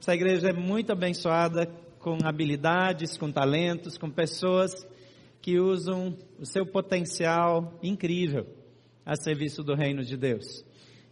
Essa 0.00 0.14
igreja 0.14 0.50
é 0.50 0.52
muito 0.52 0.92
abençoada 0.92 1.66
com 1.98 2.18
habilidades, 2.24 3.16
com 3.16 3.32
talentos, 3.32 3.98
com 3.98 4.10
pessoas 4.10 4.86
que 5.40 5.58
usam 5.58 6.16
o 6.38 6.46
seu 6.46 6.66
potencial 6.66 7.78
incrível 7.82 8.46
a 9.04 9.16
serviço 9.16 9.62
do 9.62 9.74
reino 9.74 10.04
de 10.04 10.16
Deus. 10.16 10.64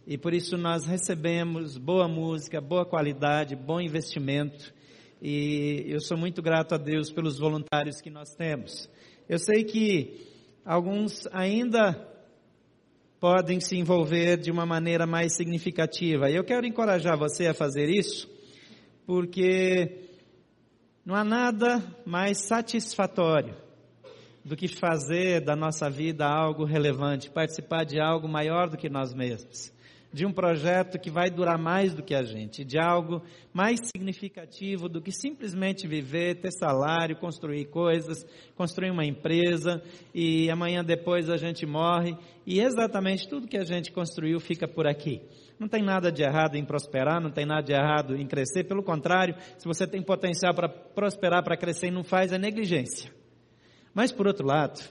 E 0.07 0.17
por 0.17 0.33
isso 0.33 0.55
nós 0.57 0.85
recebemos 0.85 1.77
boa 1.77 2.07
música, 2.07 2.61
boa 2.61 2.85
qualidade, 2.85 3.55
bom 3.55 3.81
investimento. 3.81 4.73
E 5.21 5.85
eu 5.87 5.99
sou 5.99 6.17
muito 6.17 6.41
grato 6.41 6.75
a 6.75 6.77
Deus 6.77 7.09
pelos 7.11 7.39
voluntários 7.39 7.99
que 8.01 8.09
nós 8.09 8.35
temos. 8.35 8.89
Eu 9.27 9.39
sei 9.39 9.63
que 9.63 10.27
alguns 10.63 11.27
ainda 11.31 12.07
podem 13.19 13.59
se 13.59 13.75
envolver 13.75 14.37
de 14.37 14.51
uma 14.51 14.65
maneira 14.65 15.07
mais 15.07 15.35
significativa. 15.35 16.29
E 16.29 16.35
eu 16.35 16.43
quero 16.43 16.67
encorajar 16.67 17.17
você 17.17 17.47
a 17.47 17.53
fazer 17.53 17.89
isso, 17.89 18.29
porque 19.05 20.09
não 21.05 21.15
há 21.15 21.23
nada 21.23 21.83
mais 22.05 22.47
satisfatório 22.47 23.55
do 24.43 24.55
que 24.55 24.67
fazer 24.67 25.41
da 25.41 25.55
nossa 25.55 25.89
vida 25.89 26.25
algo 26.25 26.65
relevante, 26.65 27.29
participar 27.29 27.83
de 27.83 27.99
algo 27.99 28.27
maior 28.27 28.69
do 28.69 28.77
que 28.77 28.89
nós 28.89 29.13
mesmos, 29.13 29.73
de 30.13 30.25
um 30.25 30.31
projeto 30.31 30.99
que 30.99 31.09
vai 31.09 31.29
durar 31.29 31.57
mais 31.57 31.93
do 31.93 32.03
que 32.03 32.13
a 32.13 32.23
gente, 32.23 32.63
de 32.63 32.77
algo 32.79 33.21
mais 33.51 33.79
significativo 33.87 34.87
do 34.87 35.01
que 35.01 35.11
simplesmente 35.11 35.87
viver, 35.87 36.41
ter 36.41 36.51
salário, 36.51 37.15
construir 37.17 37.65
coisas, 37.65 38.25
construir 38.55 38.91
uma 38.91 39.05
empresa 39.05 39.81
e 40.13 40.49
amanhã 40.49 40.83
depois 40.83 41.29
a 41.29 41.37
gente 41.37 41.65
morre 41.65 42.15
e 42.45 42.59
exatamente 42.59 43.27
tudo 43.27 43.47
que 43.47 43.57
a 43.57 43.65
gente 43.65 43.91
construiu 43.91 44.39
fica 44.39 44.67
por 44.67 44.87
aqui. 44.87 45.21
Não 45.59 45.67
tem 45.67 45.81
nada 45.81 46.11
de 46.11 46.21
errado 46.21 46.55
em 46.55 46.65
prosperar, 46.65 47.21
não 47.21 47.31
tem 47.31 47.45
nada 47.45 47.61
de 47.61 47.73
errado 47.73 48.15
em 48.15 48.27
crescer, 48.27 48.65
pelo 48.65 48.83
contrário, 48.83 49.35
se 49.57 49.65
você 49.65 49.87
tem 49.87 50.01
potencial 50.01 50.53
para 50.53 50.67
prosperar, 50.67 51.43
para 51.43 51.55
crescer 51.55 51.87
e 51.87 51.91
não 51.91 52.03
faz, 52.03 52.33
é 52.33 52.37
negligência. 52.37 53.11
Mas 53.93 54.11
por 54.11 54.27
outro 54.27 54.45
lado, 54.45 54.81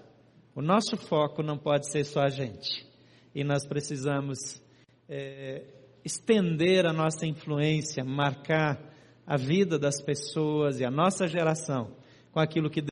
o 0.55 0.63
nosso 0.63 0.97
foco 0.97 1.43
não 1.43 1.59
pode 1.59 1.91
ser 1.91 2.05
só 2.05 2.21
a 2.21 2.31
gente. 2.31 2.87
E 3.35 3.45
nós 3.45 3.67
precisamos 3.67 4.63
é, 5.09 5.65
estender 6.05 6.87
a 6.87 6.93
nossa 6.93 7.27
influência, 7.27 8.05
marcar 8.05 8.81
a 9.27 9.37
vida 9.37 9.79
das 9.79 10.01
pessoas 10.03 10.81
e 10.81 10.85
a 10.85 10.91
nossa 10.91 11.27
geração 11.27 11.97
com 12.31 12.41
aquilo 12.41 12.71
que 12.71 12.81
Deus 12.81 12.91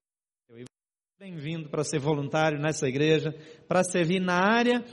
deu. 0.50 0.64
Bem-vindo 1.18 1.68
para 1.68 1.84
ser 1.84 1.98
voluntário 1.98 2.58
nessa 2.58 2.88
igreja, 2.88 3.34
para 3.68 3.82
servir 3.84 4.20
na 4.20 4.34
área 4.34 4.84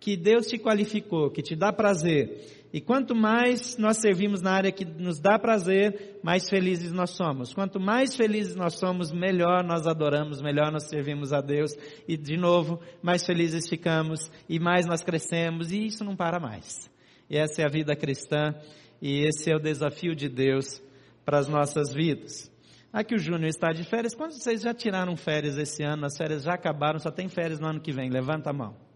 que 0.00 0.16
Deus 0.16 0.46
te 0.46 0.58
qualificou, 0.58 1.30
que 1.30 1.42
te 1.42 1.56
dá 1.56 1.72
prazer. 1.72 2.58
E 2.72 2.80
quanto 2.80 3.14
mais 3.14 3.78
nós 3.78 3.96
servimos 3.96 4.42
na 4.42 4.52
área 4.52 4.70
que 4.70 4.84
nos 4.84 5.18
dá 5.18 5.38
prazer, 5.38 6.18
mais 6.22 6.48
felizes 6.48 6.92
nós 6.92 7.10
somos. 7.10 7.54
Quanto 7.54 7.80
mais 7.80 8.14
felizes 8.14 8.54
nós 8.54 8.74
somos, 8.74 9.10
melhor 9.10 9.64
nós 9.64 9.86
adoramos, 9.86 10.42
melhor 10.42 10.70
nós 10.70 10.88
servimos 10.88 11.32
a 11.32 11.40
Deus. 11.40 11.72
E 12.06 12.16
de 12.16 12.36
novo, 12.36 12.78
mais 13.02 13.24
felizes 13.24 13.68
ficamos 13.68 14.30
e 14.48 14.58
mais 14.58 14.86
nós 14.86 15.02
crescemos. 15.02 15.72
E 15.72 15.86
isso 15.86 16.04
não 16.04 16.14
para 16.14 16.38
mais. 16.38 16.90
E 17.30 17.38
essa 17.38 17.62
é 17.62 17.64
a 17.64 17.70
vida 17.70 17.96
cristã 17.96 18.54
e 19.00 19.26
esse 19.26 19.50
é 19.50 19.56
o 19.56 19.60
desafio 19.60 20.14
de 20.14 20.28
Deus 20.28 20.82
para 21.24 21.38
as 21.38 21.48
nossas 21.48 21.92
vidas. 21.94 22.50
Aqui 22.92 23.14
o 23.14 23.18
Júnior 23.18 23.48
está 23.48 23.68
de 23.68 23.84
férias. 23.84 24.14
Quantos 24.14 24.36
de 24.36 24.42
vocês 24.42 24.62
já 24.62 24.74
tiraram 24.74 25.16
férias 25.16 25.56
esse 25.56 25.82
ano? 25.82 26.04
As 26.04 26.16
férias 26.16 26.42
já 26.42 26.54
acabaram, 26.54 26.98
só 26.98 27.10
tem 27.10 27.28
férias 27.28 27.60
no 27.60 27.66
ano 27.66 27.80
que 27.80 27.92
vem. 27.92 28.10
Levanta 28.10 28.50
a 28.50 28.52
mão. 28.52 28.87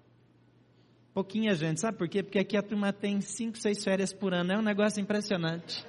Pouquinha 1.15 1.55
gente, 1.55 1.79
sabe 1.79 1.99
por 1.99 2.09
quê? 2.09 2.23
Porque 2.23 2.39
aqui 2.39 2.57
a 2.57 2.63
turma 2.63 2.91
tem 2.91 3.21
cinco, 3.21 3.59
seis 3.59 3.85
férias 3.85 4.15
por 4.15 4.33
ano, 4.33 4.53
é 4.53 4.59
um 4.59 4.63
negócio 4.63 4.99
impressionante. 4.99 5.85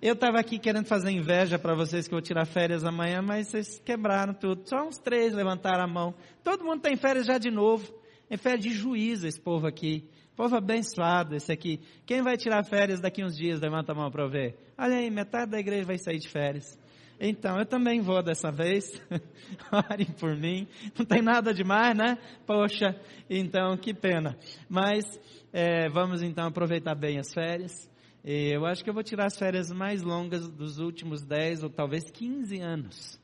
Eu 0.00 0.14
estava 0.14 0.38
aqui 0.38 0.60
querendo 0.60 0.86
fazer 0.86 1.10
inveja 1.10 1.58
para 1.58 1.74
vocês 1.74 2.06
que 2.06 2.14
eu 2.14 2.18
vou 2.18 2.22
tirar 2.22 2.46
férias 2.46 2.84
amanhã, 2.84 3.20
mas 3.20 3.48
vocês 3.48 3.80
quebraram 3.80 4.32
tudo. 4.32 4.62
Só 4.68 4.86
uns 4.86 4.96
três 4.96 5.34
levantaram 5.34 5.82
a 5.82 5.88
mão. 5.88 6.14
Todo 6.44 6.64
mundo 6.64 6.80
tem 6.80 6.96
férias 6.96 7.26
já 7.26 7.36
de 7.36 7.50
novo. 7.50 7.92
É 8.30 8.36
férias 8.36 8.62
de 8.62 8.70
juízo 8.70 9.26
esse 9.26 9.40
povo 9.40 9.66
aqui. 9.66 10.08
Povo 10.36 10.54
abençoado 10.54 11.34
esse 11.34 11.50
aqui. 11.50 11.80
Quem 12.06 12.22
vai 12.22 12.36
tirar 12.36 12.62
férias 12.64 13.00
daqui 13.00 13.24
uns 13.24 13.36
dias? 13.36 13.60
Levanta 13.60 13.90
a 13.90 13.94
mão 13.96 14.08
para 14.08 14.28
ver. 14.28 14.56
Olha 14.78 14.98
aí, 14.98 15.10
metade 15.10 15.50
da 15.50 15.58
igreja 15.58 15.84
vai 15.84 15.98
sair 15.98 16.20
de 16.20 16.28
férias. 16.28 16.78
Então, 17.20 17.58
eu 17.58 17.66
também 17.66 18.00
vou 18.00 18.22
dessa 18.22 18.50
vez. 18.50 19.00
Orem 19.72 20.06
por 20.18 20.36
mim. 20.36 20.68
Não 20.96 21.04
tem 21.04 21.20
nada 21.20 21.52
demais, 21.52 21.96
né? 21.96 22.16
Poxa, 22.46 22.94
então 23.28 23.76
que 23.76 23.92
pena. 23.92 24.38
Mas 24.68 25.04
é, 25.52 25.88
vamos 25.88 26.22
então 26.22 26.46
aproveitar 26.46 26.94
bem 26.94 27.18
as 27.18 27.32
férias. 27.32 27.90
Eu 28.24 28.66
acho 28.66 28.84
que 28.84 28.90
eu 28.90 28.94
vou 28.94 29.02
tirar 29.02 29.26
as 29.26 29.38
férias 29.38 29.70
mais 29.70 30.02
longas 30.02 30.48
dos 30.50 30.78
últimos 30.78 31.24
10 31.24 31.64
ou 31.64 31.70
talvez 31.70 32.10
15 32.10 32.60
anos. 32.60 33.18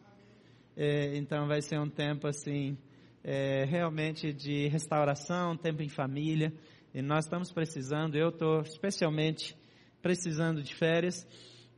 É, 0.76 1.16
então 1.16 1.46
vai 1.46 1.60
ser 1.60 1.78
um 1.78 1.88
tempo 1.88 2.26
assim, 2.26 2.76
é, 3.22 3.64
realmente 3.64 4.32
de 4.32 4.66
restauração, 4.68 5.56
tempo 5.56 5.82
em 5.82 5.88
família. 5.88 6.52
E 6.92 7.02
nós 7.02 7.26
estamos 7.26 7.52
precisando, 7.52 8.16
eu 8.16 8.30
estou 8.30 8.62
especialmente 8.62 9.56
precisando 10.00 10.62
de 10.62 10.74
férias. 10.74 11.26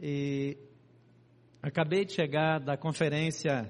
E 0.01 0.57
Acabei 1.67 2.05
de 2.05 2.13
chegar 2.13 2.61
da 2.61 2.77
conferência 2.77 3.69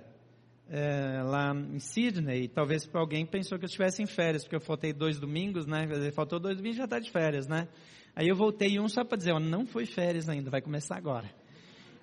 é, 0.68 1.22
lá 1.22 1.54
em 1.54 1.78
Sydney, 1.78 2.46
talvez 2.46 2.84
para 2.84 3.00
alguém 3.00 3.24
pensou 3.24 3.58
que 3.58 3.64
eu 3.64 3.68
estivesse 3.68 4.02
em 4.02 4.06
férias, 4.06 4.42
porque 4.42 4.56
eu 4.56 4.60
faltei 4.60 4.92
dois 4.92 5.18
domingos, 5.18 5.64
né? 5.64 5.88
Faltou 6.12 6.38
dois 6.38 6.58
domingos 6.58 6.76
já 6.76 6.84
está 6.84 6.98
de 6.98 7.10
férias, 7.10 7.48
né? 7.48 7.66
Aí 8.14 8.28
eu 8.28 8.36
voltei 8.36 8.78
um 8.78 8.86
só 8.86 9.02
para 9.02 9.16
dizer, 9.16 9.32
ó, 9.32 9.40
não 9.40 9.64
foi 9.64 9.86
férias 9.86 10.28
ainda, 10.28 10.50
vai 10.50 10.60
começar 10.60 10.94
agora. 10.94 11.32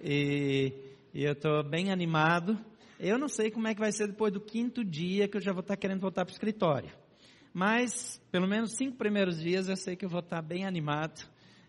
E, 0.03 0.73
e 1.13 1.25
eu 1.25 1.33
estou 1.33 1.63
bem 1.63 1.91
animado. 1.91 2.57
Eu 2.99 3.19
não 3.19 3.27
sei 3.27 3.51
como 3.51 3.67
é 3.67 3.75
que 3.75 3.79
vai 3.79 3.91
ser 3.91 4.07
depois 4.07 4.33
do 4.33 4.41
quinto 4.41 4.83
dia 4.83 5.27
que 5.27 5.37
eu 5.37 5.41
já 5.41 5.51
vou 5.51 5.61
estar 5.61 5.75
tá 5.75 5.79
querendo 5.79 6.01
voltar 6.01 6.25
para 6.25 6.31
o 6.31 6.33
escritório. 6.33 6.89
Mas, 7.53 8.19
pelo 8.31 8.47
menos 8.47 8.73
cinco 8.75 8.97
primeiros 8.97 9.39
dias, 9.39 9.69
eu 9.69 9.75
sei 9.75 9.95
que 9.95 10.05
eu 10.05 10.09
vou 10.09 10.21
estar 10.21 10.37
tá 10.37 10.41
bem 10.41 10.65
animado, 10.65 11.21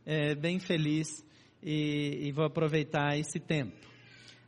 é, 0.07 0.35
bem 0.35 0.59
feliz 0.59 1.23
e, 1.63 2.29
e 2.29 2.33
vou 2.33 2.47
aproveitar 2.47 3.19
esse 3.19 3.39
tempo. 3.39 3.93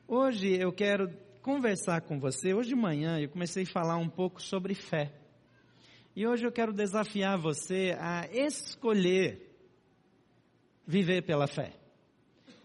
Hoje 0.08 0.54
eu 0.54 0.72
quero 0.72 1.10
conversar 1.42 2.00
com 2.02 2.20
você. 2.20 2.54
Hoje 2.54 2.68
de 2.68 2.76
manhã 2.76 3.18
eu 3.18 3.28
comecei 3.28 3.64
a 3.64 3.66
falar 3.66 3.96
um 3.96 4.08
pouco 4.08 4.40
sobre 4.40 4.72
fé. 4.72 5.12
E 6.14 6.24
hoje 6.24 6.46
eu 6.46 6.52
quero 6.52 6.72
desafiar 6.72 7.36
você 7.36 7.96
a 7.98 8.24
escolher 8.32 9.52
viver 10.86 11.22
pela 11.22 11.48
fé. 11.48 11.72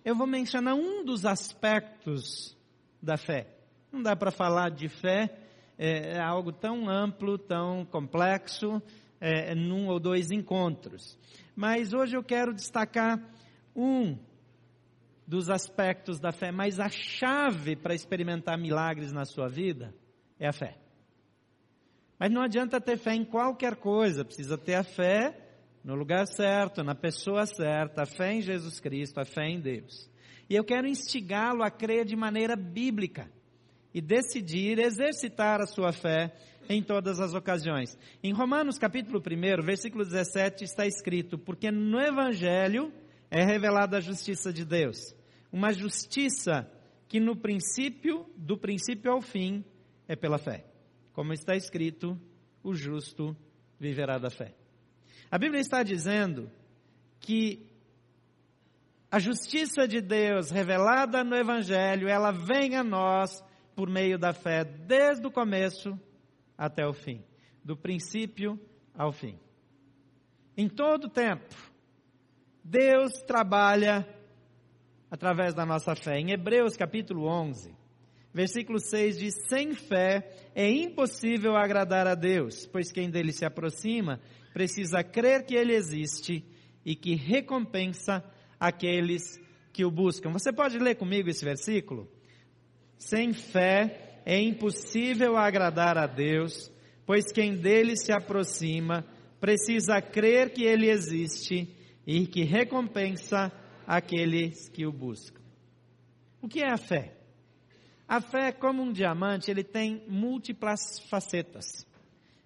Eu 0.05 0.15
vou 0.15 0.27
mencionar 0.27 0.75
um 0.75 1.03
dos 1.03 1.25
aspectos 1.25 2.55
da 3.01 3.17
fé. 3.17 3.47
Não 3.91 4.03
dá 4.03 4.15
para 4.15 4.29
falar 4.29 4.69
de 4.69 4.87
fé, 4.87 5.35
é, 5.79 6.17
é, 6.17 6.19
algo 6.21 6.51
tão 6.51 6.87
amplo, 6.87 7.39
tão 7.39 7.83
complexo, 7.85 8.79
é, 9.19 9.55
num 9.55 9.87
ou 9.87 9.99
dois 9.99 10.29
encontros. 10.29 11.17
Mas 11.55 11.91
hoje 11.91 12.15
eu 12.15 12.23
quero 12.23 12.53
destacar 12.53 13.19
um 13.75 14.15
dos 15.27 15.49
aspectos 15.49 16.19
da 16.19 16.31
fé, 16.31 16.51
mas 16.51 16.79
a 16.79 16.89
chave 16.89 17.75
para 17.75 17.93
experimentar 17.93 18.57
milagres 18.57 19.11
na 19.11 19.25
sua 19.25 19.47
vida 19.47 19.93
é 20.39 20.47
a 20.47 20.53
fé. 20.53 20.77
Mas 22.19 22.31
não 22.31 22.41
adianta 22.41 22.79
ter 22.79 22.97
fé 22.97 23.15
em 23.15 23.25
qualquer 23.25 23.75
coisa, 23.75 24.25
precisa 24.25 24.57
ter 24.57 24.75
a 24.75 24.83
fé 24.83 25.35
no 25.83 25.95
lugar 25.95 26.27
certo, 26.27 26.83
na 26.83 26.93
pessoa 26.93 27.45
certa, 27.45 28.03
a 28.03 28.05
fé 28.05 28.33
em 28.33 28.41
Jesus 28.41 28.79
Cristo, 28.79 29.19
a 29.19 29.25
fé 29.25 29.47
em 29.47 29.59
Deus. 29.59 30.09
E 30.49 30.55
eu 30.55 30.63
quero 30.63 30.87
instigá-lo 30.87 31.63
a 31.63 31.71
crer 31.71 32.05
de 32.05 32.15
maneira 32.15 32.55
bíblica 32.55 33.31
e 33.93 34.01
decidir 34.01 34.79
exercitar 34.79 35.61
a 35.61 35.65
sua 35.65 35.91
fé 35.91 36.35
em 36.69 36.83
todas 36.83 37.19
as 37.19 37.33
ocasiões. 37.33 37.97
Em 38.23 38.33
Romanos 38.33 38.77
capítulo 38.77 39.19
1, 39.19 39.63
versículo 39.63 40.03
17 40.03 40.63
está 40.63 40.85
escrito: 40.85 41.37
"Porque 41.37 41.71
no 41.71 41.99
evangelho 41.99 42.93
é 43.31 43.45
revelada 43.45 43.97
a 43.97 44.01
justiça 44.01 44.51
de 44.51 44.65
Deus, 44.65 45.15
uma 45.51 45.71
justiça 45.71 46.69
que 47.07 47.17
no 47.19 47.35
princípio, 47.35 48.29
do 48.35 48.57
princípio 48.57 49.09
ao 49.09 49.21
fim, 49.21 49.63
é 50.07 50.15
pela 50.17 50.37
fé. 50.37 50.65
Como 51.13 51.31
está 51.31 51.55
escrito, 51.55 52.19
o 52.61 52.75
justo 52.75 53.35
viverá 53.79 54.17
da 54.17 54.29
fé. 54.29 54.53
A 55.29 55.37
Bíblia 55.37 55.61
está 55.61 55.81
dizendo 55.81 56.51
que 57.21 57.65
a 59.09 59.17
justiça 59.17 59.87
de 59.87 60.01
Deus 60.01 60.51
revelada 60.51 61.23
no 61.23 61.35
Evangelho, 61.35 62.07
ela 62.07 62.31
vem 62.31 62.75
a 62.75 62.83
nós 62.83 63.43
por 63.75 63.89
meio 63.89 64.17
da 64.17 64.33
fé, 64.33 64.63
desde 64.63 65.25
o 65.25 65.31
começo 65.31 65.97
até 66.57 66.85
o 66.85 66.93
fim, 66.93 67.23
do 67.63 67.77
princípio 67.77 68.59
ao 68.93 69.11
fim. 69.11 69.39
Em 70.55 70.67
todo 70.67 71.09
tempo, 71.09 71.70
Deus 72.63 73.11
trabalha 73.25 74.07
através 75.09 75.53
da 75.53 75.65
nossa 75.65 75.95
fé. 75.95 76.19
Em 76.19 76.31
Hebreus 76.31 76.77
capítulo 76.77 77.27
11, 77.27 77.75
versículo 78.33 78.79
6 78.79 79.17
diz: 79.17 79.33
Sem 79.49 79.73
fé 79.73 80.51
é 80.53 80.69
impossível 80.69 81.55
agradar 81.55 82.07
a 82.07 82.15
Deus, 82.15 82.67
pois 82.67 82.91
quem 82.91 83.09
dele 83.09 83.33
se 83.33 83.45
aproxima 83.45 84.21
precisa 84.53 85.03
crer 85.03 85.45
que 85.45 85.55
ele 85.55 85.73
existe 85.73 86.45
e 86.85 86.95
que 86.95 87.15
recompensa 87.15 88.23
aqueles 88.59 89.39
que 89.73 89.83
o 89.83 89.91
buscam. 89.91 90.31
Você 90.31 90.51
pode 90.53 90.77
ler 90.77 90.95
comigo 90.95 91.29
esse 91.29 91.43
versículo? 91.43 92.07
Sem 92.97 93.33
fé 93.33 94.21
é 94.25 94.39
impossível 94.39 95.35
agradar 95.35 95.97
a 95.97 96.05
Deus, 96.05 96.71
pois 97.05 97.31
quem 97.31 97.55
dele 97.55 97.97
se 97.97 98.11
aproxima 98.11 99.05
precisa 99.39 99.99
crer 99.99 100.51
que 100.51 100.63
ele 100.63 100.89
existe 100.89 101.80
e 102.05 102.25
que 102.25 102.43
recompensa 102.43 103.51
aqueles 103.85 104.69
que 104.69 104.85
o 104.85 104.91
buscam. 104.91 105.41
O 106.41 106.47
que 106.47 106.61
é 106.61 106.71
a 106.71 106.77
fé? 106.77 107.15
A 108.07 108.19
fé 108.19 108.51
como 108.51 108.81
um 108.81 108.91
diamante, 108.91 109.49
ele 109.49 109.63
tem 109.63 110.03
múltiplas 110.07 110.99
facetas. 111.09 111.87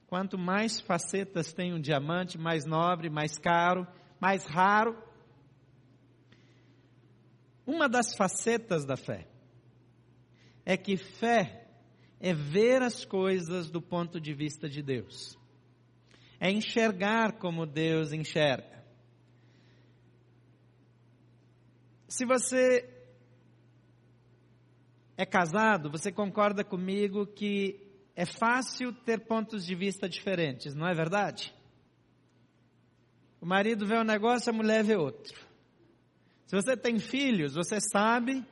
Quanto 0.08 0.38
mais 0.38 0.80
facetas 0.80 1.54
tem 1.54 1.74
um 1.74 1.80
diamante, 1.80 2.38
mais 2.38 2.66
nobre, 2.66 3.10
mais 3.10 3.38
caro, 3.38 3.88
mais 4.20 4.46
raro. 4.46 4.96
Uma 7.66 7.90
das 7.90 8.16
facetas 8.16 8.86
da 8.86 8.96
fé 8.96 9.28
é 10.64 10.78
que 10.78 10.98
fé 10.98 11.68
é 12.20 12.34
ver 12.34 12.82
as 12.82 13.04
coisas 13.04 13.70
do 13.70 13.82
ponto 13.82 14.20
de 14.20 14.34
vista 14.34 14.70
de 14.70 14.82
Deus. 14.82 15.38
É 16.40 16.52
enxergar 16.52 17.34
como 17.34 17.66
Deus 17.66 18.14
enxerga. 18.14 18.75
Se 22.08 22.26
você 22.26 22.88
é 25.18 25.26
casado, 25.26 25.90
você 25.90 26.12
concorda 26.12 26.64
comigo 26.64 27.26
que 27.26 27.80
é 28.16 28.26
fácil 28.26 28.94
ter 28.94 29.26
pontos 29.26 29.66
de 29.66 29.76
vista 29.76 30.08
diferentes, 30.08 30.76
não 30.76 30.88
é 30.88 30.94
verdade? 30.94 31.54
O 33.42 33.46
marido 33.46 33.86
vê 33.86 33.98
um 33.98 34.04
negócio, 34.04 34.50
a 34.50 34.56
mulher 34.56 34.84
vê 34.84 34.96
outro. 34.96 35.46
Se 36.46 36.56
você 36.56 36.78
tem 36.78 37.00
filhos, 37.00 37.56
você 37.56 37.80
sabe 37.80 38.46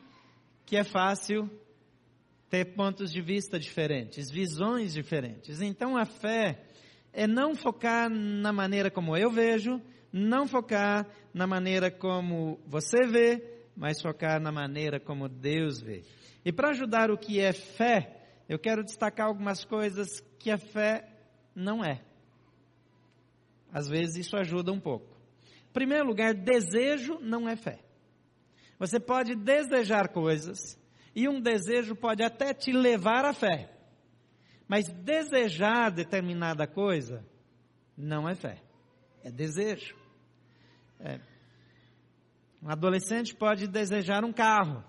que 0.65 0.75
é 0.75 0.83
fácil 0.83 1.49
ter 2.49 2.75
pontos 2.75 3.11
de 3.11 3.21
vista 3.21 3.59
diferentes, 3.59 4.29
visões 4.29 4.93
diferentes. 4.93 5.61
Então 5.61 5.97
a 5.97 6.05
fé 6.05 6.63
é 7.11 7.25
não 7.27 7.55
focar 7.55 8.09
na 8.09 8.51
maneira 8.51 8.91
como 8.91 9.15
eu 9.15 9.31
vejo, 9.31 9.81
não 10.13 10.47
focar 10.47 11.07
na 11.33 11.47
maneira 11.47 11.89
como 11.89 12.59
você 12.67 13.07
vê, 13.07 13.65
mas 13.75 13.99
focar 13.99 14.39
na 14.39 14.51
maneira 14.51 14.99
como 14.99 15.27
Deus 15.27 15.81
vê. 15.81 16.03
E 16.45 16.51
para 16.51 16.69
ajudar 16.69 17.09
o 17.09 17.17
que 17.17 17.39
é 17.39 17.51
fé, 17.51 18.21
eu 18.47 18.59
quero 18.59 18.83
destacar 18.83 19.25
algumas 19.25 19.65
coisas 19.65 20.19
que 20.37 20.51
a 20.51 20.57
fé 20.57 21.09
não 21.55 21.83
é. 21.83 22.03
Às 23.73 23.89
vezes 23.89 24.27
isso 24.27 24.37
ajuda 24.37 24.71
um 24.71 24.79
pouco. 24.79 25.17
Em 25.69 25.73
primeiro 25.73 26.05
lugar, 26.05 26.35
desejo 26.35 27.17
não 27.19 27.49
é 27.49 27.55
fé. 27.55 27.79
Você 28.77 28.99
pode 28.99 29.33
desejar 29.33 30.09
coisas, 30.09 30.77
e 31.15 31.27
um 31.27 31.41
desejo 31.41 31.95
pode 31.95 32.21
até 32.23 32.53
te 32.53 32.71
levar 32.71 33.25
à 33.25 33.33
fé. 33.33 33.71
Mas 34.67 34.87
desejar 34.87 35.89
determinada 35.89 36.67
coisa 36.67 37.25
não 37.97 38.29
é 38.29 38.35
fé, 38.35 38.61
é 39.23 39.31
desejo. 39.31 40.02
É. 40.99 41.19
Um 42.61 42.69
adolescente 42.69 43.35
pode 43.35 43.67
desejar 43.67 44.23
um 44.23 44.31
carro, 44.31 44.83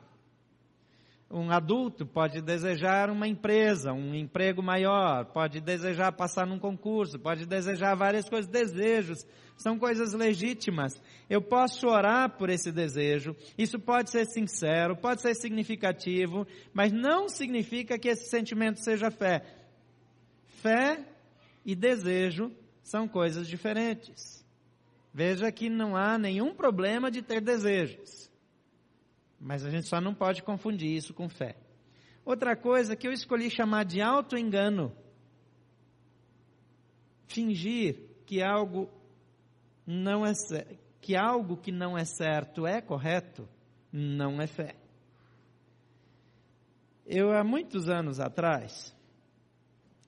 um 1.31 1.51
adulto 1.51 2.07
pode 2.07 2.41
desejar 2.41 3.11
uma 3.11 3.27
empresa, 3.27 3.93
um 3.93 4.15
emprego 4.15 4.63
maior, 4.63 5.25
pode 5.27 5.61
desejar 5.61 6.13
passar 6.13 6.47
num 6.47 6.61
concurso, 6.61 7.19
pode 7.19 7.47
desejar 7.47 7.97
várias 7.97 8.29
coisas. 8.29 8.49
Desejos 8.49 9.27
são 9.57 9.77
coisas 9.77 10.13
legítimas. 10.13 10.93
Eu 11.29 11.43
posso 11.43 11.89
orar 11.89 12.37
por 12.37 12.51
esse 12.51 12.71
desejo. 12.71 13.35
Isso 13.59 13.81
pode 13.81 14.11
ser 14.11 14.27
sincero, 14.27 14.97
pode 14.97 15.23
ser 15.23 15.35
significativo, 15.35 16.47
mas 16.73 16.93
não 16.93 17.29
significa 17.29 17.99
que 17.99 18.09
esse 18.09 18.29
sentimento 18.29 18.85
seja 18.85 19.11
fé. 19.11 19.43
Fé 20.63 21.05
e 21.65 21.75
desejo 21.75 22.53
são 22.83 23.09
coisas 23.09 23.49
diferentes. 23.49 24.44
Veja 25.17 25.53
que 25.53 25.71
não 25.71 25.97
há 25.97 26.19
nenhum 26.19 26.53
problema 26.53 27.09
de 27.09 27.23
ter 27.23 27.41
desejos. 27.41 28.29
Mas 29.39 29.65
a 29.65 29.71
gente 29.71 29.87
só 29.87 30.01
não 30.01 30.13
pode 30.13 30.43
confundir 30.43 30.91
isso 30.91 31.15
com 31.15 31.29
fé. 31.29 31.57
Outra 32.25 32.57
coisa 32.57 32.97
que 32.97 33.07
eu 33.07 33.13
escolhi 33.13 33.49
chamar 33.49 33.85
de 33.85 34.03
auto-engano. 34.03 34.93
Fingir 37.29 38.09
que 38.27 38.43
algo 38.43 38.91
não 39.87 40.27
é 40.27 40.33
que 41.01 41.15
algo 41.15 41.59
que 41.59 41.71
não 41.71 41.97
é 41.97 42.05
certo 42.05 42.67
é 42.67 42.81
correto, 42.81 43.47
não 43.93 44.41
é 44.41 44.47
fé. 44.47 44.75
Eu 47.07 47.31
há 47.31 47.45
muitos 47.45 47.89
anos 47.89 48.19
atrás, 48.19 48.94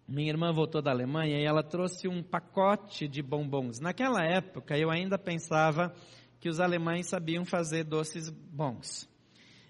minha 0.09 0.31
irmã 0.31 0.53
voltou 0.53 0.81
da 0.81 0.91
Alemanha 0.91 1.39
e 1.39 1.45
ela 1.45 1.65
trouxe 1.65 2.07
um 2.07 2.23
pacote 2.23 3.09
de 3.09 3.23
bombons. 3.23 3.81
Naquela 3.81 4.25
época 4.25 4.79
eu 4.79 4.91
ainda 4.91 5.19
pensava 5.19 5.93
que 6.39 6.49
os 6.49 6.61
alemães 6.61 7.09
sabiam 7.09 7.45
fazer 7.45 7.83
doces 7.85 8.31
bons. 8.31 9.09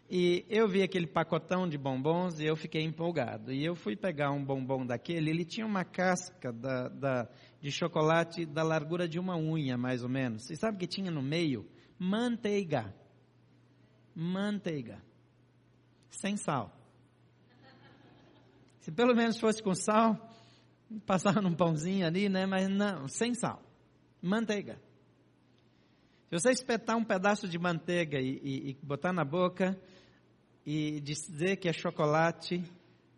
E 0.09 0.45
eu 0.49 0.69
vi 0.69 0.83
aquele 0.83 1.07
pacotão 1.07 1.69
de 1.69 1.77
bombons 1.77 2.39
e 2.39 2.45
eu 2.45 2.55
fiquei 2.55 2.83
empolgado. 2.83 3.53
E 3.53 3.65
eu 3.65 3.75
fui 3.75 3.97
pegar 3.97 4.31
um 4.31 4.45
bombom 4.45 4.85
daquele, 4.85 5.31
ele 5.31 5.45
tinha 5.45 5.67
uma 5.67 5.85
casca 5.85 6.53
da, 6.53 6.89
da, 6.89 7.29
de 7.61 7.73
chocolate 7.73 8.45
da 8.45 8.63
largura 8.63 9.09
de 9.09 9.19
uma 9.19 9.37
unha, 9.37 9.77
mais 9.77 10.03
ou 10.03 10.09
menos. 10.09 10.51
E 10.51 10.57
sabe 10.57 10.77
o 10.77 10.79
que 10.79 10.87
tinha 10.87 11.11
no 11.11 11.23
meio? 11.23 11.67
Manteiga. 11.99 12.95
Manteiga. 14.15 15.03
Sem 16.11 16.37
sal. 16.37 16.73
Se 18.81 18.93
pelo 18.93 19.17
menos 19.17 19.41
fosse 19.41 19.61
com 19.61 19.75
sal, 19.75 20.26
passava 21.07 21.41
num 21.41 21.55
pãozinho 21.55 22.07
ali, 22.07 22.29
né? 22.29 22.47
Mas 22.47 22.69
não, 22.69 23.09
sem 23.09 23.35
sal. 23.35 23.63
Manteiga. 24.23 24.81
Se 26.29 26.41
você 26.41 26.51
espetar 26.51 26.97
um 26.97 27.05
pedaço 27.05 27.49
de 27.49 27.59
manteiga 27.59 28.19
e, 28.19 28.41
e, 28.43 28.71
e 28.71 28.79
botar 28.83 29.13
na 29.13 29.25
boca 29.25 29.79
e 30.65 31.01
dizer 31.01 31.57
que 31.57 31.69
é 31.69 31.73
chocolate, 31.73 32.65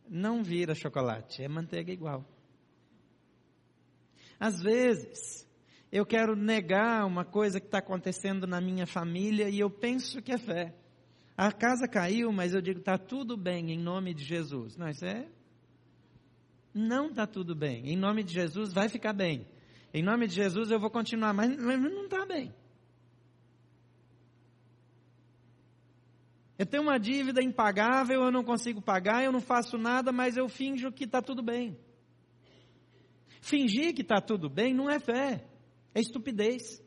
não 0.09 0.43
vira 0.43 0.75
chocolate, 0.75 1.43
é 1.43 1.49
manteiga 1.49 1.91
igual. 1.91 2.25
Às 4.39 4.61
vezes, 4.61 5.47
eu 5.91 6.05
quero 6.05 6.37
negar 6.37 7.07
uma 7.07 7.25
coisa 7.25 7.59
que 7.59 7.67
está 7.67 7.79
acontecendo 7.79 8.47
na 8.47 8.61
minha 8.61 8.87
família 8.87 9.49
e 9.49 9.59
eu 9.59 9.71
penso 9.71 10.21
que 10.21 10.33
é 10.33 10.39
fé. 10.39 10.75
A 11.37 11.51
casa 11.51 11.89
caiu, 11.89 12.31
mas 12.31 12.53
eu 12.53 12.61
digo, 12.61 12.81
está 12.81 12.99
tudo 12.99 13.37
bem 13.37 13.71
em 13.73 13.79
nome 13.79 14.13
de 14.13 14.25
Jesus. 14.25 14.77
Não, 14.77 14.89
isso 14.89 15.05
é. 15.05 15.27
Não 16.75 17.09
está 17.09 17.27
tudo 17.27 17.55
bem. 17.55 17.89
Em 17.89 17.97
nome 17.97 18.23
de 18.23 18.33
Jesus 18.33 18.73
vai 18.73 18.89
ficar 18.89 19.13
bem. 19.13 19.47
Em 19.93 20.03
nome 20.03 20.27
de 20.27 20.35
Jesus 20.35 20.71
eu 20.71 20.79
vou 20.79 20.91
continuar, 20.91 21.33
mas 21.33 21.57
não 21.57 22.05
está 22.05 22.27
bem. 22.27 22.55
Eu 26.59 26.67
tenho 26.67 26.83
uma 26.83 26.99
dívida 26.99 27.41
impagável, 27.41 28.23
eu 28.23 28.33
não 28.33 28.43
consigo 28.43 28.83
pagar, 28.83 29.23
eu 29.23 29.31
não 29.31 29.41
faço 29.41 29.79
nada, 29.79 30.11
mas 30.11 30.37
eu 30.37 30.49
finjo 30.49 30.91
que 30.91 31.05
está 31.05 31.23
tudo 31.23 31.41
bem. 31.41 31.79
Fingir 33.41 33.95
que 33.95 34.03
está 34.03 34.21
tudo 34.21 34.51
bem 34.51 34.75
não 34.75 34.91
é 34.91 34.99
fé, 34.99 35.47
é 35.95 36.01
estupidez. 36.01 36.83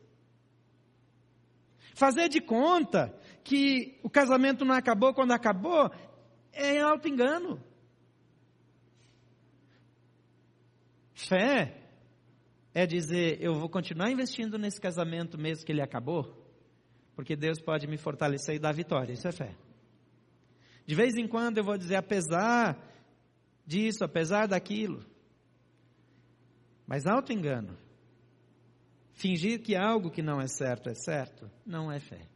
Fazer 1.94 2.28
de 2.28 2.40
conta 2.40 3.18
que 3.42 3.98
o 4.02 4.10
casamento 4.10 4.64
não 4.64 4.74
acabou 4.74 5.14
quando 5.14 5.32
acabou 5.32 5.90
é 6.52 6.80
auto-engano. 6.80 7.62
Fé 11.26 11.78
é 12.74 12.86
dizer, 12.86 13.38
eu 13.40 13.54
vou 13.54 13.68
continuar 13.68 14.10
investindo 14.10 14.58
nesse 14.58 14.80
casamento 14.80 15.38
mesmo 15.38 15.64
que 15.64 15.72
ele 15.72 15.82
acabou, 15.82 16.34
porque 17.14 17.36
Deus 17.36 17.60
pode 17.60 17.86
me 17.86 17.96
fortalecer 17.96 18.56
e 18.56 18.58
dar 18.58 18.72
vitória. 18.72 19.12
Isso 19.12 19.28
é 19.28 19.32
fé. 19.32 19.54
De 20.86 20.94
vez 20.94 21.14
em 21.16 21.28
quando 21.28 21.58
eu 21.58 21.64
vou 21.64 21.76
dizer, 21.76 21.96
apesar 21.96 22.78
disso, 23.66 24.04
apesar 24.04 24.48
daquilo. 24.48 25.04
Mas 26.86 27.06
auto-engano. 27.06 27.78
Fingir 29.12 29.62
que 29.62 29.76
algo 29.76 30.10
que 30.10 30.22
não 30.22 30.40
é 30.40 30.46
certo 30.46 30.88
é 30.88 30.94
certo, 30.94 31.48
não 31.64 31.92
é 31.92 32.00
fé. 32.00 32.26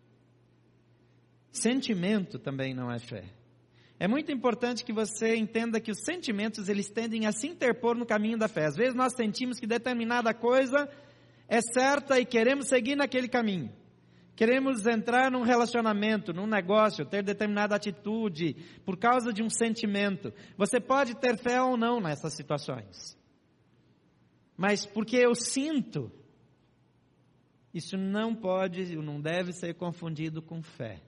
Sentimento 1.51 2.39
também 2.39 2.75
não 2.75 2.93
é 2.93 2.99
fé. 2.99 3.25
É 3.99 4.07
muito 4.07 4.31
importante 4.31 4.85
que 4.85 4.93
você 4.93 5.37
entenda 5.37 5.81
que 5.81 5.91
os 5.91 6.05
sentimentos 6.05 6.69
eles 6.69 6.91
tendem 6.91 7.27
a 7.27 7.33
se 7.33 7.47
interpor 7.47 7.97
no 7.97 8.05
caminho 8.05 8.37
da 8.37 8.47
fé. 8.47 8.67
Às 8.67 8.77
vezes 8.77 8.95
nós 8.95 9.15
sentimos 9.15 9.59
que 9.59 9.67
determinada 9.67 10.35
coisa 10.35 10.89
é 11.49 11.61
certa 11.63 12.21
e 12.21 12.27
queremos 12.27 12.69
seguir 12.69 12.95
naquele 12.95 13.29
caminho. 13.29 13.73
Queremos 14.35 14.87
entrar 14.87 15.31
num 15.31 15.41
relacionamento, 15.41 16.35
num 16.35 16.47
negócio, 16.47 17.07
ter 17.07 17.23
determinada 17.23 17.75
atitude 17.75 18.55
por 18.85 18.99
causa 18.99 19.33
de 19.33 19.43
um 19.43 19.49
sentimento. 19.49 20.31
Você 20.59 20.79
pode 20.79 21.17
ter 21.17 21.39
fé 21.39 21.63
ou 21.63 21.75
não 21.75 21.99
nessas 21.99 22.35
situações. 22.35 23.17
Mas 24.55 24.85
porque 24.85 25.17
eu 25.17 25.35
sinto, 25.35 26.13
isso 27.73 27.97
não 27.97 28.35
pode, 28.35 28.95
não 28.97 29.23
deve 29.23 29.55
ser 29.55 29.75
confundido 29.75 30.43
com 30.43 30.63
fé. 30.63 31.01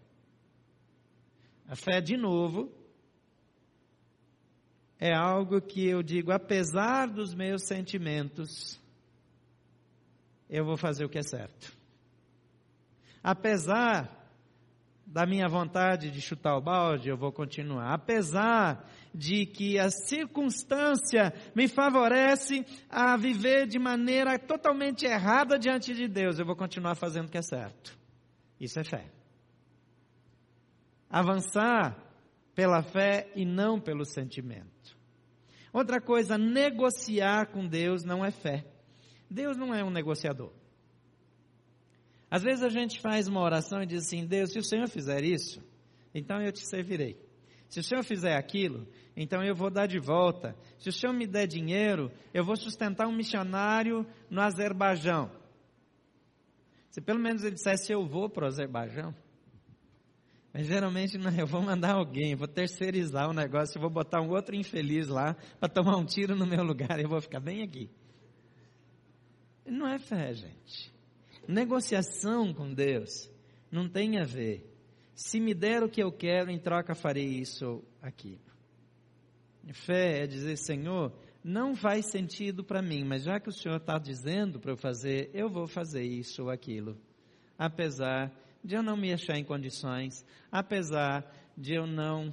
A 1.66 1.76
fé, 1.76 2.00
de 2.00 2.16
novo, 2.16 2.73
é 5.00 5.14
algo 5.14 5.61
que 5.61 5.87
eu 5.87 6.02
digo, 6.02 6.33
apesar 6.33 7.07
dos 7.07 7.35
meus 7.35 7.67
sentimentos, 7.67 8.81
eu 10.50 10.64
vou 10.64 10.76
fazer 10.76 11.05
o 11.05 11.09
que 11.09 11.19
é 11.19 11.23
certo. 11.23 11.73
Apesar 13.23 14.19
da 15.07 15.25
minha 15.25 15.49
vontade 15.49 16.11
de 16.11 16.21
chutar 16.21 16.57
o 16.57 16.61
balde, 16.61 17.09
eu 17.09 17.17
vou 17.17 17.33
continuar. 17.33 17.95
Apesar 17.95 18.87
de 19.14 19.47
que 19.47 19.78
a 19.78 19.88
circunstância 19.90 21.33
me 21.55 21.67
favorece 21.67 22.64
a 22.90 23.17
viver 23.17 23.67
de 23.67 23.78
maneira 23.78 24.38
totalmente 24.38 25.07
errada 25.07 25.59
diante 25.59 25.95
de 25.95 26.07
Deus, 26.07 26.38
eu 26.38 26.45
vou 26.45 26.57
continuar 26.57 26.95
fazendo 26.95 27.26
o 27.26 27.31
que 27.31 27.38
é 27.38 27.43
certo. 27.43 27.97
Isso 28.61 28.78
é 28.78 28.85
fé. 28.85 29.07
Avançar 31.09 32.07
pela 32.58 32.82
fé 32.82 33.30
e 33.36 33.44
não 33.44 33.80
pelo 33.80 34.04
sentimento. 34.04 34.98
Outra 35.72 36.00
coisa, 36.00 36.36
negociar 36.36 37.52
com 37.52 37.64
Deus 37.64 38.02
não 38.02 38.24
é 38.24 38.32
fé. 38.32 38.66
Deus 39.30 39.56
não 39.56 39.72
é 39.72 39.84
um 39.84 39.90
negociador. 39.90 40.52
Às 42.28 42.42
vezes 42.42 42.64
a 42.64 42.68
gente 42.68 43.00
faz 43.00 43.28
uma 43.28 43.40
oração 43.42 43.80
e 43.80 43.86
diz 43.86 44.06
assim: 44.06 44.26
Deus, 44.26 44.50
se 44.50 44.58
o 44.58 44.64
Senhor 44.64 44.88
fizer 44.88 45.22
isso, 45.22 45.62
então 46.12 46.42
eu 46.42 46.50
te 46.50 46.66
servirei. 46.66 47.16
Se 47.68 47.78
o 47.78 47.84
Senhor 47.84 48.02
fizer 48.02 48.34
aquilo, 48.34 48.88
então 49.16 49.40
eu 49.44 49.54
vou 49.54 49.70
dar 49.70 49.86
de 49.86 50.00
volta. 50.00 50.56
Se 50.80 50.88
o 50.88 50.92
Senhor 50.92 51.12
me 51.12 51.28
der 51.28 51.46
dinheiro, 51.46 52.10
eu 52.34 52.44
vou 52.44 52.56
sustentar 52.56 53.06
um 53.06 53.14
missionário 53.14 54.04
no 54.28 54.40
Azerbaijão. 54.40 55.30
Se 56.90 57.00
pelo 57.00 57.20
menos 57.20 57.44
ele 57.44 57.54
dissesse 57.54 57.92
eu 57.92 58.04
vou 58.04 58.28
para 58.28 58.46
o 58.46 58.48
Azerbaijão. 58.48 59.14
Mas 60.52 60.67
geralmente 60.67 61.19
não, 61.19 61.31
eu 61.31 61.47
vou 61.47 61.62
mandar 61.62 61.93
alguém, 61.93 62.35
vou 62.35 62.49
terceirizar 62.49 63.28
o 63.28 63.33
negócio, 63.33 63.81
vou 63.81 63.90
botar 63.90 64.21
um 64.21 64.31
outro 64.31 64.57
infeliz 64.57 65.09
lá 65.09 65.37
para 65.61 65.69
tomar 65.69 65.97
um 65.97 66.05
tiro 66.05 66.35
no 66.35 66.47
meu 66.47 66.62
lugar, 66.64 66.99
eu 66.99 67.09
vou 67.09 67.21
ficar 67.21 67.40
bem 67.40 67.62
aqui. 67.62 67.90
Não 69.67 69.87
é 69.87 69.99
fé, 69.99 70.33
gente. 70.33 70.93
Negociação 71.47 72.52
com 72.55 72.73
Deus 72.73 73.31
não 73.71 73.88
tem 73.88 74.19
a 74.19 74.25
ver. 74.25 74.64
Se 75.14 75.40
me 75.40 75.52
der 75.52 75.83
o 75.83 75.88
que 75.88 76.02
eu 76.02 76.12
quero, 76.12 76.50
em 76.50 76.59
troca 76.59 76.95
farei 76.95 77.26
isso 77.26 77.67
ou 77.67 77.85
aquilo. 78.00 78.49
Fé 79.73 80.23
é 80.23 80.26
dizer, 80.26 80.57
Senhor, 80.57 81.12
não 81.45 81.75
faz 81.75 82.07
sentido 82.07 82.64
para 82.64 82.81
mim, 82.81 83.05
mas 83.05 83.25
já 83.25 83.38
que 83.38 83.49
o 83.49 83.52
Senhor 83.52 83.76
está 83.76 83.99
dizendo 83.99 84.59
para 84.59 84.73
eu 84.73 84.76
fazer, 84.76 85.31
eu 85.35 85.49
vou 85.49 85.67
fazer 85.67 86.02
isso 86.02 86.45
ou 86.45 86.50
aquilo. 86.50 86.97
Apesar 87.59 88.33
de 88.62 88.74
eu 88.74 88.82
não 88.82 88.96
me 88.96 89.12
achar 89.12 89.36
em 89.38 89.44
condições, 89.44 90.24
apesar 90.50 91.24
de 91.56 91.74
eu 91.74 91.86
não 91.86 92.32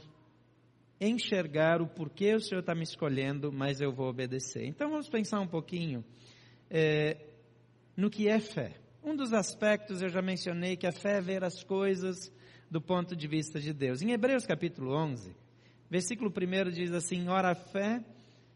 enxergar 0.99 1.81
o 1.81 1.87
porquê 1.87 2.33
o 2.33 2.39
Senhor 2.39 2.61
está 2.61 2.73
me 2.73 2.83
escolhendo, 2.83 3.51
mas 3.51 3.81
eu 3.81 3.91
vou 3.91 4.07
obedecer. 4.07 4.65
Então 4.65 4.89
vamos 4.89 5.09
pensar 5.09 5.39
um 5.39 5.47
pouquinho 5.47 6.03
é, 6.69 7.17
no 7.95 8.09
que 8.09 8.27
é 8.27 8.39
fé. 8.39 8.75
Um 9.03 9.15
dos 9.15 9.33
aspectos 9.33 10.01
eu 10.01 10.09
já 10.09 10.21
mencionei 10.21 10.75
que 10.75 10.87
a 10.87 10.91
fé 10.91 11.17
é 11.17 11.21
ver 11.21 11.43
as 11.43 11.63
coisas 11.63 12.31
do 12.69 12.81
ponto 12.81 13.15
de 13.15 13.27
vista 13.27 13.59
de 13.59 13.73
Deus. 13.73 14.01
Em 14.01 14.11
Hebreus 14.11 14.45
capítulo 14.45 14.95
11, 14.95 15.35
versículo 15.89 16.31
1 16.31 16.71
diz 16.71 16.91
assim: 16.91 17.27
Ora, 17.27 17.51
a 17.51 17.55
fé 17.55 18.03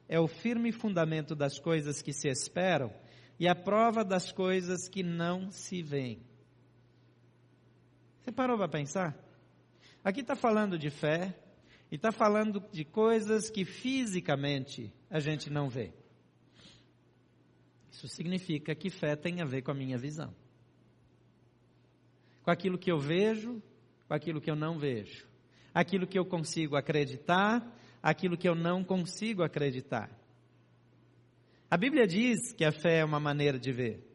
é 0.07 0.19
o 0.19 0.27
firme 0.27 0.71
fundamento 0.71 1.35
das 1.35 1.59
coisas 1.59 2.01
que 2.01 2.11
se 2.11 2.27
esperam 2.27 2.91
e 3.39 3.47
a 3.47 3.55
prova 3.55 4.03
das 4.03 4.31
coisas 4.31 4.89
que 4.89 5.03
não 5.03 5.51
se 5.51 5.83
veem. 5.83 6.28
Você 8.29 8.33
parou 8.33 8.59
para 8.59 8.67
pensar? 8.67 9.17
Aqui 10.03 10.19
está 10.19 10.35
falando 10.35 10.77
de 10.77 10.91
fé 10.91 11.35
e 11.91 11.95
está 11.95 12.11
falando 12.11 12.63
de 12.71 12.85
coisas 12.85 13.49
que 13.49 13.65
fisicamente 13.65 14.93
a 15.09 15.19
gente 15.19 15.49
não 15.49 15.67
vê. 15.67 15.91
Isso 17.91 18.07
significa 18.07 18.75
que 18.75 18.91
fé 18.91 19.15
tem 19.15 19.41
a 19.41 19.45
ver 19.45 19.63
com 19.63 19.71
a 19.71 19.73
minha 19.73 19.97
visão. 19.97 20.31
Com 22.43 22.51
aquilo 22.51 22.77
que 22.77 22.91
eu 22.91 22.99
vejo, 22.99 23.63
com 24.07 24.13
aquilo 24.13 24.39
que 24.39 24.51
eu 24.51 24.55
não 24.55 24.77
vejo. 24.77 25.25
Aquilo 25.73 26.05
que 26.05 26.19
eu 26.19 26.23
consigo 26.23 26.75
acreditar, 26.75 27.67
aquilo 27.99 28.37
que 28.37 28.47
eu 28.47 28.53
não 28.53 28.83
consigo 28.83 29.41
acreditar. 29.41 30.07
A 31.67 31.75
Bíblia 31.75 32.05
diz 32.05 32.53
que 32.53 32.63
a 32.63 32.71
fé 32.71 32.99
é 32.99 33.05
uma 33.05 33.19
maneira 33.19 33.57
de 33.57 33.71
ver. 33.71 34.08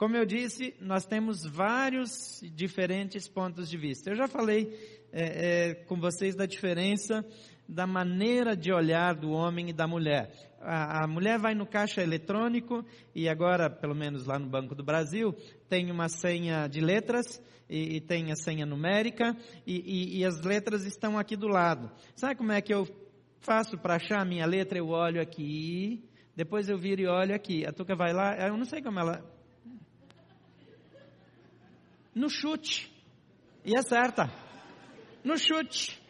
Como 0.00 0.16
eu 0.16 0.24
disse, 0.24 0.74
nós 0.80 1.04
temos 1.04 1.44
vários 1.44 2.40
diferentes 2.54 3.28
pontos 3.28 3.68
de 3.68 3.76
vista. 3.76 4.08
Eu 4.08 4.16
já 4.16 4.26
falei 4.26 4.72
é, 5.12 5.24
é, 5.68 5.74
com 5.74 6.00
vocês 6.00 6.34
da 6.34 6.46
diferença 6.46 7.22
da 7.68 7.86
maneira 7.86 8.56
de 8.56 8.72
olhar 8.72 9.14
do 9.14 9.30
homem 9.30 9.68
e 9.68 9.74
da 9.74 9.86
mulher 9.86 10.32
a, 10.58 11.04
a, 11.04 11.06
mulher 11.06 11.38
vai 11.38 11.54
no 11.54 11.66
caixa 11.66 12.02
eletrônico 12.02 12.82
e 13.14 13.28
agora, 13.28 13.68
pelo 13.68 13.94
menos 13.94 14.24
lá 14.24 14.38
no 14.38 14.48
Banco 14.48 14.74
do 14.74 14.82
Brasil, 14.82 15.34
tem 15.68 15.90
uma 15.90 16.08
senha 16.08 16.66
de 16.66 16.80
letras 16.80 17.38
e, 17.68 17.96
e 17.96 18.00
tem 18.00 18.32
a 18.32 18.36
senha 18.36 18.64
numérica 18.64 19.36
e, 19.66 19.80
e, 19.80 20.18
e, 20.18 20.24
as 20.24 20.40
letras 20.40 20.86
estão 20.86 21.18
aqui 21.18 21.36
do 21.36 21.46
lado. 21.46 21.90
Sabe 22.16 22.36
como 22.36 22.52
é 22.52 22.62
que 22.62 22.72
eu 22.72 22.88
faço 23.40 23.76
para 23.76 23.96
achar 23.96 24.22
a 24.22 24.24
minha 24.24 24.46
letra? 24.46 24.78
Eu 24.78 24.88
olho 24.88 25.20
aqui, 25.20 26.02
depois 26.34 26.70
eu 26.70 26.78
viro 26.78 27.02
e 27.02 27.06
olho 27.06 27.34
aqui. 27.34 27.66
A 27.66 27.72
Tuca 27.72 27.94
vai 27.94 28.14
lá, 28.14 28.34
eu 28.48 28.56
não 28.56 28.64
sei 28.64 28.80
como 28.80 28.98
ela. 28.98 29.39
No 32.14 32.28
chute. 32.28 32.90
E 33.64 33.76
acerta. 33.76 34.30
No 35.22 35.38
chute. 35.38 36.00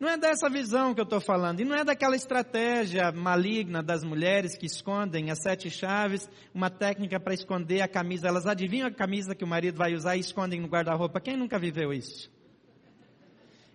Não 0.00 0.08
é 0.08 0.16
dessa 0.16 0.48
visão 0.48 0.94
que 0.94 1.00
eu 1.00 1.04
estou 1.04 1.20
falando, 1.20 1.58
e 1.58 1.64
não 1.64 1.74
é 1.74 1.82
daquela 1.84 2.14
estratégia 2.14 3.10
maligna 3.10 3.82
das 3.82 4.04
mulheres 4.04 4.56
que 4.56 4.64
escondem 4.64 5.28
as 5.32 5.42
sete 5.42 5.68
chaves, 5.68 6.30
uma 6.54 6.70
técnica 6.70 7.18
para 7.18 7.34
esconder 7.34 7.80
a 7.80 7.88
camisa. 7.88 8.28
Elas 8.28 8.46
adivinham 8.46 8.86
a 8.86 8.92
camisa 8.92 9.34
que 9.34 9.42
o 9.42 9.46
marido 9.46 9.76
vai 9.76 9.94
usar 9.94 10.16
e 10.16 10.20
escondem 10.20 10.60
no 10.60 10.68
guarda-roupa. 10.68 11.20
Quem 11.20 11.36
nunca 11.36 11.58
viveu 11.58 11.92
isso? 11.92 12.30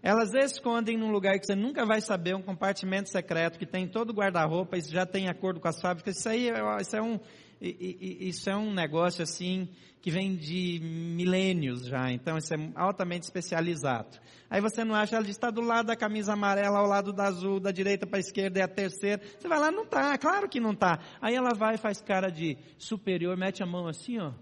Elas 0.02 0.34
escondem 0.34 0.98
num 0.98 1.12
lugar 1.12 1.38
que 1.40 1.46
você 1.46 1.56
nunca 1.56 1.86
vai 1.86 2.00
saber, 2.00 2.36
um 2.36 2.42
compartimento 2.42 3.10
secreto 3.10 3.60
que 3.60 3.66
tem 3.66 3.86
todo 3.86 4.12
o 4.12 4.14
guarda-roupa, 4.14 4.78
isso 4.78 4.92
já 4.92 5.06
tem 5.06 5.28
acordo 5.28 5.60
com 5.60 5.68
as 5.68 5.82
fábricas. 5.82 6.18
Isso 6.18 6.30
aí 6.30 6.50
isso 6.80 6.96
é 6.96 7.02
um, 7.02 7.20
isso 7.64 8.50
é 8.50 8.56
um 8.56 8.74
negócio 8.74 9.24
assim 9.24 9.70
que 10.02 10.12
vem 10.12 10.36
de 10.36 10.82
milênios 10.82 11.86
já, 11.86 12.12
então 12.12 12.38
isso 12.38 12.54
é 12.54 12.58
altamente 12.76 13.24
especializado. 13.24 14.20
Aí 14.50 14.60
você 14.60 14.84
não 14.84 14.94
acha, 14.94 15.16
ela 15.16 15.26
está 15.30 15.50
do 15.50 15.62
lado 15.62 15.86
da 15.86 15.96
camisa 15.96 16.34
amarela, 16.34 16.78
ao 16.78 16.86
lado 16.86 17.14
da 17.14 17.24
azul, 17.24 17.58
da 17.58 17.72
direita 17.72 18.06
para 18.06 18.18
a 18.18 18.20
esquerda 18.20 18.60
é 18.60 18.64
a 18.64 18.68
terceira. 18.68 19.22
Você 19.40 19.48
vai 19.48 19.58
lá, 19.58 19.72
não 19.72 19.84
está, 19.84 20.18
claro 20.18 20.50
que 20.50 20.60
não 20.60 20.72
está. 20.72 21.00
Aí 21.22 21.34
ela 21.34 21.54
vai 21.54 21.78
faz 21.78 22.02
cara 22.02 22.30
de 22.30 22.58
superior, 22.78 23.38
mete 23.38 23.64
a 23.64 23.66
mão 23.66 23.88
assim, 23.88 24.20
ó, 24.20 24.34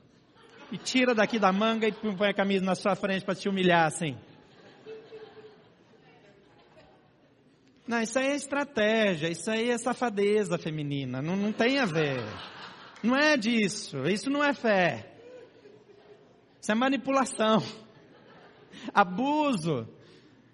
e 0.72 0.80
tira 0.80 1.14
daqui 1.14 1.38
da 1.38 1.52
manga 1.52 1.88
e 1.88 1.92
põe 1.92 2.30
a 2.30 2.34
camisa 2.34 2.66
na 2.66 2.74
sua 2.74 2.96
frente 2.96 3.24
para 3.24 3.36
te 3.36 3.48
humilhar 3.48 3.86
assim. 3.86 4.18
Não, 7.88 8.02
isso 8.02 8.18
aí 8.18 8.28
é 8.30 8.36
estratégia, 8.36 9.30
isso 9.30 9.52
aí 9.52 9.70
é 9.70 9.78
safadeza 9.78 10.58
feminina, 10.58 11.22
não, 11.22 11.36
não 11.36 11.52
tem 11.52 11.78
a 11.78 11.86
ver. 11.86 12.20
Não 13.04 13.16
é 13.16 13.36
disso, 13.36 14.06
isso 14.08 14.30
não 14.30 14.44
é 14.44 14.54
fé. 14.54 15.12
Isso 16.62 16.72
é 16.72 16.76
manipulação. 16.76 17.64
Abuso 18.94 19.88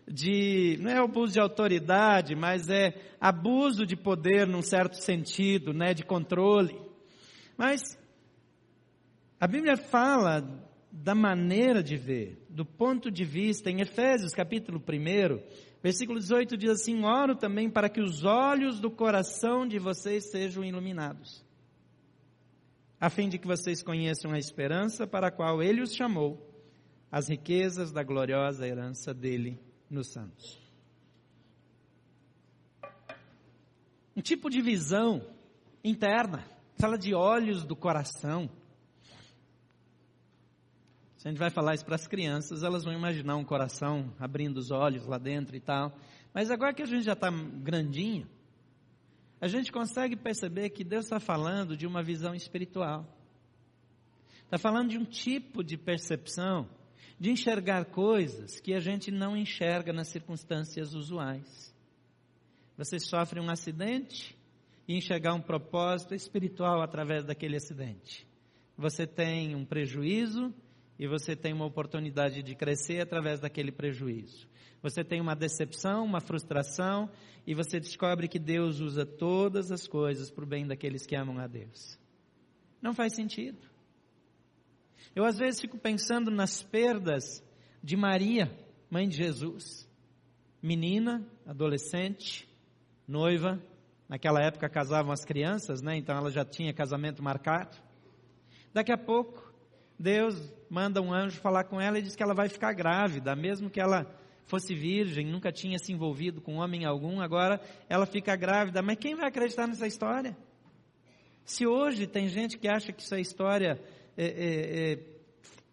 de, 0.08 0.78
não 0.82 0.90
é 0.90 0.98
abuso 0.98 1.34
de 1.34 1.40
autoridade, 1.40 2.34
mas 2.36 2.70
é 2.70 2.94
abuso 3.20 3.86
de 3.86 3.98
poder 3.98 4.48
num 4.48 4.62
certo 4.62 4.96
sentido, 4.96 5.74
né, 5.74 5.94
de 5.94 6.04
controle. 6.04 6.80
Mas 7.58 7.82
a 9.40 9.46
Bíblia 9.46 9.76
fala 9.76 10.66
da 10.90 11.14
maneira 11.14 11.84
de 11.84 11.98
ver, 11.98 12.42
do 12.50 12.66
ponto 12.66 13.12
de 13.12 13.26
vista, 13.26 13.70
em 13.70 13.82
Efésios 13.82 14.34
capítulo 14.34 14.80
1, 14.80 15.42
versículo 15.84 16.18
18 16.18 16.56
diz 16.56 16.70
assim: 16.70 17.04
Oro 17.04 17.36
também 17.36 17.70
para 17.70 17.90
que 17.90 18.00
os 18.00 18.24
olhos 18.24 18.80
do 18.80 18.90
coração 18.90 19.68
de 19.68 19.78
vocês 19.78 20.32
sejam 20.32 20.64
iluminados 20.64 21.46
a 23.00 23.10
fim 23.10 23.30
de 23.30 23.38
que 23.38 23.48
vocês 23.48 23.84
conheçam 23.84 24.32
a 24.32 24.40
esperança 24.40 25.06
para 25.06 25.28
a 25.28 25.32
qual 25.32 25.62
ele 25.62 25.82
os 25.82 25.94
chamou, 25.94 26.44
as 27.12 27.30
riquezas 27.30 27.92
da 27.92 28.04
gloriosa 28.04 28.68
herança 28.68 29.14
dele 29.14 29.60
nos 29.90 30.12
santos. 30.12 30.60
Um 34.16 34.22
tipo 34.22 34.50
de 34.50 34.62
visão 34.62 35.22
interna, 35.84 36.44
fala 36.80 36.98
de 36.98 37.14
olhos 37.14 37.64
do 37.64 37.76
coração. 37.76 38.50
Se 41.18 41.28
a 41.28 41.32
gente 41.32 41.40
vai 41.40 41.52
falar 41.52 41.76
isso 41.76 41.86
para 41.86 41.96
as 41.96 42.08
crianças, 42.08 42.64
elas 42.64 42.84
vão 42.84 42.94
imaginar 42.94 43.36
um 43.36 43.46
coração 43.46 44.12
abrindo 44.20 44.58
os 44.58 44.72
olhos 44.72 45.06
lá 45.06 45.20
dentro 45.20 45.56
e 45.56 45.60
tal. 45.60 45.96
Mas 46.34 46.50
agora 46.50 46.74
que 46.74 46.82
a 46.82 46.86
gente 46.86 47.04
já 47.04 47.14
está 47.14 47.30
grandinho, 47.30 48.28
a 49.40 49.48
gente 49.48 49.72
consegue 49.72 50.16
perceber 50.16 50.70
que 50.72 50.84
Deus 50.84 51.06
está 51.06 51.20
falando 51.20 51.78
de 51.78 51.86
uma 51.86 52.02
visão 52.02 52.34
espiritual. 52.34 53.06
Está 54.44 54.58
falando 54.58 54.90
de 54.90 54.98
um 54.98 55.06
tipo 55.06 55.64
de 55.64 55.78
percepção, 55.78 56.68
de 57.20 57.30
enxergar 57.30 57.86
coisas 57.86 58.60
que 58.60 58.74
a 58.74 58.80
gente 58.80 59.12
não 59.12 59.36
enxerga 59.36 59.92
nas 59.92 60.08
circunstâncias 60.08 60.94
usuais. 60.94 61.76
Você 62.78 63.00
sofre 63.00 63.40
um 63.40 63.50
acidente 63.50 64.38
e 64.88 64.96
enxergar 64.96 65.34
um 65.34 65.42
propósito 65.42 66.16
espiritual 66.16 66.82
através 66.82 67.26
daquele 67.26 67.58
acidente. 67.58 68.26
Você 68.78 69.06
tem 69.06 69.56
um 69.56 69.66
prejuízo 69.66 70.54
e 70.98 71.08
você 71.08 71.36
tem 71.36 71.54
uma 71.54 71.66
oportunidade 71.66 72.42
de 72.42 72.56
crescer 72.56 73.02
através 73.02 73.40
daquele 73.40 73.72
prejuízo. 73.72 74.48
Você 74.90 75.04
tem 75.04 75.20
uma 75.20 75.36
decepção, 75.36 76.06
uma 76.06 76.22
frustração 76.22 77.10
e 77.46 77.54
você 77.54 77.78
descobre 77.78 78.30
que 78.30 78.40
Deus 78.40 78.80
usa 78.80 79.06
todas 79.06 79.70
as 79.70 79.86
coisas 79.86 80.32
para 80.32 80.46
o 80.46 80.48
bem 80.48 80.66
daqueles 80.66 81.06
que 81.06 81.16
amam 81.16 81.38
a 81.40 81.46
Deus. 81.46 82.00
Não 82.82 82.94
faz 82.94 83.14
sentido. 83.14 83.60
Eu 85.14 85.26
às 85.26 85.38
vezes 85.38 85.60
fico 85.60 85.78
pensando 85.78 86.32
nas 86.32 86.64
perdas 86.64 87.44
de 87.84 87.98
Maria, 87.98 88.50
mãe 88.90 89.10
de 89.10 89.18
Jesus. 89.18 89.86
Menina, 90.62 91.28
adolescente, 91.46 92.48
noiva, 93.06 93.62
naquela 94.08 94.42
época 94.42 94.70
casavam 94.70 95.12
as 95.12 95.26
crianças, 95.26 95.82
né? 95.82 95.98
Então 95.98 96.16
ela 96.16 96.32
já 96.32 96.46
tinha 96.46 96.74
casamento 96.74 97.22
marcado. 97.22 97.76
Daqui 98.74 98.92
a 98.94 98.98
pouco, 98.98 99.54
Deus 100.00 100.36
manda 100.70 101.02
um 101.02 101.14
anjo 101.14 101.42
falar 101.42 101.66
com 101.66 101.82
ela 101.82 102.00
e 102.00 102.02
diz 102.02 102.16
que 102.16 102.24
ela 102.24 102.34
vai 102.34 102.48
ficar 102.48 102.72
grávida, 102.74 103.36
mesmo 103.36 103.70
que 103.70 103.82
ela 103.82 104.06
fosse 104.48 104.74
virgem, 104.74 105.28
nunca 105.28 105.52
tinha 105.52 105.78
se 105.78 105.92
envolvido 105.92 106.42
com 106.42 106.56
homem 106.56 106.86
algum, 106.86 107.22
agora 107.22 107.62
ela 107.88 108.06
fica 108.06 108.36
grávida. 108.36 108.82
Mas 108.82 108.98
quem 108.98 109.16
vai 109.16 109.28
acreditar 109.28 109.68
nessa 109.68 109.86
história? 109.86 110.36
Se 111.46 111.68
hoje 111.68 112.08
tem 112.08 112.28
gente 112.28 112.58
que 112.58 112.68
acha 112.68 112.92
que 112.92 113.04
essa 113.04 113.20
história 113.20 113.80
é, 114.18 114.26
é, 114.26 114.94
é, 114.94 115.00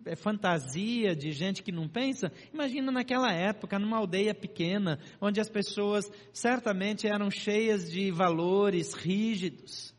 é, 0.07 0.16
fantasia 0.16 1.16
de 1.16 1.33
gente 1.33 1.62
que 1.62 1.73
não 1.73 1.88
pensa, 1.88 2.31
imagina 2.52 2.93
naquela 2.93 3.33
época, 3.33 3.78
numa 3.78 3.97
aldeia 3.97 4.35
pequena, 4.35 4.99
onde 5.21 5.40
as 5.40 5.49
pessoas 5.49 6.11
certamente 6.33 7.09
eram 7.09 7.31
cheias 7.31 7.90
de 7.90 8.11
valores 8.11 8.95
rígidos. 8.95 9.95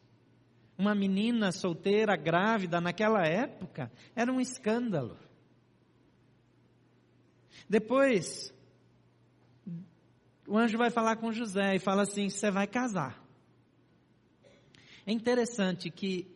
Uma 0.78 0.94
menina 0.94 1.52
solteira, 1.52 2.16
grávida, 2.16 2.80
naquela 2.80 3.26
época, 3.26 3.92
era 4.16 4.32
um 4.32 4.40
escândalo. 4.40 5.18
Depois, 7.70 8.54
o 10.48 10.58
anjo 10.58 10.78
vai 10.78 10.90
falar 10.90 11.16
com 11.18 11.32
José 11.32 11.76
e 11.76 11.80
fala 11.80 12.04
assim: 12.04 12.30
você 12.30 12.52
vai 12.52 12.68
casar. 12.68 13.24
É 15.06 15.12
interessante 15.12 15.90
que 15.90 16.28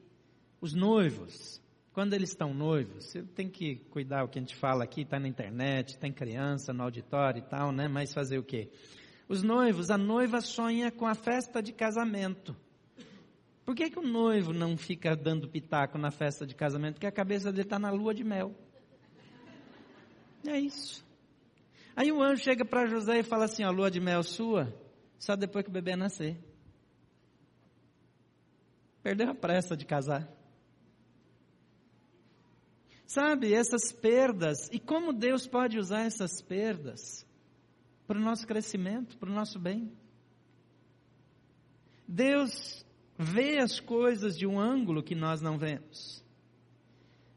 os 0.62 0.74
noivos, 0.74 1.62
quando 1.94 2.14
eles 2.14 2.30
estão 2.30 2.54
noivos, 2.54 3.06
você 3.06 3.24
tem 3.24 3.50
que 3.50 3.78
cuidar 3.90 4.24
o 4.24 4.28
que 4.28 4.38
a 4.38 4.42
gente 4.42 4.56
fala 4.56 4.84
aqui, 4.84 5.02
está 5.02 5.20
na 5.20 5.28
internet, 5.28 5.98
tem 5.98 6.12
criança 6.12 6.72
no 6.72 6.84
auditório 6.84 7.40
e 7.40 7.50
tal, 7.50 7.72
né? 7.72 7.88
Mas 7.88 8.14
fazer 8.14 8.38
o 8.38 8.44
quê? 8.44 8.70
Os 9.28 9.44
noivos, 9.44 9.90
a 9.90 9.98
noiva 9.98 10.42
sonha 10.42 10.92
com 10.92 11.06
a 11.08 11.16
festa 11.16 11.62
de 11.62 11.74
casamento. 11.74 12.56
Por 13.66 13.76
que, 13.76 13.90
que 13.90 14.00
o 14.00 14.04
noivo 14.04 14.52
não 14.52 14.76
fica 14.76 15.16
dando 15.16 15.48
pitaco 15.48 15.98
na 15.98 16.10
festa 16.10 16.46
de 16.46 16.56
casamento? 16.56 16.96
Porque 16.96 17.06
a 17.06 17.12
cabeça 17.12 17.52
dele 17.52 17.64
está 17.64 17.78
na 17.78 17.92
lua 17.92 18.14
de 18.14 18.24
mel. 18.24 18.56
É 20.48 20.60
isso. 20.60 21.06
Aí 22.00 22.14
o 22.14 22.24
anjo 22.24 22.42
chega 22.42 22.64
para 22.64 22.88
José 22.88 23.20
e 23.20 23.24
fala 23.24 23.44
assim: 23.44 23.62
a 23.62 23.70
lua 23.70 23.92
de 23.92 24.00
mel 24.00 24.24
sua, 24.24 24.74
só 25.18 25.36
depois 25.36 25.66
que 25.66 25.70
o 25.70 25.74
bebê 25.74 25.98
nascer. 25.98 26.40
Perdeu 29.04 29.30
a 29.30 29.36
pressa 29.36 29.76
de 29.76 29.86
casar. 29.86 30.26
Sabe, 33.06 33.54
essas 33.54 33.92
perdas, 33.92 34.70
e 34.72 34.80
como 34.80 35.12
Deus 35.12 35.46
pode 35.46 35.78
usar 35.78 36.06
essas 36.06 36.42
perdas 36.42 37.28
para 38.08 38.18
o 38.18 38.22
nosso 38.22 38.48
crescimento, 38.48 39.18
para 39.18 39.30
o 39.30 39.34
nosso 39.34 39.60
bem. 39.60 39.92
Deus 42.08 42.86
vê 43.18 43.58
as 43.58 43.82
coisas 43.82 44.38
de 44.38 44.48
um 44.48 44.58
ângulo 44.58 45.04
que 45.04 45.16
nós 45.16 45.42
não 45.42 45.58
vemos. 45.58 46.24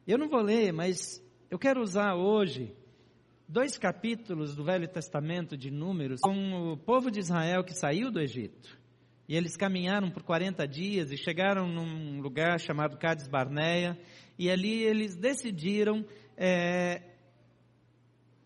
Eu 0.07 0.19
não 0.19 0.29
vou 0.29 0.41
ler, 0.41 0.73
mas 0.73 1.21
eu 1.51 1.59
quero 1.59 1.83
usar 1.83 2.15
hoje 2.15 2.77
dois 3.53 3.77
capítulos 3.77 4.55
do 4.55 4.65
Velho 4.65 4.89
Testamento 4.89 5.59
de 5.59 5.71
Números 5.71 6.23
com 6.23 6.73
o 6.73 6.77
povo 6.79 7.11
de 7.11 7.21
Israel 7.21 7.63
que 7.63 7.75
saiu 7.75 8.11
do 8.11 8.19
Egito. 8.19 8.81
E 9.29 9.37
eles 9.37 9.59
caminharam 9.59 10.11
por 10.11 10.23
40 10.23 10.67
dias 10.67 11.13
e 11.13 11.19
chegaram 11.19 11.69
num 11.69 12.23
lugar 12.23 12.59
chamado 12.59 12.97
Cades 12.97 13.29
Barneia, 13.29 13.99
e 14.39 14.51
ali 14.51 14.83
eles 14.83 15.15
decidiram 15.15 16.03
é, 16.35 17.03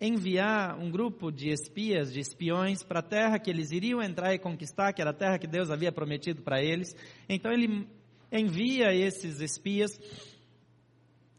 enviar 0.00 0.76
um 0.76 0.90
grupo 0.90 1.30
de 1.30 1.50
espias, 1.50 2.12
de 2.12 2.18
espiões, 2.18 2.82
para 2.82 2.98
a 2.98 3.02
terra 3.02 3.38
que 3.38 3.48
eles 3.48 3.70
iriam 3.70 4.02
entrar 4.02 4.34
e 4.34 4.40
conquistar, 4.40 4.92
que 4.92 5.00
era 5.00 5.12
a 5.12 5.14
terra 5.14 5.38
que 5.38 5.46
Deus 5.46 5.70
havia 5.70 5.92
prometido 5.92 6.42
para 6.42 6.60
eles. 6.60 6.96
Então 7.28 7.52
ele 7.52 7.86
envia 8.32 8.92
esses 8.92 9.40
espias 9.40 9.96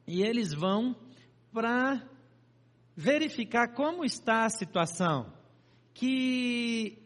e 0.07 0.23
eles 0.23 0.53
vão 0.53 0.95
para 1.51 2.01
verificar 2.99 3.75
como 3.75 4.03
está 4.03 4.45
a 4.45 4.49
situação, 4.49 5.31
que 5.93 6.97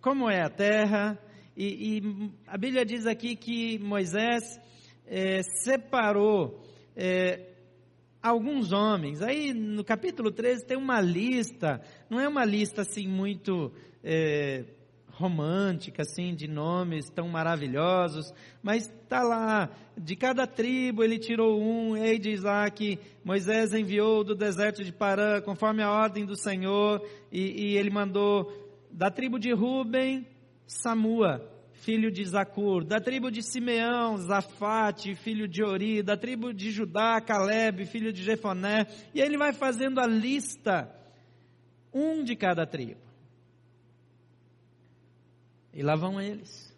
como 0.00 0.30
é 0.30 0.40
a 0.40 0.48
terra, 0.48 1.18
e, 1.54 1.98
e 1.98 2.32
a 2.46 2.56
Bíblia 2.56 2.82
diz 2.86 3.06
aqui 3.06 3.36
que 3.36 3.78
Moisés 3.78 4.58
é, 5.06 5.42
separou 5.42 6.62
é, 6.96 7.56
alguns 8.22 8.72
homens. 8.72 9.20
Aí 9.20 9.52
no 9.52 9.84
capítulo 9.84 10.30
13 10.30 10.64
tem 10.64 10.78
uma 10.78 10.98
lista, 10.98 11.82
não 12.08 12.18
é 12.18 12.26
uma 12.26 12.44
lista 12.44 12.80
assim 12.82 13.06
muito 13.06 13.70
é, 14.02 14.64
romântica, 15.16 16.02
assim, 16.02 16.34
de 16.34 16.46
nomes 16.46 17.08
tão 17.08 17.26
maravilhosos, 17.26 18.32
mas 18.62 18.86
está 18.86 19.22
lá, 19.22 19.70
de 19.96 20.14
cada 20.14 20.46
tribo 20.46 21.02
ele 21.02 21.18
tirou 21.18 21.58
um, 21.58 21.96
e 21.96 22.18
diz 22.18 22.42
lá 22.42 22.68
que 22.70 22.98
Moisés 23.24 23.72
enviou 23.72 24.22
do 24.22 24.34
deserto 24.34 24.84
de 24.84 24.92
Parã, 24.92 25.40
conforme 25.40 25.82
a 25.82 25.90
ordem 25.90 26.26
do 26.26 26.36
Senhor, 26.36 27.02
e, 27.32 27.72
e 27.72 27.76
ele 27.78 27.88
mandou 27.88 28.52
da 28.90 29.10
tribo 29.10 29.38
de 29.38 29.52
Ruben, 29.52 30.26
Samua, 30.66 31.50
filho 31.72 32.10
de 32.10 32.22
Zacur, 32.22 32.84
da 32.84 33.00
tribo 33.00 33.30
de 33.30 33.42
Simeão, 33.42 34.18
Zafate, 34.18 35.14
filho 35.14 35.48
de 35.48 35.64
Ori, 35.64 36.02
da 36.02 36.16
tribo 36.16 36.52
de 36.52 36.70
Judá, 36.70 37.22
Caleb, 37.22 37.86
filho 37.86 38.12
de 38.12 38.22
Jefoné, 38.22 38.86
e 39.14 39.20
ele 39.20 39.38
vai 39.38 39.54
fazendo 39.54 39.98
a 39.98 40.06
lista, 40.06 40.90
um 41.90 42.22
de 42.22 42.36
cada 42.36 42.66
tribo. 42.66 43.05
E 45.76 45.82
lá 45.82 45.94
vão 45.94 46.18
eles. 46.18 46.74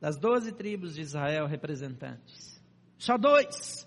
Das 0.00 0.16
doze 0.16 0.52
tribos 0.52 0.94
de 0.94 1.00
Israel 1.00 1.48
representantes. 1.48 2.62
Só 2.96 3.18
dois 3.18 3.84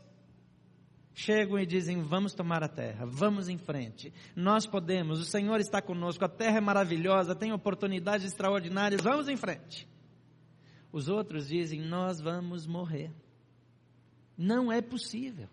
chegam 1.14 1.58
e 1.58 1.66
dizem: 1.66 2.04
Vamos 2.04 2.34
tomar 2.34 2.62
a 2.66 2.68
terra, 2.68 3.06
vamos 3.06 3.48
em 3.48 3.58
frente. 3.58 4.14
Nós 4.36 4.68
podemos, 4.68 5.22
o 5.22 5.24
Senhor 5.24 5.62
está 5.62 5.82
conosco, 5.82 6.26
a 6.26 6.30
terra 6.30 6.58
é 6.58 6.62
maravilhosa, 6.62 7.34
tem 7.34 7.54
oportunidades 7.54 8.26
extraordinárias, 8.26 9.00
vamos 9.00 9.30
em 9.30 9.38
frente. 9.38 9.88
Os 10.92 11.08
outros 11.08 11.48
dizem: 11.48 11.80
Nós 11.80 12.20
vamos 12.20 12.68
morrer. 12.68 13.10
Não 14.38 14.70
é 14.70 14.82
possível. 14.82 15.48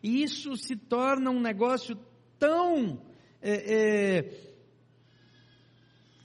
E 0.00 0.22
isso 0.22 0.56
se 0.56 0.76
torna 0.76 1.32
um 1.32 1.40
negócio 1.40 1.98
tão 2.38 3.02
é, 3.48 4.18
é, 4.18 4.30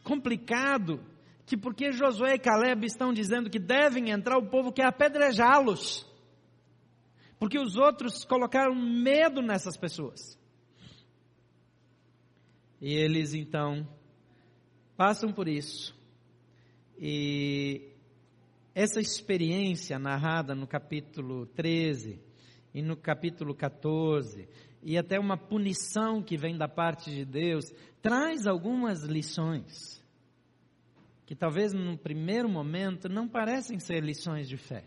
complicado 0.04 1.00
que 1.46 1.56
porque 1.56 1.92
Josué 1.92 2.34
e 2.34 2.40
Caleb 2.40 2.88
estão 2.88 3.14
dizendo 3.14 3.50
que 3.50 3.60
devem 3.60 4.10
entrar, 4.10 4.38
o 4.38 4.50
povo 4.50 4.72
quer 4.72 4.86
apedrejá-los. 4.86 6.10
Porque 7.38 7.60
os 7.60 7.76
outros 7.76 8.26
colocaram 8.26 8.74
medo 8.74 9.42
nessas 9.42 9.78
pessoas. 9.78 10.40
E 12.80 12.94
eles 12.94 13.36
então 13.36 13.88
passam 14.98 15.32
por 15.32 15.48
isso. 15.48 15.96
E 16.98 17.92
essa 18.74 19.00
experiência 19.00 20.00
narrada 20.00 20.56
no 20.56 20.66
capítulo 20.66 21.46
13 21.48 22.20
e 22.74 22.82
no 22.82 22.96
capítulo 22.96 23.54
14 23.54 24.48
e 24.84 24.98
até 24.98 25.20
uma 25.20 25.38
punição 25.38 26.22
que 26.22 26.38
vem 26.38 26.58
da 26.58 26.68
parte 26.68 27.12
de 27.12 27.24
Deus, 27.26 27.66
traz 28.02 28.48
algumas 28.48 29.04
lições, 29.04 30.04
que 31.26 31.36
talvez 31.36 31.74
no 31.74 31.98
primeiro 31.98 32.50
momento 32.50 33.08
não 33.08 33.28
parecem 33.28 33.80
ser 33.80 34.04
lições 34.04 34.50
de 34.50 34.58
fé. 34.58 34.86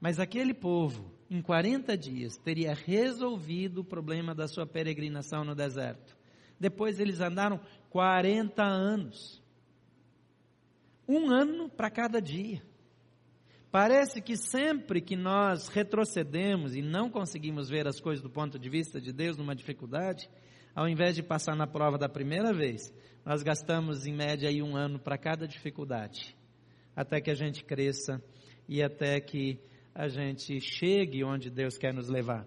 Mas 0.00 0.20
aquele 0.20 0.54
povo, 0.54 1.12
em 1.28 1.42
40 1.42 1.96
dias, 1.96 2.36
teria 2.36 2.72
resolvido 2.72 3.80
o 3.80 3.84
problema 3.84 4.34
da 4.34 4.46
sua 4.46 4.66
peregrinação 4.66 5.44
no 5.44 5.54
deserto. 5.54 6.16
Depois 6.58 7.00
eles 7.00 7.20
andaram 7.20 7.60
40 7.90 8.62
anos. 8.62 9.42
Um 11.06 11.30
ano 11.30 11.68
para 11.68 11.90
cada 11.90 12.20
dia. 12.20 12.62
Parece 13.70 14.22
que 14.22 14.34
sempre 14.36 15.00
que 15.00 15.14
nós 15.14 15.68
retrocedemos 15.68 16.74
e 16.74 16.80
não 16.80 17.10
conseguimos 17.10 17.68
ver 17.68 17.86
as 17.86 18.00
coisas 18.00 18.22
do 18.22 18.30
ponto 18.30 18.58
de 18.58 18.68
vista 18.70 18.98
de 18.98 19.12
Deus 19.12 19.36
numa 19.36 19.54
dificuldade, 19.54 20.30
ao 20.74 20.88
invés 20.88 21.14
de 21.14 21.22
passar 21.22 21.54
na 21.54 21.66
prova 21.66 21.98
da 21.98 22.08
primeira 22.08 22.52
vez, 22.52 22.92
nós 23.26 23.42
gastamos 23.42 24.06
em 24.06 24.14
média 24.14 24.48
aí 24.48 24.62
um 24.62 24.74
ano 24.74 24.98
para 24.98 25.18
cada 25.18 25.46
dificuldade, 25.46 26.34
até 26.96 27.20
que 27.20 27.30
a 27.30 27.34
gente 27.34 27.62
cresça 27.62 28.22
e 28.66 28.82
até 28.82 29.20
que 29.20 29.60
a 29.94 30.08
gente 30.08 30.60
chegue 30.60 31.22
onde 31.22 31.50
Deus 31.50 31.76
quer 31.76 31.92
nos 31.92 32.08
levar. 32.08 32.46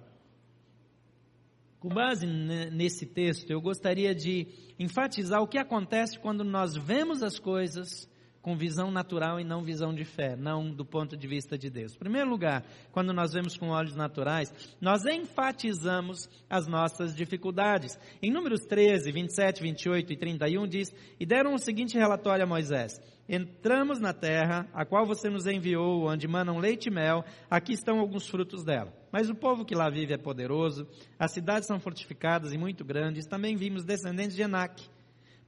Com 1.80 1.90
base 1.90 2.26
nesse 2.26 3.06
texto, 3.06 3.52
eu 3.52 3.62
gostaria 3.62 4.16
de 4.16 4.48
enfatizar 4.80 5.42
o 5.42 5.48
que 5.48 5.58
acontece 5.58 6.18
quando 6.18 6.44
nós 6.44 6.76
vemos 6.76 7.22
as 7.22 7.38
coisas 7.38 8.10
com 8.42 8.56
visão 8.56 8.90
natural 8.90 9.40
e 9.40 9.44
não 9.44 9.64
visão 9.64 9.94
de 9.94 10.04
fé, 10.04 10.36
não 10.36 10.72
do 10.72 10.84
ponto 10.84 11.16
de 11.16 11.28
vista 11.28 11.58
de 11.58 11.70
Deus. 11.70 11.94
Em 11.94 12.00
primeiro 12.00 12.30
lugar, 12.30 12.66
quando 12.92 13.14
nós 13.14 13.34
vemos 13.34 13.56
com 13.56 13.70
olhos 13.70 13.96
naturais, 13.96 14.52
nós 14.80 15.06
enfatizamos 15.06 16.28
as 16.50 16.68
nossas 16.68 17.16
dificuldades. 17.16 18.00
Em 18.22 18.32
Números 18.32 18.62
13, 18.62 19.12
27, 19.12 19.62
28 19.62 20.14
e 20.14 20.18
31 20.18 20.68
diz: 20.68 20.94
E 21.20 21.26
deram 21.26 21.54
o 21.54 21.60
seguinte 21.60 21.98
relatório 21.98 22.44
a 22.44 22.48
Moisés: 22.48 23.00
Entramos 23.30 24.00
na 24.00 24.14
terra, 24.14 24.68
a 24.74 24.86
qual 24.86 25.06
você 25.06 25.30
nos 25.30 25.46
enviou, 25.46 26.10
onde 26.10 26.28
manam 26.28 26.58
leite 26.58 26.88
e 26.88 26.92
mel, 26.92 27.24
aqui 27.50 27.74
estão 27.74 28.00
alguns 28.00 28.28
frutos 28.28 28.64
dela. 28.64 28.92
Mas 29.12 29.30
o 29.30 29.36
povo 29.36 29.64
que 29.64 29.76
lá 29.76 29.90
vive 29.90 30.14
é 30.14 30.18
poderoso, 30.18 30.88
as 31.18 31.32
cidades 31.32 31.68
são 31.68 31.80
fortificadas 31.80 32.52
e 32.52 32.58
muito 32.58 32.84
grandes, 32.84 33.26
também 33.26 33.56
vimos 33.56 33.86
descendentes 33.86 34.36
de 34.36 34.42
Enac. 34.42 34.84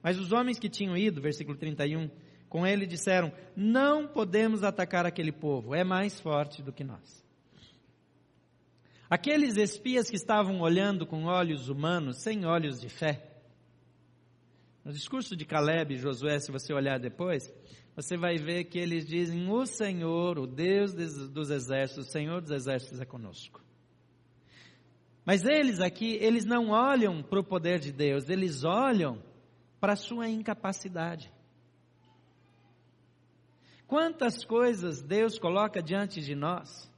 Mas 0.02 0.18
os 0.18 0.32
homens 0.32 0.58
que 0.58 0.68
tinham 0.68 0.96
ido, 0.96 1.20
versículo 1.20 1.56
31, 1.56 2.10
com 2.54 2.64
ele 2.64 2.86
disseram: 2.86 3.32
Não 3.56 4.06
podemos 4.06 4.62
atacar 4.62 5.04
aquele 5.04 5.32
povo, 5.32 5.74
é 5.74 5.82
mais 5.82 6.20
forte 6.20 6.62
do 6.62 6.72
que 6.72 6.84
nós. 6.84 7.26
Aqueles 9.10 9.56
espias 9.56 10.08
que 10.08 10.14
estavam 10.14 10.60
olhando 10.60 11.04
com 11.04 11.24
olhos 11.24 11.68
humanos, 11.68 12.22
sem 12.22 12.46
olhos 12.46 12.80
de 12.80 12.88
fé. 12.88 13.28
No 14.84 14.92
discurso 14.92 15.34
de 15.34 15.44
Caleb 15.44 15.94
e 15.94 15.98
Josué, 15.98 16.38
se 16.38 16.52
você 16.52 16.72
olhar 16.72 17.00
depois, 17.00 17.52
você 17.96 18.16
vai 18.16 18.36
ver 18.36 18.66
que 18.66 18.78
eles 18.78 19.04
dizem: 19.04 19.50
O 19.50 19.66
Senhor, 19.66 20.38
o 20.38 20.46
Deus 20.46 20.94
dos 20.94 21.50
exércitos, 21.50 22.06
o 22.06 22.12
Senhor 22.12 22.40
dos 22.40 22.52
exércitos 22.52 23.00
é 23.00 23.04
conosco. 23.04 23.60
Mas 25.24 25.44
eles 25.44 25.80
aqui, 25.80 26.18
eles 26.20 26.44
não 26.44 26.68
olham 26.68 27.20
para 27.20 27.40
o 27.40 27.44
poder 27.44 27.80
de 27.80 27.90
Deus, 27.90 28.28
eles 28.28 28.62
olham 28.62 29.20
para 29.80 29.94
a 29.94 29.96
sua 29.96 30.28
incapacidade. 30.28 31.34
Quantas 33.94 34.44
coisas 34.44 35.00
Deus 35.00 35.38
coloca 35.38 35.80
diante 35.80 36.20
de 36.20 36.34
nós? 36.34 36.90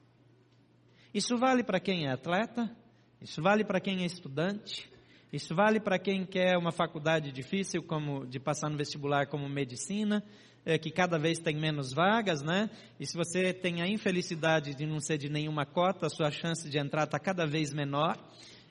Isso 1.12 1.36
vale 1.36 1.62
para 1.62 1.78
quem 1.78 2.06
é 2.06 2.10
atleta, 2.10 2.74
isso 3.20 3.42
vale 3.42 3.64
para 3.64 3.78
quem 3.78 4.02
é 4.02 4.06
estudante, 4.06 4.90
isso 5.30 5.54
vale 5.54 5.78
para 5.78 5.98
quem 5.98 6.24
quer 6.24 6.56
uma 6.56 6.72
faculdade 6.72 7.30
difícil, 7.32 7.82
como 7.82 8.26
de 8.26 8.40
passar 8.40 8.70
no 8.70 8.78
vestibular 8.78 9.26
como 9.26 9.46
medicina, 9.46 10.24
é, 10.64 10.78
que 10.78 10.90
cada 10.90 11.18
vez 11.18 11.38
tem 11.38 11.54
menos 11.54 11.92
vagas, 11.92 12.40
né? 12.40 12.70
E 12.98 13.04
se 13.04 13.14
você 13.14 13.52
tem 13.52 13.82
a 13.82 13.86
infelicidade 13.86 14.74
de 14.74 14.86
não 14.86 14.98
ser 14.98 15.18
de 15.18 15.28
nenhuma 15.28 15.66
cota, 15.66 16.06
a 16.06 16.08
sua 16.08 16.30
chance 16.30 16.66
de 16.66 16.78
entrar 16.78 17.04
está 17.04 17.18
cada 17.18 17.46
vez 17.46 17.74
menor 17.74 18.16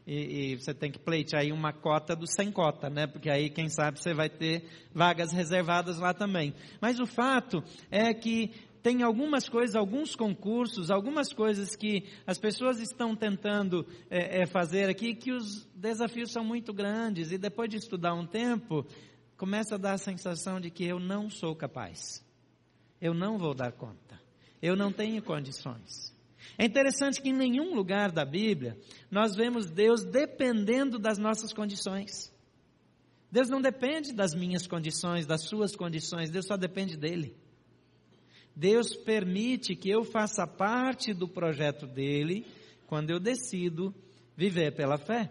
e, 0.08 0.54
e, 0.54 0.56
você 0.56 0.74
tem 0.74 0.92
que 0.92 1.00
pleitear 1.00 1.42
aí 1.42 1.52
uma 1.52 1.74
cota 1.74 2.16
do 2.16 2.28
sem 2.28 2.52
cota, 2.52 2.90
né? 2.90 3.08
Porque 3.08 3.30
aí, 3.30 3.50
quem 3.50 3.70
sabe, 3.70 4.00
você 4.00 4.14
vai 4.14 4.30
ter 4.30 4.64
vagas 4.94 5.32
reservadas 5.32 5.98
lá 5.98 6.14
também. 6.14 6.54
Mas 6.80 7.00
o 7.00 7.08
fato 7.08 7.64
é 7.90 8.14
que 8.14 8.52
tem 8.84 9.02
algumas 9.02 9.50
coisas, 9.50 9.76
alguns 9.76 10.16
concursos, 10.16 10.92
algumas 10.92 11.34
coisas 11.34 11.76
que 11.76 12.04
as 12.28 12.38
pessoas 12.38 12.80
estão 12.80 13.16
tentando 13.16 13.84
é, 14.12 14.42
é, 14.42 14.46
fazer 14.46 14.88
aqui 14.88 15.16
que 15.16 15.32
os 15.32 15.66
desafios 15.74 16.32
são 16.32 16.46
muito 16.46 16.72
grandes 16.72 17.32
e 17.32 17.38
depois 17.40 17.68
de 17.68 17.78
estudar 17.78 18.14
um 18.14 18.28
tempo, 18.28 18.86
começa 19.38 19.74
a 19.74 19.80
dar 19.80 19.94
a 19.94 19.98
sensação 19.98 20.62
de 20.62 20.70
que 20.70 20.86
eu 20.86 21.00
não 21.00 21.32
sou 21.32 21.56
capaz. 21.56 22.24
Eu 23.02 23.16
não 23.16 23.40
vou 23.40 23.56
dar 23.56 23.72
conta. 23.72 24.22
Eu 24.62 24.76
não 24.76 24.92
tenho 24.92 25.20
condições. 25.24 26.15
É 26.58 26.66
interessante 26.66 27.22
que 27.22 27.30
em 27.30 27.34
nenhum 27.34 27.76
lugar 27.76 28.12
da 28.12 28.24
Bíblia 28.24 28.78
nós 29.12 29.36
vemos 29.36 29.70
Deus 29.70 30.04
dependendo 30.04 30.98
das 30.98 31.18
nossas 31.18 31.52
condições. 31.54 32.34
Deus 33.32 33.50
não 33.50 33.62
depende 33.62 34.14
das 34.14 34.34
minhas 34.34 34.66
condições, 34.66 35.26
das 35.26 35.42
suas 35.42 35.76
condições, 35.76 36.30
Deus 36.30 36.48
só 36.48 36.56
depende 36.56 36.96
dele. 36.96 37.36
Deus 38.56 38.96
permite 38.96 39.76
que 39.76 39.90
eu 39.90 40.06
faça 40.06 40.48
parte 40.48 41.14
do 41.14 41.28
projeto 41.28 41.86
dele 41.86 42.46
quando 42.88 43.10
eu 43.10 43.20
decido 43.20 43.94
viver 44.38 44.74
pela 44.74 44.98
fé. 44.98 45.30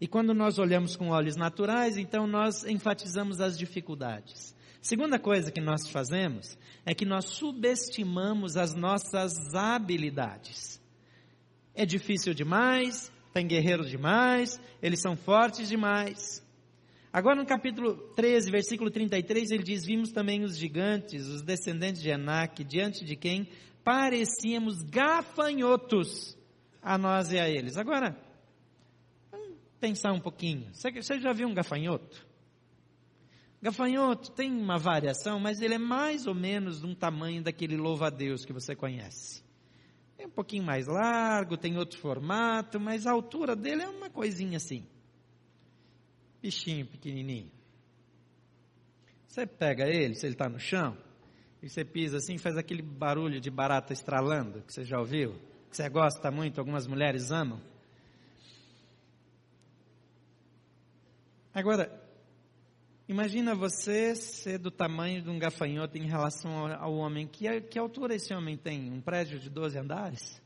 E 0.00 0.06
quando 0.06 0.32
nós 0.32 0.58
olhamos 0.58 0.96
com 0.96 1.10
olhos 1.10 1.36
naturais, 1.36 1.96
então 1.96 2.26
nós 2.26 2.64
enfatizamos 2.64 3.40
as 3.40 3.58
dificuldades. 3.58 4.54
Segunda 4.84 5.18
coisa 5.18 5.50
que 5.50 5.62
nós 5.62 5.88
fazemos 5.88 6.58
é 6.84 6.94
que 6.94 7.06
nós 7.06 7.24
subestimamos 7.30 8.54
as 8.54 8.74
nossas 8.74 9.32
habilidades. 9.54 10.78
É 11.74 11.86
difícil 11.86 12.34
demais, 12.34 13.10
tem 13.32 13.46
guerreiros 13.46 13.88
demais, 13.88 14.60
eles 14.82 15.00
são 15.00 15.16
fortes 15.16 15.70
demais. 15.70 16.46
Agora 17.10 17.34
no 17.34 17.46
capítulo 17.46 17.96
13, 18.14 18.50
versículo 18.50 18.90
33, 18.90 19.52
ele 19.52 19.62
diz: 19.62 19.86
Vimos 19.86 20.12
também 20.12 20.44
os 20.44 20.54
gigantes, 20.54 21.28
os 21.28 21.40
descendentes 21.40 22.02
de 22.02 22.10
Enac, 22.10 22.62
diante 22.62 23.06
de 23.06 23.16
quem 23.16 23.48
parecíamos 23.82 24.82
gafanhotos 24.82 26.36
a 26.82 26.98
nós 26.98 27.32
e 27.32 27.38
a 27.38 27.48
eles. 27.48 27.78
Agora, 27.78 28.14
vamos 29.32 29.56
pensar 29.80 30.12
um 30.12 30.20
pouquinho. 30.20 30.68
Você 30.74 31.18
já 31.18 31.32
viu 31.32 31.48
um 31.48 31.54
gafanhoto? 31.54 32.33
Gafanhoto 33.64 34.30
tem 34.32 34.52
uma 34.52 34.76
variação, 34.76 35.40
mas 35.40 35.62
ele 35.62 35.72
é 35.72 35.78
mais 35.78 36.26
ou 36.26 36.34
menos 36.34 36.82
do 36.82 36.94
tamanho 36.94 37.42
daquele 37.42 37.78
louva-a-Deus 37.78 38.44
que 38.44 38.52
você 38.52 38.76
conhece. 38.76 39.42
É 40.18 40.26
um 40.26 40.30
pouquinho 40.30 40.62
mais 40.62 40.86
largo, 40.86 41.56
tem 41.56 41.78
outro 41.78 41.98
formato, 41.98 42.78
mas 42.78 43.06
a 43.06 43.12
altura 43.12 43.56
dele 43.56 43.80
é 43.80 43.88
uma 43.88 44.10
coisinha 44.10 44.58
assim. 44.58 44.86
Bichinho 46.42 46.84
pequenininho. 46.84 47.50
Você 49.26 49.46
pega 49.46 49.88
ele, 49.88 50.14
se 50.14 50.26
ele 50.26 50.34
está 50.34 50.46
no 50.46 50.58
chão, 50.58 50.94
e 51.62 51.70
você 51.70 51.86
pisa 51.86 52.18
assim, 52.18 52.36
faz 52.36 52.58
aquele 52.58 52.82
barulho 52.82 53.40
de 53.40 53.50
barata 53.50 53.94
estralando, 53.94 54.60
que 54.60 54.74
você 54.74 54.84
já 54.84 54.98
ouviu, 54.98 55.40
que 55.70 55.76
você 55.78 55.88
gosta 55.88 56.30
muito, 56.30 56.58
algumas 56.58 56.86
mulheres 56.86 57.30
amam. 57.30 57.62
Agora, 61.54 62.03
Imagina 63.06 63.54
você 63.54 64.14
ser 64.14 64.58
do 64.58 64.70
tamanho 64.70 65.20
de 65.20 65.28
um 65.28 65.38
gafanhoto 65.38 65.98
em 65.98 66.06
relação 66.06 66.66
ao 66.74 66.94
homem. 66.94 67.26
Que, 67.26 67.60
que 67.60 67.78
altura 67.78 68.14
esse 68.14 68.32
homem 68.32 68.56
tem? 68.56 68.90
Um 68.90 69.00
prédio 69.00 69.38
de 69.38 69.50
12 69.50 69.78
andares? 69.78 70.42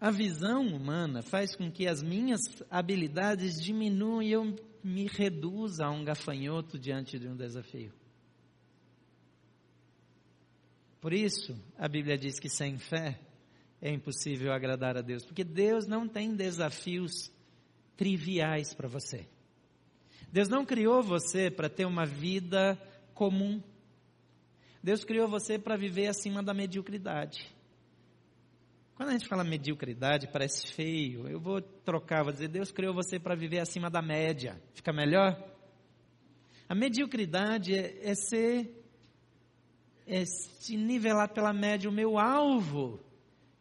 A 0.00 0.10
visão 0.10 0.66
humana 0.66 1.22
faz 1.22 1.54
com 1.54 1.70
que 1.70 1.86
as 1.86 2.02
minhas 2.02 2.40
habilidades 2.68 3.62
diminuam 3.62 4.20
e 4.20 4.32
eu 4.32 4.56
me 4.82 5.06
reduza 5.06 5.86
a 5.86 5.90
um 5.90 6.04
gafanhoto 6.04 6.78
diante 6.78 7.18
de 7.18 7.28
um 7.28 7.36
desafio. 7.36 7.92
Por 11.00 11.12
isso, 11.12 11.56
a 11.78 11.88
Bíblia 11.88 12.18
diz 12.18 12.38
que 12.40 12.48
sem 12.48 12.78
fé 12.78 13.20
é 13.80 13.92
impossível 13.92 14.52
agradar 14.52 14.96
a 14.96 15.02
Deus, 15.02 15.24
porque 15.24 15.44
Deus 15.44 15.86
não 15.86 16.08
tem 16.08 16.34
desafios 16.34 17.30
triviais 17.96 18.74
para 18.74 18.88
você. 18.88 19.26
Deus 20.30 20.48
não 20.48 20.64
criou 20.64 21.02
você 21.02 21.50
para 21.50 21.68
ter 21.68 21.86
uma 21.86 22.04
vida 22.04 22.78
comum. 23.14 23.62
Deus 24.82 25.04
criou 25.04 25.28
você 25.28 25.58
para 25.58 25.76
viver 25.76 26.08
acima 26.08 26.42
da 26.42 26.52
mediocridade. 26.52 27.50
Quando 28.94 29.10
a 29.10 29.12
gente 29.12 29.28
fala 29.28 29.44
mediocridade, 29.44 30.28
parece 30.28 30.72
feio. 30.72 31.28
Eu 31.28 31.38
vou 31.38 31.60
trocar, 31.60 32.22
vou 32.22 32.32
dizer, 32.32 32.48
Deus 32.48 32.72
criou 32.72 32.94
você 32.94 33.18
para 33.18 33.34
viver 33.34 33.58
acima 33.58 33.90
da 33.90 34.00
média. 34.00 34.60
Fica 34.74 34.92
melhor? 34.92 35.36
A 36.68 36.74
mediocridade 36.74 37.74
é, 37.74 38.10
é 38.10 38.14
ser, 38.14 38.84
é 40.06 40.24
se 40.24 40.76
nivelar 40.76 41.32
pela 41.32 41.52
média. 41.52 41.90
O 41.90 41.92
meu 41.92 42.18
alvo 42.18 42.98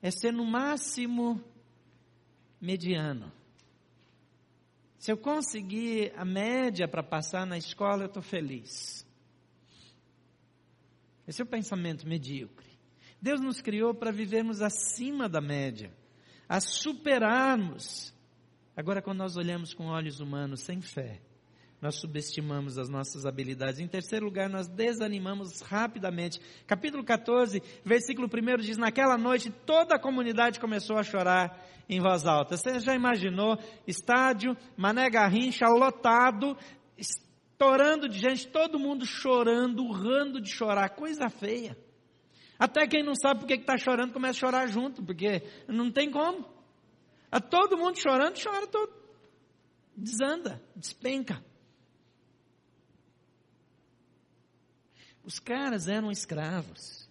é 0.02 0.10
ser 0.10 0.32
no 0.32 0.45
máximo 0.45 1.43
mediano. 2.62 3.32
Se 5.06 5.12
eu 5.12 5.18
conseguir 5.18 6.12
a 6.18 6.26
média 6.26 6.88
para 6.88 7.04
passar 7.04 7.46
na 7.46 7.60
escola, 7.60 8.02
eu 8.02 8.08
estou 8.08 8.24
feliz. 8.24 9.06
Esse 11.28 11.44
é 11.44 11.46
o 11.46 11.48
pensamento 11.48 12.08
medíocre. 12.08 12.65
Deus 13.22 13.39
nos 13.39 13.62
criou 13.62 13.94
para 13.94 14.12
vivermos 14.12 14.63
acima 14.63 15.30
da 15.30 15.39
média, 15.39 15.96
a 16.50 16.60
superarmos. 16.60 18.15
Agora, 18.76 19.00
quando 19.00 19.20
nós 19.20 19.38
olhamos 19.38 19.76
com 19.76 19.89
olhos 19.89 20.20
humanos, 20.20 20.62
sem 20.62 20.82
fé, 20.82 21.22
nós 21.86 21.98
subestimamos 21.98 22.80
as 22.80 22.89
nossas 22.89 23.28
habilidades. 23.28 23.80
Em 23.80 23.88
terceiro 23.88 24.26
lugar, 24.26 24.50
nós 24.50 24.67
desanimamos 24.67 25.62
rapidamente. 25.62 26.41
Capítulo 26.65 27.04
14, 27.04 27.62
versículo 27.84 28.28
1 28.28 28.58
diz: 28.58 28.76
Naquela 28.76 29.19
noite 29.19 29.52
toda 29.52 29.95
a 29.95 30.00
comunidade 30.00 30.60
começou 30.60 30.98
a 30.98 31.04
chorar 31.04 31.63
em 31.88 32.02
voz 32.02 32.26
alta. 32.26 32.58
Você 32.58 32.80
já 32.80 32.95
imaginou? 32.95 33.60
Estádio, 33.86 34.58
Mané 34.76 35.12
Garrincha, 35.12 35.67
lotado, 35.67 36.58
estourando 36.98 38.10
de 38.10 38.17
gente, 38.17 38.48
todo 38.48 38.80
mundo 38.80 39.06
chorando, 39.06 39.84
urrando 39.84 40.41
de 40.41 40.50
chorar, 40.50 40.89
coisa 40.89 41.30
feia. 41.30 41.78
Até 42.58 42.88
quem 42.88 43.04
não 43.04 43.13
sabe 43.13 43.41
por 43.41 43.48
que 43.48 43.54
está 43.54 43.78
chorando 43.78 44.12
começa 44.12 44.39
a 44.39 44.39
chorar 44.39 44.67
junto, 44.67 45.04
porque 45.04 45.43
não 45.67 45.91
tem 45.91 46.10
como. 46.10 46.50
A 47.32 47.39
todo 47.39 47.78
mundo 47.78 48.00
chorando, 48.00 48.41
chora 48.41 48.65
todo. 48.65 48.91
Desanda, 49.95 50.60
despenca. 50.76 51.43
Os 55.26 55.40
caras 55.40 55.88
eram 55.88 56.12
escravos. 56.12 57.10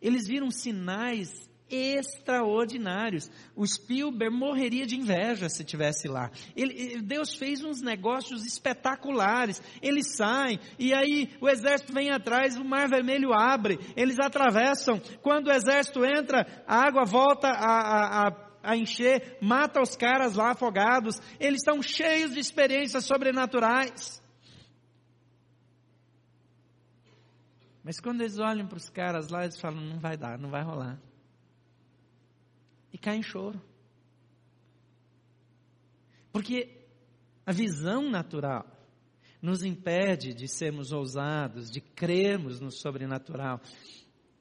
Eles 0.00 0.26
viram 0.26 0.50
sinais 0.50 1.48
extraordinários. 1.70 3.30
O 3.54 3.66
Spielberg 3.66 4.34
morreria 4.34 4.86
de 4.86 4.96
inveja 4.96 5.48
se 5.48 5.64
tivesse 5.64 6.08
lá. 6.08 6.30
Ele, 6.56 7.00
Deus 7.02 7.34
fez 7.34 7.62
uns 7.62 7.80
negócios 7.80 8.46
espetaculares. 8.46 9.62
Eles 9.82 10.16
saem 10.16 10.58
e 10.78 10.94
aí 10.94 11.30
o 11.40 11.48
exército 11.48 11.92
vem 11.92 12.10
atrás, 12.10 12.56
o 12.56 12.64
mar 12.64 12.88
vermelho 12.88 13.32
abre, 13.32 13.78
eles 13.96 14.18
atravessam. 14.18 15.00
Quando 15.22 15.48
o 15.48 15.52
exército 15.52 16.04
entra, 16.04 16.46
a 16.66 16.86
água 16.86 17.04
volta 17.04 17.48
a, 17.48 18.28
a, 18.28 18.48
a 18.62 18.76
encher, 18.76 19.36
mata 19.40 19.80
os 19.80 19.94
caras 19.94 20.34
lá 20.34 20.52
afogados. 20.52 21.20
Eles 21.38 21.60
estão 21.60 21.82
cheios 21.82 22.32
de 22.32 22.40
experiências 22.40 23.04
sobrenaturais. 23.04 24.22
Mas 27.82 28.00
quando 28.00 28.20
eles 28.20 28.38
olham 28.38 28.66
para 28.66 28.78
os 28.78 28.88
caras 28.88 29.28
lá, 29.28 29.44
eles 29.44 29.60
falam: 29.60 29.80
não 29.80 29.98
vai 29.98 30.16
dar, 30.16 30.38
não 30.38 30.50
vai 30.50 30.62
rolar 30.62 31.00
e 32.92 32.98
cai 32.98 33.16
em 33.16 33.22
choro. 33.22 33.60
Porque 36.32 36.86
a 37.44 37.52
visão 37.52 38.10
natural 38.10 38.66
nos 39.40 39.62
impede 39.62 40.34
de 40.34 40.48
sermos 40.48 40.92
ousados, 40.92 41.70
de 41.70 41.80
crermos 41.80 42.60
no 42.60 42.70
sobrenatural. 42.70 43.60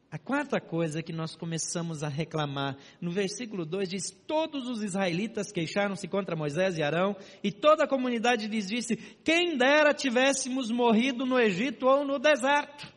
A 0.09 0.17
quarta 0.17 0.59
coisa 0.59 1.03
que 1.03 1.11
nós 1.11 1.35
começamos 1.35 2.01
a 2.01 2.07
reclamar, 2.07 2.77
no 3.01 3.11
versículo 3.11 3.65
2 3.65 3.89
diz: 3.89 4.11
Todos 4.25 4.67
os 4.67 4.81
israelitas 4.81 5.51
queixaram-se 5.51 6.07
contra 6.07 6.35
Moisés 6.35 6.77
e 6.77 6.83
Arão, 6.83 7.15
e 7.43 7.51
toda 7.51 7.83
a 7.83 7.87
comunidade 7.87 8.47
lhes 8.47 8.67
disse: 8.67 8.95
Quem 8.95 9.57
dera 9.57 9.93
tivéssemos 9.93 10.71
morrido 10.71 11.25
no 11.25 11.37
Egito 11.37 11.85
ou 11.85 12.05
no 12.05 12.17
deserto. 12.19 12.96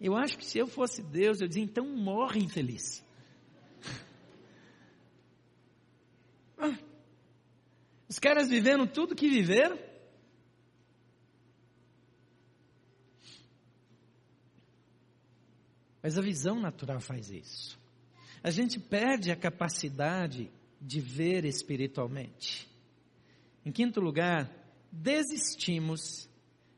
Eu 0.00 0.16
acho 0.16 0.38
que 0.38 0.46
se 0.46 0.58
eu 0.58 0.66
fosse 0.66 1.02
Deus, 1.02 1.40
eu 1.40 1.48
dizia, 1.48 1.62
então 1.62 1.86
morre 1.86 2.40
infeliz. 2.40 3.04
Os 8.08 8.18
caras 8.18 8.48
vivendo 8.48 8.86
tudo 8.86 9.14
que 9.14 9.28
viveram. 9.28 9.78
Mas 16.02 16.16
a 16.16 16.22
visão 16.22 16.58
natural 16.58 16.98
faz 16.98 17.30
isso. 17.30 17.78
A 18.42 18.50
gente 18.50 18.80
perde 18.80 19.30
a 19.30 19.36
capacidade 19.36 20.50
de 20.80 20.98
ver 20.98 21.44
espiritualmente. 21.44 22.66
Em 23.66 23.70
quinto 23.70 24.00
lugar, 24.00 24.50
desistimos 24.90 26.26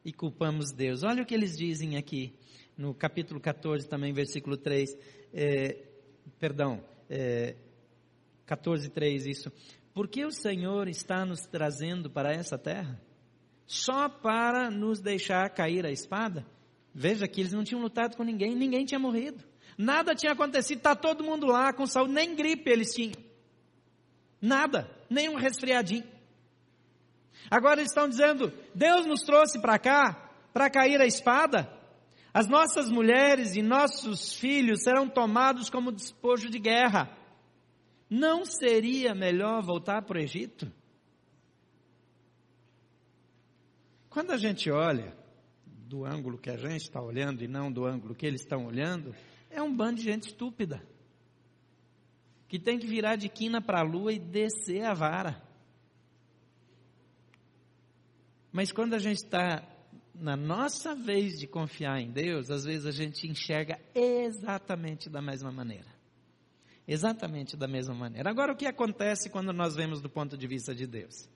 e 0.05 0.13
culpamos 0.13 0.73
Deus. 0.73 1.05
Olha 1.05 1.23
o 1.23 1.27
que 1.27 1.35
eles 1.35 1.57
dizem 1.57 1.97
aqui 1.97 2.35
no 2.83 2.93
capítulo 2.93 3.39
14 3.39 3.89
também, 3.89 4.13
versículo 4.13 4.57
3, 4.57 4.99
é, 5.33 5.85
perdão, 6.41 6.83
é, 7.09 7.55
14, 8.45 8.91
3, 8.91 9.27
isso. 9.27 9.53
Por 9.95 10.09
que 10.09 10.25
o 10.25 10.33
Senhor 10.33 10.89
está 10.89 11.25
nos 11.25 11.43
trazendo 11.47 12.11
para 12.11 12.33
essa 12.33 12.59
terra? 12.59 13.01
Só 13.69 14.09
para 14.09 14.69
nos 14.69 15.01
deixar 15.01 15.49
cair 15.51 15.87
a 15.87 15.93
espada? 15.93 16.45
Veja 16.93 17.29
que 17.29 17.41
eles 17.41 17.53
não 17.53 17.63
tinham 17.63 17.81
lutado 17.81 18.17
com 18.17 18.25
ninguém, 18.25 18.57
ninguém 18.57 18.85
tinha 18.85 18.99
morrido. 18.99 19.45
Nada 19.79 20.13
tinha 20.13 20.33
acontecido, 20.33 20.79
está 20.79 20.97
todo 20.97 21.23
mundo 21.23 21.47
lá 21.47 21.73
com 21.73 21.87
saúde, 21.87 22.13
nem 22.13 22.35
gripe 22.35 22.69
eles 22.69 22.93
tinham. 22.93 23.15
Nada, 24.41 24.91
nem 25.09 25.29
um 25.29 25.37
resfriadinho. 25.37 26.05
Agora 27.49 27.79
eles 27.79 27.93
estão 27.93 28.09
dizendo: 28.09 28.53
Deus 28.75 29.07
nos 29.07 29.21
trouxe 29.21 29.61
para 29.61 29.79
cá 29.79 30.33
para 30.53 30.69
cair 30.69 31.01
a 31.01 31.07
espada. 31.07 31.81
As 32.35 32.49
nossas 32.49 32.89
mulheres 32.89 33.57
e 33.57 33.63
nossos 33.63 34.35
filhos 34.35 34.83
serão 34.83 35.09
tomados 35.09 35.69
como 35.69 35.93
despojo 35.93 36.49
de 36.49 36.59
guerra. 36.59 37.15
Não 38.09 38.45
seria 38.45 39.15
melhor 39.15 39.63
voltar 39.63 40.03
para 40.03 40.19
o 40.19 40.21
Egito? 40.21 40.73
Quando 44.09 44.31
a 44.31 44.37
gente 44.37 44.71
olha 44.71 45.17
do 45.65 46.05
ângulo 46.05 46.39
que 46.39 46.51
a 46.51 46.57
gente 46.57 46.83
está 46.83 47.03
olhando 47.03 47.45
e 47.45 47.49
não 47.49 47.71
do 47.71 47.85
ângulo 47.85 48.15
que 48.15 48.27
eles 48.27 48.41
estão 48.41 48.67
olhando, 48.67 49.15
é 49.51 49.61
um 49.61 49.75
bando 49.75 49.97
de 49.97 50.05
gente 50.05 50.29
estúpida 50.29 50.83
que 52.49 52.59
tem 52.59 52.79
que 52.79 52.87
virar 52.87 53.17
de 53.17 53.31
quina 53.31 53.63
para 53.63 53.81
a 53.81 53.83
lua 53.83 54.13
e 54.13 54.19
descer 54.19 54.85
a 54.85 54.93
vara. 54.93 55.43
Mas 58.53 58.71
quando 58.71 58.93
a 58.93 58.99
gente 58.99 59.25
está 59.25 59.67
na 60.15 60.37
nossa 60.37 60.95
vez 60.95 61.39
de 61.39 61.47
confiar 61.47 62.01
em 62.01 62.11
Deus, 62.11 62.51
às 62.51 62.65
vezes 62.65 62.87
a 62.87 62.91
gente 62.91 63.27
enxerga 63.27 63.79
exatamente 63.95 65.09
da 65.09 65.23
mesma 65.23 65.51
maneira. 65.51 65.91
Exatamente 66.87 67.57
da 67.57 67.69
mesma 67.69 67.95
maneira. 67.95 68.29
Agora, 68.29 68.53
o 68.53 68.57
que 68.57 68.67
acontece 68.67 69.31
quando 69.31 69.53
nós 69.53 69.75
vemos 69.75 70.01
do 70.01 70.11
ponto 70.11 70.37
de 70.37 70.47
vista 70.47 70.75
de 70.75 70.87
Deus? 70.87 71.29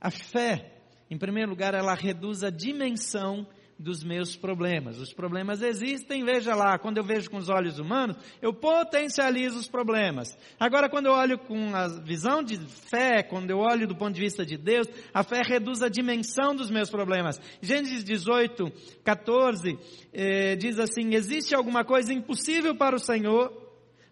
A 0.00 0.10
fé, 0.10 0.72
em 1.10 1.16
primeiro 1.16 1.50
lugar, 1.50 1.74
ela 1.74 1.94
reduz 1.94 2.42
a 2.42 2.50
dimensão 2.50 3.46
dos 3.82 4.04
meus 4.04 4.36
problemas. 4.36 4.98
Os 4.98 5.12
problemas 5.12 5.60
existem, 5.60 6.24
veja 6.24 6.54
lá, 6.54 6.78
quando 6.78 6.98
eu 6.98 7.04
vejo 7.04 7.28
com 7.28 7.36
os 7.36 7.48
olhos 7.48 7.78
humanos, 7.78 8.16
eu 8.40 8.54
potencializo 8.54 9.58
os 9.58 9.68
problemas. 9.68 10.36
Agora, 10.58 10.88
quando 10.88 11.06
eu 11.06 11.12
olho 11.12 11.38
com 11.38 11.74
a 11.74 11.88
visão 11.88 12.42
de 12.42 12.56
fé, 12.88 13.22
quando 13.22 13.50
eu 13.50 13.58
olho 13.58 13.86
do 13.86 13.96
ponto 13.96 14.14
de 14.14 14.20
vista 14.20 14.46
de 14.46 14.56
Deus, 14.56 14.86
a 15.12 15.22
fé 15.24 15.42
reduz 15.44 15.82
a 15.82 15.88
dimensão 15.88 16.54
dos 16.54 16.70
meus 16.70 16.88
problemas. 16.88 17.40
Gênesis 17.60 18.04
18, 18.04 18.72
14, 19.04 19.78
eh, 20.12 20.56
diz 20.56 20.78
assim: 20.78 21.14
Existe 21.14 21.54
alguma 21.54 21.84
coisa 21.84 22.12
impossível 22.12 22.76
para 22.76 22.94
o 22.94 23.00
Senhor? 23.00 23.60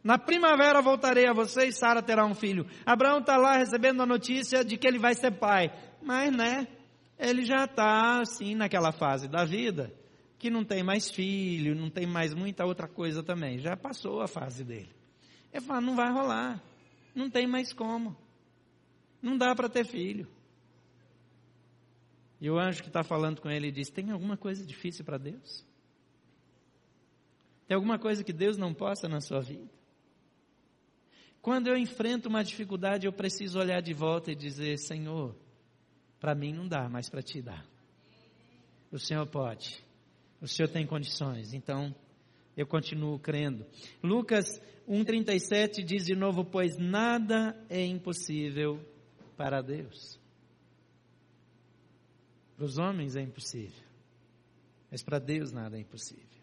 Na 0.02 0.18
primavera 0.18 0.80
voltarei 0.80 1.26
a 1.26 1.32
você 1.32 1.66
e 1.66 1.72
Sara 1.72 2.02
terá 2.02 2.24
um 2.24 2.34
filho. 2.34 2.66
Abraão 2.86 3.18
está 3.18 3.36
lá 3.36 3.56
recebendo 3.56 4.02
a 4.02 4.06
notícia 4.06 4.64
de 4.64 4.76
que 4.76 4.86
ele 4.86 4.98
vai 4.98 5.14
ser 5.14 5.32
pai. 5.32 5.70
Mas, 6.02 6.32
né? 6.32 6.66
Ele 7.20 7.44
já 7.44 7.64
está 7.64 8.20
assim 8.20 8.54
naquela 8.54 8.92
fase 8.92 9.28
da 9.28 9.44
vida 9.44 9.94
que 10.38 10.48
não 10.48 10.64
tem 10.64 10.82
mais 10.82 11.10
filho, 11.10 11.74
não 11.74 11.90
tem 11.90 12.06
mais 12.06 12.32
muita 12.32 12.64
outra 12.64 12.88
coisa 12.88 13.22
também. 13.22 13.58
Já 13.58 13.76
passou 13.76 14.22
a 14.22 14.26
fase 14.26 14.64
dele. 14.64 14.90
Ele 15.52 15.64
fala: 15.64 15.82
não 15.82 15.94
vai 15.94 16.10
rolar, 16.10 16.62
não 17.14 17.28
tem 17.28 17.46
mais 17.46 17.72
como, 17.74 18.16
não 19.20 19.36
dá 19.36 19.54
para 19.54 19.68
ter 19.68 19.84
filho. 19.84 20.26
E 22.40 22.48
o 22.50 22.58
anjo 22.58 22.82
que 22.82 22.88
está 22.88 23.02
falando 23.02 23.40
com 23.42 23.50
ele 23.50 23.70
diz: 23.70 23.90
tem 23.90 24.10
alguma 24.10 24.36
coisa 24.36 24.64
difícil 24.64 25.04
para 25.04 25.18
Deus? 25.18 25.62
Tem 27.68 27.74
alguma 27.74 27.98
coisa 27.98 28.24
que 28.24 28.32
Deus 28.32 28.56
não 28.56 28.72
possa 28.72 29.08
na 29.08 29.20
sua 29.20 29.40
vida? 29.40 29.70
Quando 31.42 31.68
eu 31.68 31.76
enfrento 31.76 32.28
uma 32.28 32.42
dificuldade, 32.42 33.06
eu 33.06 33.12
preciso 33.12 33.58
olhar 33.58 33.82
de 33.82 33.92
volta 33.92 34.32
e 34.32 34.34
dizer: 34.34 34.78
Senhor, 34.78 35.36
para 36.20 36.34
mim 36.34 36.52
não 36.52 36.68
dá, 36.68 36.88
mas 36.88 37.08
para 37.08 37.22
ti 37.22 37.40
dá. 37.40 37.64
O 38.92 38.98
Senhor 38.98 39.26
pode. 39.26 39.82
O 40.40 40.46
Senhor 40.46 40.68
tem 40.68 40.86
condições. 40.86 41.52
Então, 41.54 41.94
eu 42.56 42.66
continuo 42.66 43.18
crendo. 43.18 43.66
Lucas 44.02 44.60
1,37 44.88 45.82
diz 45.82 46.04
de 46.04 46.14
novo: 46.14 46.44
Pois 46.44 46.76
nada 46.76 47.56
é 47.68 47.84
impossível 47.84 48.78
para 49.36 49.62
Deus. 49.62 50.18
Para 52.56 52.64
os 52.66 52.76
homens 52.76 53.16
é 53.16 53.22
impossível, 53.22 53.82
mas 54.90 55.02
para 55.02 55.18
Deus 55.18 55.50
nada 55.50 55.78
é 55.78 55.80
impossível. 55.80 56.39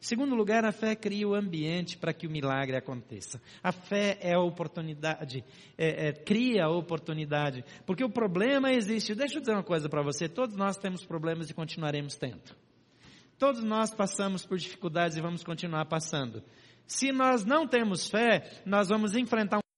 Segundo 0.00 0.34
lugar, 0.34 0.64
a 0.64 0.72
fé 0.72 0.96
cria 0.96 1.28
o 1.28 1.34
ambiente 1.34 1.98
para 1.98 2.14
que 2.14 2.26
o 2.26 2.30
milagre 2.30 2.74
aconteça. 2.74 3.40
A 3.62 3.70
fé 3.70 4.18
é 4.22 4.32
a 4.32 4.40
oportunidade, 4.40 5.44
é, 5.76 6.08
é, 6.08 6.12
cria 6.12 6.64
a 6.64 6.70
oportunidade, 6.70 7.62
porque 7.84 8.02
o 8.02 8.08
problema 8.08 8.72
existe. 8.72 9.14
Deixa 9.14 9.36
eu 9.36 9.40
dizer 9.40 9.52
uma 9.52 9.62
coisa 9.62 9.90
para 9.90 10.02
você: 10.02 10.26
todos 10.26 10.56
nós 10.56 10.78
temos 10.78 11.04
problemas 11.04 11.50
e 11.50 11.54
continuaremos 11.54 12.16
tendo. 12.16 12.56
Todos 13.38 13.62
nós 13.62 13.94
passamos 13.94 14.46
por 14.46 14.58
dificuldades 14.58 15.18
e 15.18 15.20
vamos 15.20 15.44
continuar 15.44 15.84
passando. 15.84 16.42
Se 16.86 17.12
nós 17.12 17.44
não 17.44 17.66
temos 17.66 18.08
fé, 18.08 18.62
nós 18.64 18.88
vamos 18.88 19.14
enfrentar 19.14 19.58
um 19.58 19.69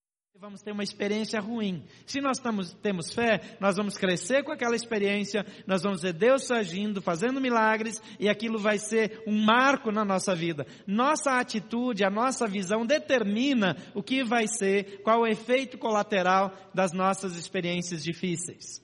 vamos 0.52 0.60
ter 0.60 0.72
uma 0.72 0.82
experiência 0.82 1.40
ruim. 1.40 1.82
Se 2.04 2.20
nós 2.20 2.36
estamos, 2.36 2.74
temos 2.74 3.14
fé, 3.14 3.40
nós 3.58 3.74
vamos 3.74 3.96
crescer 3.96 4.44
com 4.44 4.52
aquela 4.52 4.76
experiência, 4.76 5.46
nós 5.66 5.82
vamos 5.82 6.02
ver 6.02 6.12
Deus 6.12 6.50
agindo, 6.50 7.00
fazendo 7.00 7.40
milagres, 7.40 8.02
e 8.20 8.28
aquilo 8.28 8.58
vai 8.58 8.76
ser 8.76 9.22
um 9.26 9.32
marco 9.32 9.90
na 9.90 10.04
nossa 10.04 10.34
vida. 10.34 10.66
Nossa 10.86 11.38
atitude, 11.40 12.04
a 12.04 12.10
nossa 12.10 12.46
visão 12.46 12.84
determina 12.84 13.78
o 13.94 14.02
que 14.02 14.22
vai 14.22 14.46
ser, 14.46 15.00
qual 15.02 15.22
o 15.22 15.26
efeito 15.26 15.78
colateral 15.78 16.54
das 16.74 16.92
nossas 16.92 17.34
experiências 17.34 18.04
difíceis. 18.04 18.82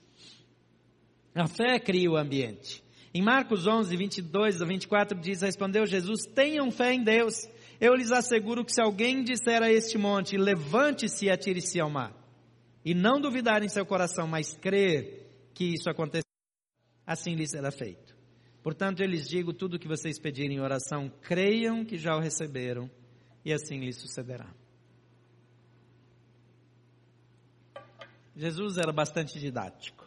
A 1.35 1.47
fé 1.47 1.79
cria 1.79 2.11
o 2.11 2.17
ambiente. 2.17 2.83
Em 3.13 3.21
Marcos 3.21 3.67
11, 3.67 3.95
22 3.95 4.63
a 4.63 4.65
24 4.65 5.21
diz, 5.21 5.43
respondeu 5.43 5.85
Jesus, 5.85 6.23
tenham 6.35 6.71
fé 6.71 6.95
em 6.95 7.05
Deus. 7.05 7.47
Eu 7.81 7.95
lhes 7.95 8.11
asseguro 8.11 8.64
que 8.64 8.73
se 8.73 8.81
alguém 8.81 9.23
disser 9.23 9.62
a 9.62 9.71
este 9.71 9.97
monte, 9.97 10.37
levante-se 10.37 11.27
e 11.27 11.31
atire-se 11.31 11.81
ao 11.81 11.88
mar, 11.88 12.12
e 12.85 12.95
não 12.95 13.21
duvidar 13.21 13.62
em 13.62 13.69
seu 13.69 13.87
coração, 13.87 14.27
mas 14.27 14.53
crer 14.57 15.31
que 15.55 15.75
isso 15.75 15.88
acontecerá, 15.88 16.25
assim 17.07 17.35
lhe 17.35 17.47
será 17.47 17.71
feito. 17.71 18.17
Portanto, 18.62 19.01
eu 19.01 19.07
lhes 19.07 19.29
digo 19.29 19.53
tudo 19.53 19.75
o 19.75 19.79
que 19.79 19.87
vocês 19.87 20.19
pedirem 20.19 20.57
em 20.57 20.61
oração, 20.61 21.09
creiam 21.23 21.85
que 21.85 21.97
já 21.97 22.17
o 22.17 22.21
receberam, 22.21 22.91
e 23.45 23.53
assim 23.53 23.79
lhe 23.79 23.93
sucederá. 23.93 24.53
Jesus 28.37 28.77
era 28.77 28.93
bastante 28.93 29.38
didático. 29.38 30.07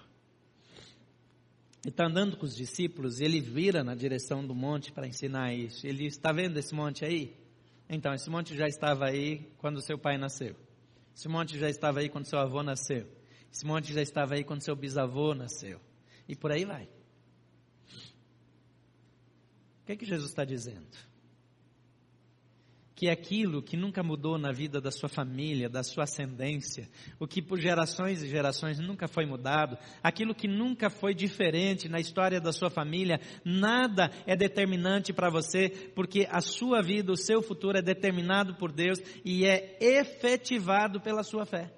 Ele 1.83 1.91
está 1.91 2.05
andando 2.05 2.37
com 2.37 2.45
os 2.45 2.55
discípulos 2.55 3.19
e 3.19 3.23
ele 3.23 3.41
vira 3.41 3.83
na 3.83 3.95
direção 3.95 4.45
do 4.45 4.53
monte 4.53 4.91
para 4.91 5.07
ensinar 5.07 5.53
isso. 5.53 5.85
Ele 5.87 6.05
está 6.05 6.31
vendo 6.31 6.57
esse 6.57 6.73
monte 6.75 7.03
aí? 7.03 7.40
Então, 7.93 8.13
esse 8.13 8.29
monte 8.29 8.55
já 8.55 8.69
estava 8.69 9.05
aí 9.05 9.51
quando 9.57 9.81
seu 9.81 9.97
pai 9.97 10.17
nasceu. 10.17 10.55
Esse 11.13 11.27
monte 11.27 11.59
já 11.59 11.69
estava 11.69 11.99
aí 11.99 12.07
quando 12.07 12.25
seu 12.25 12.39
avô 12.39 12.63
nasceu. 12.63 13.05
Esse 13.51 13.65
monte 13.65 13.91
já 13.93 14.01
estava 14.01 14.35
aí 14.35 14.45
quando 14.45 14.61
seu 14.61 14.73
bisavô 14.77 15.35
nasceu. 15.35 15.77
E 16.25 16.33
por 16.33 16.53
aí 16.53 16.63
vai. 16.63 16.85
O 16.85 16.89
que 19.85 19.91
é 19.91 19.95
que 19.97 20.05
Jesus 20.05 20.29
está 20.29 20.45
dizendo? 20.45 20.87
Que 23.01 23.09
aquilo 23.09 23.63
que 23.63 23.75
nunca 23.75 24.03
mudou 24.03 24.37
na 24.37 24.51
vida 24.51 24.79
da 24.79 24.91
sua 24.91 25.09
família, 25.09 25.67
da 25.67 25.81
sua 25.81 26.03
ascendência, 26.03 26.87
o 27.19 27.25
que 27.25 27.41
por 27.41 27.59
gerações 27.59 28.21
e 28.21 28.27
gerações 28.27 28.77
nunca 28.77 29.07
foi 29.07 29.25
mudado, 29.25 29.75
aquilo 30.03 30.35
que 30.35 30.47
nunca 30.47 30.87
foi 30.87 31.15
diferente 31.15 31.89
na 31.89 31.99
história 31.99 32.39
da 32.39 32.53
sua 32.53 32.69
família, 32.69 33.19
nada 33.43 34.11
é 34.27 34.35
determinante 34.35 35.11
para 35.11 35.31
você, 35.31 35.69
porque 35.95 36.27
a 36.29 36.41
sua 36.41 36.83
vida, 36.83 37.11
o 37.11 37.17
seu 37.17 37.41
futuro 37.41 37.75
é 37.75 37.81
determinado 37.81 38.53
por 38.53 38.71
Deus 38.71 38.99
e 39.25 39.47
é 39.47 39.79
efetivado 39.81 41.01
pela 41.01 41.23
sua 41.23 41.43
fé. 41.43 41.73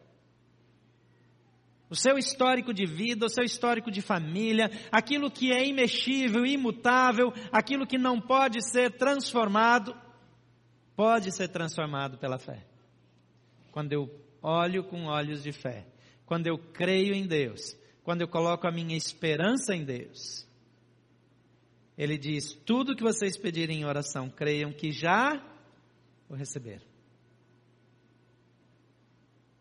O 1.89 1.95
seu 1.95 2.17
histórico 2.17 2.73
de 2.73 2.85
vida, 2.85 3.27
o 3.27 3.29
seu 3.29 3.45
histórico 3.45 3.89
de 3.89 4.01
família, 4.01 4.69
aquilo 4.91 5.31
que 5.31 5.53
é 5.53 5.65
imexível, 5.65 6.45
imutável, 6.45 7.31
aquilo 7.49 7.87
que 7.87 7.97
não 7.97 8.19
pode 8.19 8.61
ser 8.61 8.97
transformado, 8.97 9.95
pode 10.95 11.31
ser 11.35 11.49
transformado 11.49 12.17
pela 12.17 12.37
fé. 12.37 12.65
Quando 13.71 13.93
eu 13.93 14.09
olho 14.41 14.83
com 14.83 15.05
olhos 15.05 15.41
de 15.41 15.51
fé, 15.51 15.85
quando 16.25 16.47
eu 16.47 16.57
creio 16.57 17.13
em 17.13 17.25
Deus, 17.25 17.75
quando 18.03 18.21
eu 18.21 18.27
coloco 18.27 18.67
a 18.67 18.71
minha 18.71 18.95
esperança 18.95 19.75
em 19.75 19.83
Deus. 19.83 20.47
Ele 21.97 22.17
diz: 22.17 22.53
tudo 22.65 22.95
que 22.95 23.03
vocês 23.03 23.37
pedirem 23.37 23.81
em 23.81 23.85
oração, 23.85 24.29
creiam 24.29 24.71
que 24.71 24.91
já 24.91 25.41
o 26.29 26.35
receberam. 26.35 26.85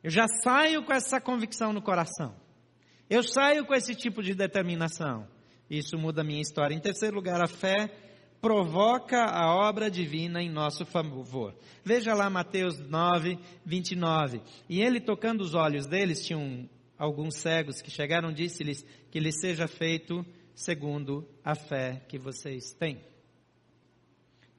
Eu 0.03 0.11
já 0.11 0.27
saio 0.43 0.85
com 0.85 0.93
essa 0.93 1.21
convicção 1.21 1.73
no 1.73 1.81
coração. 1.81 2.35
Eu 3.09 3.23
saio 3.23 3.65
com 3.65 3.75
esse 3.75 3.95
tipo 3.95 4.23
de 4.23 4.35
determinação. 4.35 5.29
Isso 5.71 5.97
muda 5.97 6.23
a 6.23 6.25
minha 6.25 6.41
história. 6.41 6.75
Em 6.75 6.81
terceiro 6.81 7.15
lugar, 7.15 7.41
a 7.41 7.47
fé 7.47 7.89
provoca 8.43 9.25
a 9.25 9.55
obra 9.55 9.89
divina 9.89 10.43
em 10.43 10.51
nosso 10.51 10.85
favor. 10.85 11.55
Veja 11.85 12.13
lá 12.13 12.29
Mateus 12.29 12.77
9, 12.77 13.39
29. 13.65 14.43
E 14.69 14.83
ele, 14.83 15.01
tocando 15.01 15.43
os 15.43 15.55
olhos 15.55 15.87
deles, 15.87 16.27
tinham 16.27 16.69
alguns 16.99 17.37
cegos 17.37 17.81
que 17.81 17.89
chegaram, 17.89 18.33
disse-lhes 18.33 18.85
que 19.13 19.21
lhes 19.21 19.41
seja 19.41 19.69
feito 19.69 20.27
segundo 20.57 21.25
a 21.45 21.55
fé 21.55 22.05
que 22.09 22.19
vocês 22.19 22.73
têm. 22.73 23.01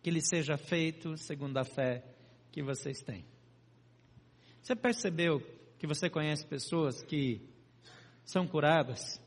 Que 0.01 0.09
lhes 0.09 0.29
seja 0.29 0.55
feito 0.57 1.17
segundo 1.17 1.57
a 1.57 1.65
fé 1.65 2.05
que 2.53 2.63
vocês 2.63 3.01
têm. 3.01 3.25
Você 4.61 4.77
percebeu 4.77 5.41
que 5.77 5.85
você 5.85 6.09
conhece 6.09 6.45
pessoas 6.47 7.03
que 7.03 7.41
são 8.23 8.47
curadas? 8.47 9.21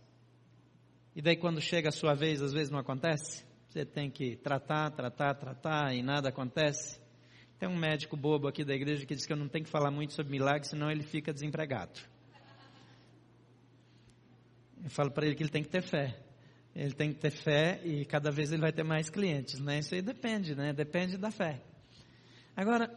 E 1.14 1.20
daí 1.20 1.36
quando 1.36 1.60
chega 1.60 1.90
a 1.90 1.92
sua 1.92 2.14
vez, 2.14 2.40
às 2.40 2.54
vezes 2.54 2.70
não 2.70 2.78
acontece? 2.78 3.45
Você 3.76 3.84
tem 3.84 4.10
que 4.10 4.36
tratar, 4.36 4.90
tratar, 4.90 5.34
tratar 5.34 5.94
e 5.94 6.02
nada 6.02 6.30
acontece. 6.30 6.98
Tem 7.58 7.68
um 7.68 7.76
médico 7.76 8.16
bobo 8.16 8.48
aqui 8.48 8.64
da 8.64 8.74
igreja 8.74 9.04
que 9.04 9.14
diz 9.14 9.26
que 9.26 9.32
eu 9.34 9.36
não 9.36 9.48
tenho 9.48 9.66
que 9.66 9.70
falar 9.70 9.90
muito 9.90 10.14
sobre 10.14 10.32
milagres, 10.32 10.70
senão 10.70 10.90
ele 10.90 11.02
fica 11.02 11.30
desempregado. 11.30 12.00
Eu 14.82 14.88
falo 14.88 15.10
para 15.10 15.26
ele 15.26 15.34
que 15.34 15.42
ele 15.42 15.50
tem 15.50 15.62
que 15.62 15.68
ter 15.68 15.82
fé. 15.82 16.18
Ele 16.74 16.94
tem 16.94 17.12
que 17.12 17.20
ter 17.20 17.30
fé 17.30 17.82
e 17.84 18.06
cada 18.06 18.30
vez 18.30 18.50
ele 18.50 18.62
vai 18.62 18.72
ter 18.72 18.82
mais 18.82 19.10
clientes, 19.10 19.60
né? 19.60 19.80
Isso 19.80 19.94
aí 19.94 20.00
depende, 20.00 20.54
né? 20.54 20.72
Depende 20.72 21.18
da 21.18 21.30
fé. 21.30 21.62
Agora, 22.56 22.90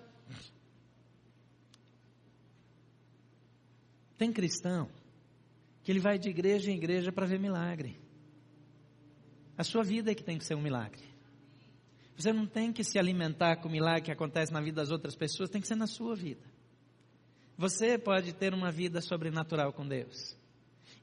tem 4.17 4.31
cristão 4.31 4.89
que 5.83 5.91
ele 5.91 5.99
vai 5.99 6.17
de 6.17 6.29
igreja 6.29 6.71
em 6.71 6.75
igreja 6.75 7.11
para 7.11 7.25
ver 7.25 7.37
milagre. 7.37 7.99
A 9.59 9.63
sua 9.65 9.83
vida 9.83 10.09
é 10.09 10.15
que 10.15 10.23
tem 10.23 10.37
que 10.37 10.45
ser 10.45 10.55
um 10.55 10.61
milagre. 10.61 11.03
Você 12.15 12.31
não 12.31 12.45
tem 12.45 12.71
que 12.71 12.81
se 12.81 12.97
alimentar 12.97 13.57
com 13.57 13.67
o 13.67 13.71
milagre 13.71 14.03
que 14.03 14.11
acontece 14.11 14.53
na 14.53 14.61
vida 14.61 14.77
das 14.77 14.89
outras 14.89 15.17
pessoas, 15.17 15.49
tem 15.49 15.59
que 15.59 15.67
ser 15.67 15.75
na 15.75 15.85
sua 15.85 16.15
vida. 16.15 16.45
Você 17.57 17.97
pode 17.97 18.31
ter 18.31 18.53
uma 18.53 18.71
vida 18.71 19.01
sobrenatural 19.01 19.73
com 19.73 19.85
Deus. 19.85 20.33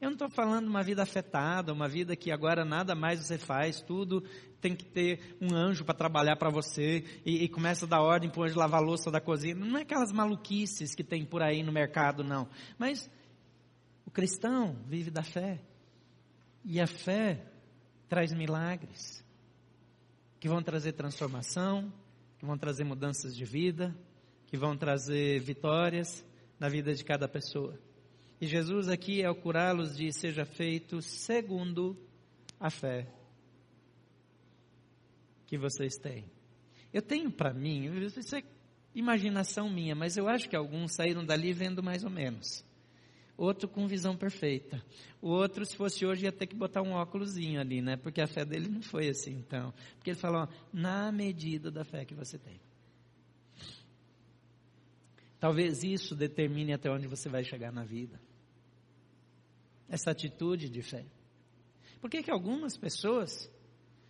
Eu 0.01 0.07
não 0.07 0.15
estou 0.15 0.31
falando 0.31 0.69
uma 0.69 0.83
vida 0.83 1.03
afetada, 1.03 1.71
uma 1.71 1.87
vida 1.87 2.17
que 2.17 2.33
agora 2.33 2.65
nada 2.65 2.95
mais 2.95 3.21
você 3.21 3.37
faz, 3.37 3.83
tudo 3.83 4.25
tem 4.59 4.75
que 4.75 4.87
ter 4.87 5.37
um 5.39 5.55
anjo 5.55 5.85
para 5.85 5.95
trabalhar 5.95 6.37
para 6.37 6.49
você 6.49 7.05
e, 7.27 7.45
e, 7.45 7.49
começa 7.51 7.85
a 7.85 7.89
dar 7.89 8.01
ordem 8.01 8.31
para 8.31 8.41
o 8.41 8.45
anjo 8.45 8.59
lavar 8.59 8.81
a 8.81 8.85
louça 8.85 9.11
da 9.11 9.21
cozinha. 9.21 9.55
Não 9.55 9.77
é 9.77 9.83
aquelas 9.83 10.13
maluquices 10.13 10.95
que 10.95 11.05
tem 11.05 11.27
por 11.27 11.43
aí 11.43 11.63
no 11.63 11.73
mercado, 11.73 12.25
não. 12.25 12.49
Mas 12.79 13.11
o 14.07 14.11
cristão 14.11 14.79
vive 14.87 15.11
da 15.11 15.23
fé. 15.23 15.61
E 16.65 16.81
a 16.81 16.87
fé 16.87 17.53
traz 18.09 18.33
milagres, 18.33 19.25
que 20.39 20.49
vão 20.49 20.63
trazer 20.63 20.93
transformação, 20.93 21.93
que 22.39 22.47
vão 22.47 22.57
trazer 22.57 22.85
mudanças 22.85 23.35
de 23.35 23.45
vida, 23.45 23.97
que 24.47 24.57
vão 24.57 24.77
trazer 24.77 25.41
vitórias 25.41 26.25
na 26.59 26.69
vida 26.69 26.95
de 26.95 27.05
cada 27.05 27.29
pessoa. 27.29 27.79
E 28.41 28.47
Jesus 28.47 28.89
aqui, 28.89 29.25
ao 29.25 29.35
curá-los, 29.35 29.97
diz: 29.97 30.17
seja 30.17 30.45
feito 30.45 31.01
segundo 31.01 31.97
a 32.61 32.71
fé 32.71 33.07
que 35.47 35.57
vocês 35.57 35.97
têm. 35.97 36.31
Eu 36.93 37.03
tenho 37.03 37.31
para 37.31 37.53
mim, 37.53 37.87
isso 38.05 38.37
é 38.37 38.43
imaginação 38.95 39.71
minha, 39.71 39.95
mas 39.95 40.17
eu 40.17 40.29
acho 40.29 40.49
que 40.49 40.57
alguns 40.57 40.95
saíram 40.95 41.25
dali 41.25 41.53
vendo 41.53 41.83
mais 41.83 42.05
ou 42.05 42.11
menos 42.11 42.65
outro 43.37 43.69
com 43.69 43.87
visão 43.87 44.17
perfeita. 44.17 44.83
O 45.21 45.29
outro, 45.29 45.65
se 45.65 45.77
fosse 45.77 46.07
hoje, 46.07 46.25
ia 46.25 46.33
ter 46.33 46.47
que 46.47 46.57
botar 46.57 46.83
um 46.83 46.93
óculosinho 46.93 47.61
ali, 47.61 47.83
né? 47.83 47.97
Porque 47.97 48.21
a 48.21 48.27
fé 48.27 48.45
dele 48.45 48.69
não 48.69 48.83
foi 48.83 49.09
assim, 49.09 49.33
então. 49.33 49.73
Porque 49.97 50.11
ele 50.11 50.19
falou, 50.19 50.49
na 50.73 51.13
medida 51.13 51.71
da 51.71 51.85
fé 51.85 52.05
que 52.05 52.15
você 52.15 52.39
tem. 52.39 52.61
Talvez 55.39 55.83
isso 55.85 56.15
determine 56.15 56.73
até 56.73 56.91
onde 56.91 57.07
você 57.07 57.29
vai 57.29 57.45
chegar 57.45 57.71
na 57.71 57.85
vida. 57.85 58.21
Essa 59.89 60.11
atitude 60.11 60.69
de 60.69 60.83
fé. 60.83 61.05
Por 62.01 62.11
que 62.11 62.23
que 62.23 62.31
algumas 62.31 62.77
pessoas 62.77 63.51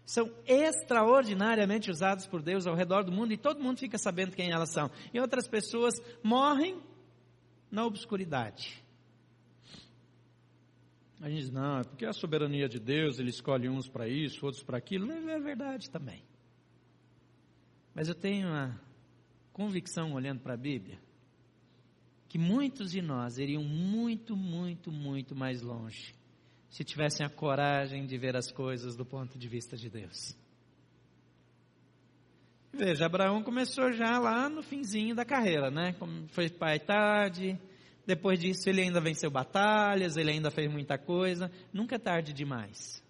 são 0.06 0.32
extraordinariamente 0.46 1.90
usadas 1.90 2.26
por 2.26 2.40
Deus 2.40 2.64
ao 2.66 2.76
redor 2.76 3.02
do 3.02 3.10
mundo 3.10 3.32
e 3.32 3.36
todo 3.36 3.62
mundo 3.62 3.78
fica 3.78 3.98
sabendo 3.98 4.36
quem 4.36 4.52
elas 4.52 4.70
são. 4.70 4.88
E 5.12 5.18
outras 5.18 5.48
pessoas 5.48 6.00
morrem 6.22 6.80
na 7.70 7.84
obscuridade. 7.84 8.85
A 11.20 11.28
gente 11.28 11.40
diz, 11.40 11.50
não, 11.50 11.78
é 11.78 11.84
porque 11.84 12.04
a 12.04 12.12
soberania 12.12 12.68
de 12.68 12.78
Deus, 12.78 13.18
ele 13.18 13.30
escolhe 13.30 13.68
uns 13.68 13.88
para 13.88 14.06
isso, 14.06 14.44
outros 14.44 14.62
para 14.62 14.76
aquilo. 14.76 15.06
Não 15.06 15.30
é 15.30 15.40
verdade 15.40 15.90
também. 15.90 16.22
Mas 17.94 18.08
eu 18.08 18.14
tenho 18.14 18.48
uma 18.48 18.78
convicção, 19.52 20.12
olhando 20.12 20.40
para 20.40 20.52
a 20.52 20.58
Bíblia, 20.58 20.98
que 22.28 22.38
muitos 22.38 22.90
de 22.90 23.00
nós 23.00 23.38
iriam 23.38 23.64
muito, 23.64 24.36
muito, 24.36 24.92
muito 24.92 25.34
mais 25.34 25.62
longe 25.62 26.14
se 26.68 26.84
tivessem 26.84 27.24
a 27.24 27.30
coragem 27.30 28.04
de 28.04 28.18
ver 28.18 28.36
as 28.36 28.52
coisas 28.52 28.96
do 28.96 29.06
ponto 29.06 29.38
de 29.38 29.48
vista 29.48 29.78
de 29.78 29.88
Deus. 29.88 30.36
Veja, 32.70 33.06
Abraão 33.06 33.42
começou 33.42 33.90
já 33.92 34.18
lá 34.18 34.50
no 34.50 34.62
finzinho 34.62 35.14
da 35.14 35.24
carreira, 35.24 35.70
né? 35.70 35.94
Foi 36.28 36.50
pai 36.50 36.78
tarde, 36.78 37.58
depois 38.06 38.38
disso 38.38 38.68
ele 38.68 38.82
ainda 38.82 39.00
venceu 39.00 39.30
batalhas, 39.30 40.16
ele 40.16 40.30
ainda 40.30 40.50
fez 40.50 40.70
muita 40.70 40.96
coisa. 40.96 41.50
Nunca 41.72 41.96
é 41.96 41.98
tarde 41.98 42.32
demais. 42.32 43.02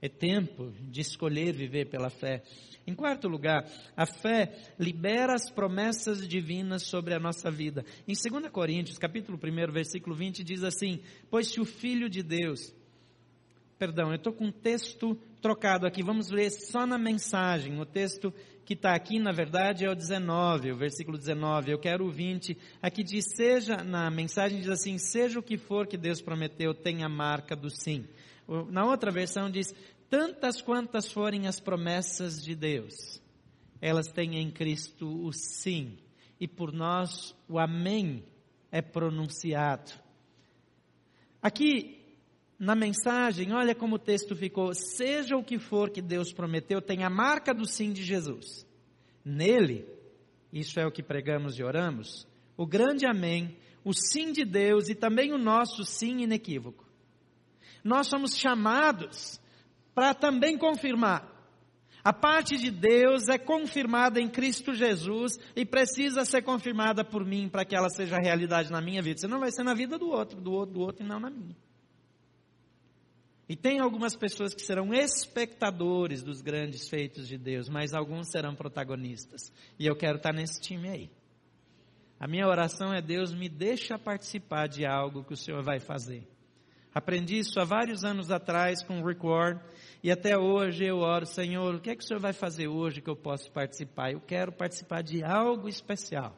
É 0.00 0.08
tempo 0.08 0.72
de 0.82 1.00
escolher 1.00 1.52
viver 1.52 1.86
pela 1.86 2.10
fé. 2.10 2.42
Em 2.86 2.94
quarto 2.94 3.26
lugar, 3.26 3.68
a 3.96 4.06
fé 4.06 4.54
libera 4.78 5.34
as 5.34 5.50
promessas 5.50 6.26
divinas 6.26 6.84
sobre 6.84 7.14
a 7.14 7.18
nossa 7.18 7.50
vida. 7.50 7.84
Em 8.06 8.12
2 8.12 8.50
Coríntios, 8.50 8.98
capítulo 8.98 9.38
1, 9.42 9.72
versículo 9.72 10.14
20, 10.14 10.44
diz 10.44 10.62
assim: 10.62 11.00
Pois 11.30 11.48
se 11.48 11.60
o 11.60 11.64
Filho 11.64 12.08
de 12.08 12.22
Deus. 12.22 12.72
Perdão, 13.78 14.08
eu 14.08 14.16
estou 14.16 14.32
com 14.32 14.46
um 14.46 14.52
texto 14.52 15.16
trocado 15.40 15.86
aqui, 15.86 16.02
vamos 16.02 16.30
ler 16.30 16.50
só 16.50 16.84
na 16.84 16.98
mensagem. 16.98 17.80
O 17.80 17.86
texto 17.86 18.34
que 18.64 18.74
está 18.74 18.92
aqui, 18.92 19.20
na 19.20 19.30
verdade, 19.30 19.84
é 19.84 19.90
o 19.90 19.94
19, 19.94 20.72
o 20.72 20.76
versículo 20.76 21.16
19. 21.16 21.70
Eu 21.70 21.78
quero 21.78 22.04
o 22.04 22.10
20. 22.10 22.58
Aqui 22.82 23.04
diz: 23.04 23.26
Seja, 23.36 23.76
na 23.84 24.10
mensagem 24.10 24.58
diz 24.58 24.68
assim: 24.68 24.98
Seja 24.98 25.38
o 25.38 25.42
que 25.42 25.56
for 25.56 25.86
que 25.86 25.96
Deus 25.96 26.20
prometeu, 26.20 26.74
tenha 26.74 27.06
a 27.06 27.08
marca 27.08 27.54
do 27.54 27.70
sim. 27.70 28.04
Na 28.68 28.84
outra 28.84 29.12
versão 29.12 29.48
diz: 29.48 29.72
tantas 30.10 30.60
quantas 30.60 31.12
forem 31.12 31.46
as 31.46 31.60
promessas 31.60 32.42
de 32.42 32.56
Deus, 32.56 33.22
elas 33.80 34.08
têm 34.08 34.40
em 34.40 34.50
Cristo 34.50 35.06
o 35.24 35.32
sim, 35.32 35.96
e 36.40 36.48
por 36.48 36.72
nós 36.72 37.32
o 37.48 37.60
amém 37.60 38.24
é 38.72 38.82
pronunciado. 38.82 39.92
Aqui, 41.40 41.97
na 42.58 42.74
mensagem, 42.74 43.52
olha 43.52 43.74
como 43.74 43.94
o 43.94 44.00
texto 44.00 44.34
ficou: 44.34 44.74
seja 44.74 45.36
o 45.36 45.44
que 45.44 45.58
for 45.58 45.90
que 45.90 46.02
Deus 46.02 46.32
prometeu, 46.32 46.82
tem 46.82 47.04
a 47.04 47.10
marca 47.10 47.54
do 47.54 47.64
sim 47.64 47.92
de 47.92 48.02
Jesus. 48.02 48.66
Nele, 49.24 49.86
isso 50.52 50.80
é 50.80 50.86
o 50.86 50.90
que 50.90 51.02
pregamos 51.02 51.58
e 51.58 51.62
oramos, 51.62 52.26
o 52.56 52.66
grande 52.66 53.06
amém, 53.06 53.56
o 53.84 53.92
sim 53.92 54.32
de 54.32 54.44
Deus 54.44 54.88
e 54.88 54.94
também 54.94 55.32
o 55.32 55.38
nosso 55.38 55.84
sim 55.84 56.22
inequívoco. 56.22 56.84
Nós 57.84 58.08
somos 58.08 58.36
chamados 58.36 59.40
para 59.94 60.12
também 60.12 60.58
confirmar. 60.58 61.36
A 62.02 62.12
parte 62.12 62.56
de 62.56 62.70
Deus 62.70 63.28
é 63.28 63.36
confirmada 63.36 64.20
em 64.20 64.28
Cristo 64.28 64.72
Jesus 64.72 65.38
e 65.54 65.64
precisa 65.64 66.24
ser 66.24 66.42
confirmada 66.42 67.04
por 67.04 67.24
mim 67.24 67.48
para 67.48 67.64
que 67.64 67.76
ela 67.76 67.90
seja 67.90 68.16
realidade 68.16 68.70
na 68.70 68.80
minha 68.80 69.02
vida. 69.02 69.20
Senão 69.20 69.38
vai 69.38 69.50
ser 69.52 69.62
na 69.62 69.74
vida 69.74 69.98
do 69.98 70.08
outro, 70.08 70.40
do 70.40 70.52
outro, 70.52 70.74
do 70.74 70.80
outro 70.80 71.04
e 71.04 71.06
não 71.08 71.20
na 71.20 71.28
minha. 71.28 71.56
E 73.48 73.56
tem 73.56 73.78
algumas 73.78 74.14
pessoas 74.14 74.54
que 74.54 74.60
serão 74.60 74.92
espectadores 74.92 76.22
dos 76.22 76.42
grandes 76.42 76.88
feitos 76.88 77.26
de 77.26 77.38
Deus, 77.38 77.68
mas 77.68 77.94
alguns 77.94 78.30
serão 78.30 78.54
protagonistas. 78.54 79.50
E 79.78 79.86
eu 79.86 79.96
quero 79.96 80.18
estar 80.18 80.34
nesse 80.34 80.60
time 80.60 80.88
aí. 80.88 81.10
A 82.20 82.28
minha 82.28 82.46
oração 82.46 82.92
é: 82.92 83.00
Deus 83.00 83.32
me 83.32 83.48
deixa 83.48 83.98
participar 83.98 84.68
de 84.68 84.84
algo 84.84 85.24
que 85.24 85.32
o 85.32 85.36
Senhor 85.36 85.62
vai 85.62 85.80
fazer. 85.80 86.28
Aprendi 86.94 87.38
isso 87.38 87.60
há 87.60 87.64
vários 87.64 88.04
anos 88.04 88.30
atrás 88.30 88.82
com 88.82 89.00
o 89.00 89.06
Rick 89.06 89.24
Ward 89.24 89.60
e 90.02 90.10
até 90.10 90.36
hoje 90.36 90.84
eu 90.84 90.98
oro, 90.98 91.26
Senhor, 91.26 91.74
o 91.74 91.80
que 91.80 91.90
é 91.90 91.96
que 91.96 92.02
o 92.02 92.06
Senhor 92.06 92.20
vai 92.20 92.32
fazer 92.32 92.68
hoje 92.68 93.00
que 93.00 93.10
eu 93.10 93.16
posso 93.16 93.50
participar? 93.50 94.12
Eu 94.12 94.20
quero 94.20 94.52
participar 94.52 95.02
de 95.02 95.22
algo 95.22 95.68
especial 95.68 96.36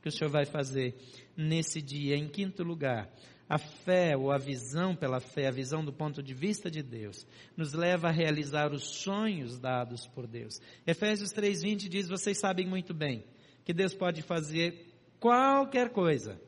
que 0.00 0.08
o 0.08 0.12
Senhor 0.12 0.30
vai 0.30 0.44
fazer 0.44 0.94
nesse 1.36 1.80
dia. 1.80 2.16
Em 2.16 2.28
quinto 2.28 2.62
lugar, 2.62 3.08
a 3.52 3.58
fé 3.58 4.16
ou 4.16 4.32
a 4.32 4.38
visão 4.38 4.96
pela 4.96 5.20
fé, 5.20 5.46
a 5.46 5.50
visão 5.50 5.84
do 5.84 5.92
ponto 5.92 6.22
de 6.22 6.32
vista 6.32 6.70
de 6.70 6.82
Deus, 6.82 7.26
nos 7.54 7.74
leva 7.74 8.08
a 8.08 8.10
realizar 8.10 8.72
os 8.72 8.82
sonhos 9.02 9.58
dados 9.58 10.06
por 10.06 10.26
Deus. 10.26 10.58
Efésios 10.86 11.32
3:20 11.32 11.86
diz: 11.86 12.08
"Vocês 12.08 12.38
sabem 12.40 12.66
muito 12.66 12.94
bem 12.94 13.22
que 13.62 13.74
Deus 13.74 13.94
pode 13.94 14.22
fazer 14.22 14.94
qualquer 15.20 15.90
coisa, 15.90 16.40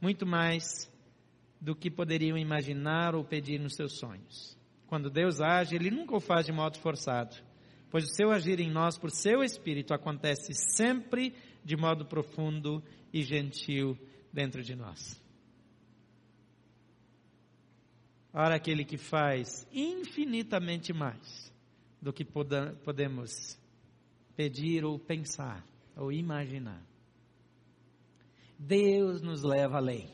muito 0.00 0.24
mais 0.24 0.88
do 1.60 1.74
que 1.74 1.90
poderiam 1.90 2.38
imaginar 2.38 3.16
ou 3.16 3.24
pedir 3.24 3.58
nos 3.58 3.74
seus 3.74 3.98
sonhos." 3.98 4.56
Quando 4.86 5.10
Deus 5.10 5.40
age, 5.40 5.74
Ele 5.74 5.90
nunca 5.90 6.14
o 6.14 6.20
faz 6.20 6.46
de 6.46 6.52
modo 6.52 6.78
forçado, 6.78 7.34
pois 7.90 8.04
o 8.04 8.14
seu 8.14 8.30
agir 8.30 8.60
em 8.60 8.70
nós 8.70 8.96
por 8.96 9.10
seu 9.10 9.42
Espírito 9.42 9.92
acontece 9.92 10.54
sempre 10.54 11.34
de 11.64 11.76
modo 11.76 12.06
profundo 12.06 12.80
e 13.12 13.22
gentil 13.22 13.98
dentro 14.32 14.62
de 14.62 14.76
nós. 14.76 15.23
Ora, 18.36 18.56
aquele 18.56 18.84
que 18.84 18.98
faz 18.98 19.64
infinitamente 19.72 20.92
mais 20.92 21.52
do 22.02 22.12
que 22.12 22.24
podemos 22.24 23.56
pedir 24.34 24.84
ou 24.84 24.98
pensar 24.98 25.64
ou 25.96 26.10
imaginar. 26.10 26.82
Deus 28.58 29.22
nos 29.22 29.44
leva 29.44 29.76
além. 29.76 30.12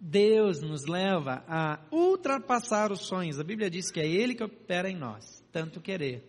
Deus 0.00 0.62
nos 0.62 0.86
leva 0.86 1.42
a 1.48 1.80
ultrapassar 1.90 2.92
os 2.92 3.00
sonhos. 3.00 3.40
A 3.40 3.44
Bíblia 3.44 3.68
diz 3.68 3.90
que 3.90 3.98
é 3.98 4.06
Ele 4.06 4.36
que 4.36 4.44
opera 4.44 4.88
em 4.88 4.96
nós, 4.96 5.44
tanto 5.50 5.80
querer 5.80 6.22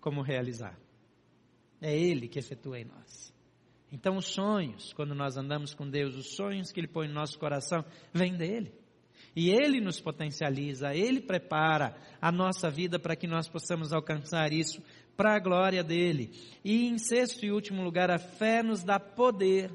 como 0.00 0.22
realizar. 0.22 0.78
É 1.80 1.92
Ele 1.92 2.28
que 2.28 2.38
efetua 2.38 2.78
em 2.78 2.84
nós. 2.84 3.34
Então, 3.90 4.16
os 4.16 4.26
sonhos, 4.26 4.92
quando 4.92 5.12
nós 5.12 5.36
andamos 5.36 5.74
com 5.74 5.90
Deus, 5.90 6.14
os 6.14 6.36
sonhos 6.36 6.70
que 6.70 6.78
Ele 6.78 6.86
põe 6.86 7.08
no 7.08 7.14
nosso 7.14 7.36
coração, 7.36 7.84
vêm 8.14 8.36
dEle. 8.36 8.72
E 9.38 9.50
Ele 9.50 9.80
nos 9.80 10.00
potencializa, 10.00 10.96
Ele 10.96 11.20
prepara 11.20 11.96
a 12.20 12.32
nossa 12.32 12.68
vida 12.68 12.98
para 12.98 13.14
que 13.14 13.28
nós 13.28 13.48
possamos 13.48 13.92
alcançar 13.92 14.52
isso 14.52 14.82
para 15.16 15.36
a 15.36 15.38
glória 15.38 15.84
dEle. 15.84 16.32
E 16.64 16.88
em 16.88 16.98
sexto 16.98 17.46
e 17.46 17.52
último 17.52 17.84
lugar, 17.84 18.10
a 18.10 18.18
fé 18.18 18.64
nos 18.64 18.82
dá 18.82 18.98
poder 18.98 19.70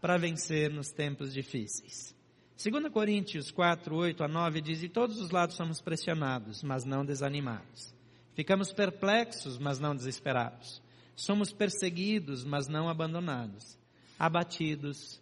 para 0.00 0.16
vencer 0.16 0.70
nos 0.70 0.88
tempos 0.90 1.34
difíceis. 1.34 2.16
2 2.56 2.90
Coríntios 2.90 3.50
4, 3.50 3.94
8 3.94 4.24
a 4.24 4.26
9 4.26 4.62
diz: 4.62 4.80
De 4.80 4.88
todos 4.88 5.20
os 5.20 5.30
lados 5.30 5.54
somos 5.54 5.82
pressionados, 5.82 6.62
mas 6.62 6.86
não 6.86 7.04
desanimados. 7.04 7.94
Ficamos 8.32 8.72
perplexos, 8.72 9.58
mas 9.58 9.78
não 9.78 9.94
desesperados. 9.94 10.80
Somos 11.14 11.52
perseguidos, 11.52 12.42
mas 12.42 12.68
não 12.68 12.88
abandonados. 12.88 13.78
Abatidos, 14.18 15.20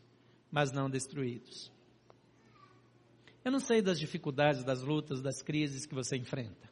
mas 0.53 0.71
não 0.71 0.89
destruídos. 0.89 1.75
Eu 3.47 3.53
não 3.53 3.61
sei 3.61 3.81
das 3.81 4.01
dificuldades, 4.01 4.65
das 4.65 4.83
lutas, 4.83 5.23
das 5.23 5.41
crises 5.41 5.87
que 5.87 5.95
você 5.95 6.17
enfrenta. 6.17 6.69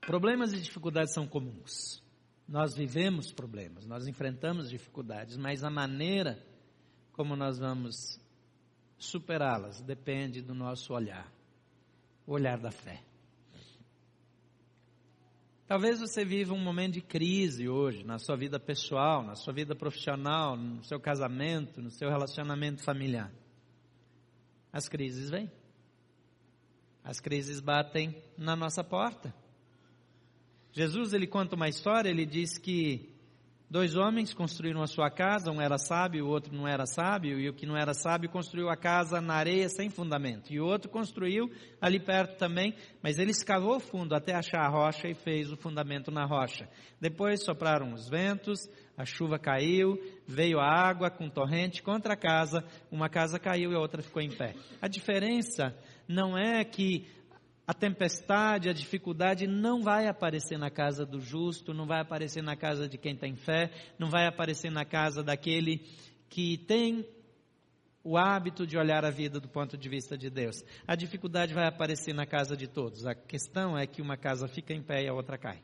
Problemas 0.00 0.52
e 0.52 0.60
dificuldades 0.60 1.12
são 1.12 1.26
comuns. 1.26 2.00
Nós 2.46 2.76
vivemos 2.76 3.32
problemas, 3.32 3.84
nós 3.88 4.06
enfrentamos 4.06 4.70
dificuldades, 4.70 5.36
mas 5.36 5.64
a 5.64 5.68
maneira 5.68 6.40
como 7.12 7.34
nós 7.34 7.58
vamos 7.58 8.20
superá-las 8.96 9.80
depende 9.80 10.40
do 10.40 10.54
nosso 10.54 10.94
olhar, 10.94 11.28
o 12.24 12.34
olhar 12.34 12.56
da 12.56 12.70
fé. 12.70 13.02
Talvez 15.66 15.98
você 15.98 16.24
viva 16.24 16.54
um 16.54 16.62
momento 16.62 16.94
de 16.94 17.00
crise 17.00 17.68
hoje, 17.68 18.04
na 18.04 18.20
sua 18.20 18.36
vida 18.36 18.58
pessoal, 18.60 19.24
na 19.24 19.34
sua 19.34 19.52
vida 19.52 19.74
profissional, 19.74 20.56
no 20.56 20.84
seu 20.84 21.00
casamento, 21.00 21.82
no 21.82 21.90
seu 21.90 22.08
relacionamento 22.08 22.84
familiar. 22.84 23.32
As 24.72 24.88
crises 24.88 25.28
vêm. 25.28 25.50
As 27.02 27.18
crises 27.18 27.58
batem 27.58 28.14
na 28.38 28.54
nossa 28.54 28.84
porta. 28.84 29.34
Jesus, 30.70 31.12
ele 31.12 31.26
conta 31.26 31.56
uma 31.56 31.68
história, 31.68 32.10
ele 32.10 32.26
diz 32.26 32.58
que 32.58 33.15
Dois 33.68 33.96
homens 33.96 34.32
construíram 34.32 34.80
a 34.80 34.86
sua 34.86 35.10
casa, 35.10 35.50
um 35.50 35.60
era 35.60 35.76
sábio, 35.76 36.24
o 36.24 36.28
outro 36.28 36.54
não 36.54 36.68
era 36.68 36.86
sábio, 36.86 37.40
e 37.40 37.48
o 37.48 37.52
que 37.52 37.66
não 37.66 37.76
era 37.76 37.92
sábio 37.92 38.30
construiu 38.30 38.68
a 38.68 38.76
casa 38.76 39.20
na 39.20 39.34
areia 39.34 39.68
sem 39.68 39.90
fundamento. 39.90 40.52
E 40.52 40.60
o 40.60 40.64
outro 40.64 40.88
construiu 40.88 41.50
ali 41.80 41.98
perto 41.98 42.38
também, 42.38 42.76
mas 43.02 43.18
ele 43.18 43.32
escavou 43.32 43.80
fundo 43.80 44.14
até 44.14 44.36
achar 44.36 44.60
a 44.60 44.68
rocha 44.68 45.08
e 45.08 45.14
fez 45.14 45.50
o 45.50 45.56
fundamento 45.56 46.12
na 46.12 46.24
rocha. 46.24 46.68
Depois 47.00 47.44
sopraram 47.44 47.92
os 47.92 48.08
ventos, 48.08 48.70
a 48.96 49.04
chuva 49.04 49.36
caiu, 49.36 49.98
veio 50.28 50.60
a 50.60 50.70
água 50.70 51.10
com 51.10 51.28
torrente 51.28 51.82
contra 51.82 52.14
a 52.14 52.16
casa, 52.16 52.64
uma 52.88 53.08
casa 53.08 53.36
caiu 53.36 53.72
e 53.72 53.74
a 53.74 53.80
outra 53.80 54.00
ficou 54.00 54.22
em 54.22 54.30
pé. 54.30 54.54
A 54.80 54.86
diferença 54.86 55.76
não 56.08 56.38
é 56.38 56.64
que 56.64 57.04
a 57.66 57.74
tempestade, 57.74 58.68
a 58.68 58.72
dificuldade 58.72 59.46
não 59.46 59.82
vai 59.82 60.06
aparecer 60.06 60.56
na 60.56 60.70
casa 60.70 61.04
do 61.04 61.20
justo, 61.20 61.74
não 61.74 61.86
vai 61.86 62.00
aparecer 62.00 62.42
na 62.42 62.54
casa 62.54 62.88
de 62.88 62.96
quem 62.96 63.16
tem 63.16 63.34
fé, 63.34 63.72
não 63.98 64.08
vai 64.08 64.26
aparecer 64.26 64.70
na 64.70 64.84
casa 64.84 65.22
daquele 65.22 65.84
que 66.28 66.58
tem 66.58 67.04
o 68.04 68.16
hábito 68.16 68.64
de 68.64 68.78
olhar 68.78 69.04
a 69.04 69.10
vida 69.10 69.40
do 69.40 69.48
ponto 69.48 69.76
de 69.76 69.88
vista 69.88 70.16
de 70.16 70.30
Deus. 70.30 70.62
A 70.86 70.94
dificuldade 70.94 71.52
vai 71.52 71.66
aparecer 71.66 72.14
na 72.14 72.24
casa 72.24 72.56
de 72.56 72.68
todos. 72.68 73.04
A 73.04 73.16
questão 73.16 73.76
é 73.76 73.84
que 73.84 74.00
uma 74.00 74.16
casa 74.16 74.46
fica 74.46 74.72
em 74.72 74.80
pé 74.80 75.02
e 75.02 75.08
a 75.08 75.12
outra 75.12 75.36
cai. 75.36 75.60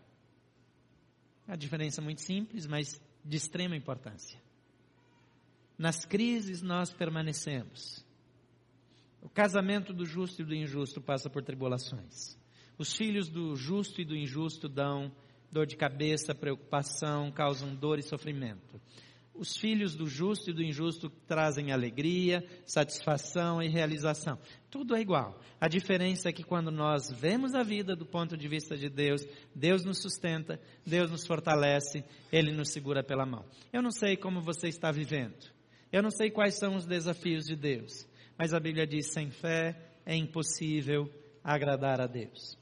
A 1.46 1.55
diferença 1.55 2.00
é 2.00 2.05
muito 2.05 2.20
simples, 2.20 2.66
mas 2.66 3.00
de 3.24 3.36
extrema 3.36 3.76
importância. 3.76 4.40
Nas 5.78 6.05
crises 6.05 6.62
nós 6.62 6.92
permanecemos. 6.92 8.05
O 9.23 9.29
casamento 9.29 9.93
do 9.93 10.05
justo 10.05 10.43
e 10.43 10.45
do 10.45 10.55
injusto 10.55 11.01
passa 11.01 11.31
por 11.31 11.43
tribulações. 11.43 12.37
Os 12.77 12.93
filhos 12.93 13.29
do 13.29 13.55
justo 13.55 14.01
e 14.01 14.05
do 14.05 14.16
injusto 14.16 14.68
dão 14.68 15.12
dor 15.51 15.64
de 15.64 15.77
cabeça, 15.77 16.35
preocupação, 16.35 17.31
causam 17.31 17.73
dor 17.75 18.01
e 18.01 18.03
sofrimento. 18.03 18.81
Os 19.35 19.57
filhos 19.57 19.95
do 19.95 20.07
justo 20.07 20.51
e 20.51 20.53
do 20.53 20.62
injusto 20.62 21.09
trazem 21.27 21.73
alegria, 21.73 22.45
satisfação 22.66 23.62
e 23.62 23.68
realização. 23.68 24.39
Tudo 24.70 24.95
é 24.95 25.01
igual. 25.01 25.41
A 25.61 25.68
diferença 25.68 26.29
é 26.29 26.33
que 26.33 26.43
quando 26.43 26.70
nós 26.70 27.11
vemos 27.11 27.55
a 27.55 27.62
vida 27.62 27.95
do 27.95 28.05
ponto 28.05 28.37
de 28.37 28.49
vista 28.49 28.77
de 28.77 28.91
Deus, 28.91 29.25
Deus 29.55 29.85
nos 29.85 30.03
sustenta, 30.03 30.61
Deus 30.85 31.11
nos 31.11 31.27
fortalece, 31.27 32.05
Ele 32.31 32.53
nos 32.53 32.70
segura 32.70 33.03
pela 33.03 33.25
mão. 33.25 33.45
Eu 33.73 33.83
não 33.83 33.91
sei 33.91 34.16
como 34.16 34.43
você 34.43 34.68
está 34.68 34.91
vivendo. 34.91 35.51
Eu 35.91 36.03
não 36.03 36.11
sei 36.11 36.31
quais 36.31 36.59
são 36.59 36.75
os 36.75 36.85
desafios 36.85 37.45
de 37.45 37.55
Deus. 37.57 38.07
Mas 38.43 38.53
a 38.53 38.59
Bíblia 38.59 38.84
diz: 38.84 39.12
sem 39.12 39.30
fé 39.30 39.76
é 40.05 40.16
impossível 40.16 41.09
agradar 41.45 42.01
a 42.01 42.09
Deus. 42.09 42.59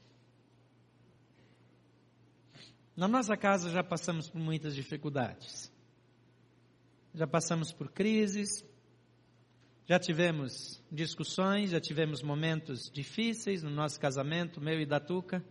Na 2.95 3.07
nossa 3.07 3.35
casa 3.35 3.67
já 3.71 3.83
passamos 3.83 4.29
por 4.29 4.39
muitas 4.39 4.75
dificuldades. 4.75 5.73
Já 7.15 7.25
passamos 7.25 7.73
por 7.73 7.91
crises, 7.91 8.63
já 9.87 9.97
tivemos 9.97 10.79
discussões, 10.91 11.71
já 11.71 11.79
tivemos 11.79 12.21
momentos 12.21 12.87
difíceis 12.93 13.63
no 13.63 13.71
nosso 13.71 13.99
casamento, 13.99 14.61
meu 14.61 14.79
e 14.79 14.85
da 14.85 14.99
Tuca. 14.99 15.43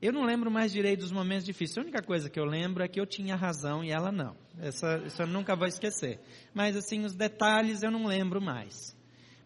Eu 0.00 0.12
não 0.12 0.24
lembro 0.24 0.52
mais 0.52 0.70
direito 0.70 1.00
dos 1.00 1.10
momentos 1.10 1.44
difíceis. 1.44 1.78
A 1.78 1.80
única 1.80 2.00
coisa 2.00 2.30
que 2.30 2.38
eu 2.38 2.44
lembro 2.44 2.84
é 2.84 2.86
que 2.86 3.00
eu 3.00 3.06
tinha 3.06 3.34
razão 3.34 3.82
e 3.82 3.90
ela 3.90 4.12
não. 4.12 4.36
Essa, 4.60 4.98
isso 4.98 5.20
eu 5.20 5.26
nunca 5.26 5.56
vou 5.56 5.66
esquecer. 5.66 6.20
Mas 6.54 6.76
assim, 6.76 7.04
os 7.04 7.16
detalhes 7.16 7.82
eu 7.82 7.90
não 7.90 8.06
lembro 8.06 8.40
mais. 8.40 8.96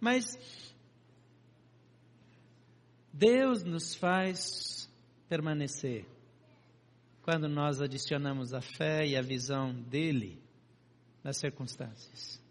Mas 0.03 0.36
Deus 3.12 3.62
nos 3.62 3.94
faz 3.94 4.90
permanecer 5.28 6.05
quando 7.22 7.48
nós 7.48 7.80
adicionamos 7.80 8.53
a 8.53 8.61
fé 8.61 9.07
e 9.07 9.16
a 9.16 9.22
visão 9.22 9.72
dele 9.72 10.42
nas 11.22 11.36
circunstâncias. 11.36 12.42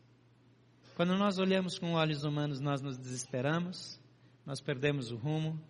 Quando 0.95 1.17
nós 1.17 1.39
olhamos 1.39 1.77
com 1.77 1.91
olhos 1.91 2.23
humanos, 2.23 2.61
nós 2.61 2.81
nos 2.81 2.97
desesperamos, 2.97 3.99
nós 4.45 4.61
perdemos 4.61 5.11
o 5.11 5.17
rumo, 5.17 5.61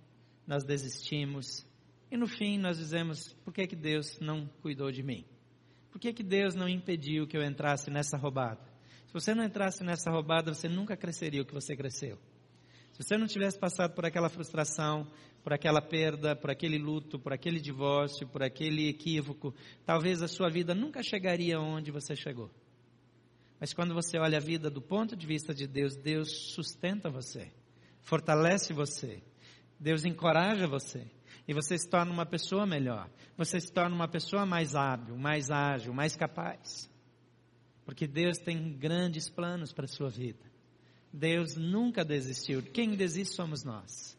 nós 0.45 0.63
desistimos 0.63 1.65
e 2.11 2.15
no 2.15 2.27
fim 2.27 2.59
nós 2.59 2.77
dizemos: 2.77 3.33
por 3.43 3.51
que, 3.51 3.65
que 3.65 3.75
Deus 3.75 4.19
não 4.19 4.45
cuidou 4.61 4.91
de 4.91 5.01
mim? 5.01 5.25
Por 5.89 5.99
que, 5.99 6.13
que 6.13 6.21
Deus 6.21 6.53
não 6.53 6.69
impediu 6.69 7.25
que 7.25 7.35
eu 7.35 7.43
entrasse 7.43 7.89
nessa 7.89 8.17
roubada? 8.17 8.69
Se 9.11 9.13
você 9.13 9.35
não 9.35 9.43
entrasse 9.43 9.83
nessa 9.83 10.09
roubada, 10.09 10.53
você 10.53 10.69
nunca 10.69 10.95
cresceria 10.95 11.41
o 11.41 11.45
que 11.45 11.53
você 11.53 11.75
cresceu. 11.75 12.17
Se 12.93 13.03
você 13.03 13.17
não 13.17 13.27
tivesse 13.27 13.59
passado 13.59 13.93
por 13.93 14.05
aquela 14.05 14.29
frustração, 14.29 15.05
por 15.43 15.51
aquela 15.51 15.81
perda, 15.81 16.33
por 16.33 16.49
aquele 16.49 16.77
luto, 16.77 17.19
por 17.19 17.33
aquele 17.33 17.59
divórcio, 17.59 18.25
por 18.25 18.41
aquele 18.41 18.87
equívoco, 18.87 19.53
talvez 19.85 20.21
a 20.21 20.29
sua 20.29 20.49
vida 20.49 20.73
nunca 20.73 21.03
chegaria 21.03 21.59
onde 21.59 21.91
você 21.91 22.15
chegou. 22.15 22.49
Mas 23.59 23.73
quando 23.73 23.93
você 23.93 24.17
olha 24.17 24.37
a 24.37 24.41
vida 24.41 24.69
do 24.69 24.81
ponto 24.81 25.13
de 25.13 25.27
vista 25.27 25.53
de 25.53 25.67
Deus, 25.67 25.97
Deus 25.97 26.53
sustenta 26.53 27.09
você, 27.09 27.51
fortalece 27.99 28.71
você, 28.71 29.21
Deus 29.77 30.05
encoraja 30.05 30.67
você. 30.67 31.05
E 31.45 31.53
você 31.53 31.77
se 31.77 31.89
torna 31.89 32.13
uma 32.13 32.25
pessoa 32.25 32.65
melhor. 32.65 33.09
Você 33.35 33.59
se 33.59 33.73
torna 33.73 33.93
uma 33.93 34.07
pessoa 34.07 34.45
mais 34.45 34.73
hábil, 34.73 35.17
mais 35.17 35.49
ágil, 35.51 35.93
mais 35.93 36.15
capaz. 36.15 36.89
Porque 37.85 38.07
Deus 38.07 38.37
tem 38.37 38.73
grandes 38.73 39.29
planos 39.29 39.71
para 39.73 39.85
a 39.85 39.87
sua 39.87 40.09
vida. 40.09 40.43
Deus 41.11 41.55
nunca 41.55 42.05
desistiu. 42.05 42.61
Quem 42.61 42.95
desiste 42.95 43.35
somos 43.35 43.63
nós. 43.63 44.17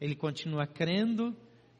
Ele 0.00 0.14
continua 0.14 0.66
crendo 0.66 1.36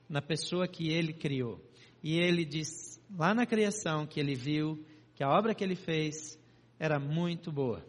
na 0.08 0.20
pessoa 0.20 0.66
que 0.66 0.88
ele 0.88 1.12
criou. 1.12 1.64
E 2.02 2.18
ele 2.18 2.44
diz 2.44 3.00
lá 3.16 3.34
na 3.34 3.46
criação 3.46 4.06
que 4.06 4.18
ele 4.18 4.34
viu 4.34 4.84
que 5.14 5.22
a 5.22 5.28
obra 5.28 5.54
que 5.54 5.62
ele 5.62 5.76
fez 5.76 6.38
era 6.78 6.98
muito 6.98 7.52
boa. 7.52 7.84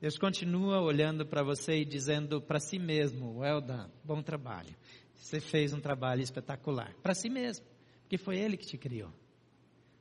Deus 0.00 0.16
continua 0.16 0.80
olhando 0.80 1.26
para 1.26 1.42
você 1.42 1.80
e 1.80 1.84
dizendo 1.84 2.40
para 2.40 2.60
si 2.60 2.78
mesmo: 2.78 3.40
Well 3.40 3.60
done, 3.60 3.90
bom 4.04 4.22
trabalho. 4.22 4.74
Você 5.16 5.40
fez 5.40 5.74
um 5.74 5.80
trabalho 5.80 6.22
espetacular. 6.22 6.94
Para 7.02 7.14
si 7.14 7.28
mesmo, 7.28 7.66
porque 8.02 8.16
foi 8.16 8.38
Ele 8.38 8.56
que 8.56 8.66
te 8.66 8.78
criou. 8.78 9.12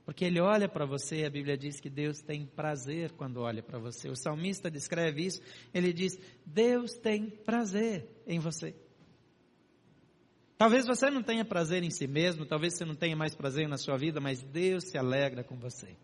Porque 0.07 0.23
Ele 0.23 0.39
olha 0.39 0.69
para 0.69 0.85
você, 0.85 1.25
a 1.25 1.29
Bíblia 1.29 1.57
diz 1.57 1.81
que 1.81 1.89
Deus 1.89 2.21
tem 2.21 2.45
prazer 2.45 3.11
quando 3.11 3.41
olha 3.41 3.61
para 3.61 3.77
você. 3.77 4.07
O 4.07 4.15
salmista 4.15 4.71
descreve 4.71 5.25
isso, 5.25 5.41
ele 5.73 5.91
diz: 5.91 6.17
Deus 6.45 6.93
tem 6.93 7.29
prazer 7.29 8.07
em 8.25 8.39
você. 8.39 8.73
Talvez 10.57 10.87
você 10.87 11.09
não 11.09 11.21
tenha 11.21 11.43
prazer 11.43 11.83
em 11.83 11.89
si 11.89 12.07
mesmo, 12.07 12.45
talvez 12.45 12.77
você 12.77 12.85
não 12.85 12.95
tenha 12.95 13.17
mais 13.17 13.35
prazer 13.35 13.67
na 13.67 13.75
sua 13.75 13.97
vida, 13.97 14.21
mas 14.21 14.41
Deus 14.41 14.85
se 14.85 14.97
alegra 14.97 15.43
com 15.43 15.57
você. 15.57 15.97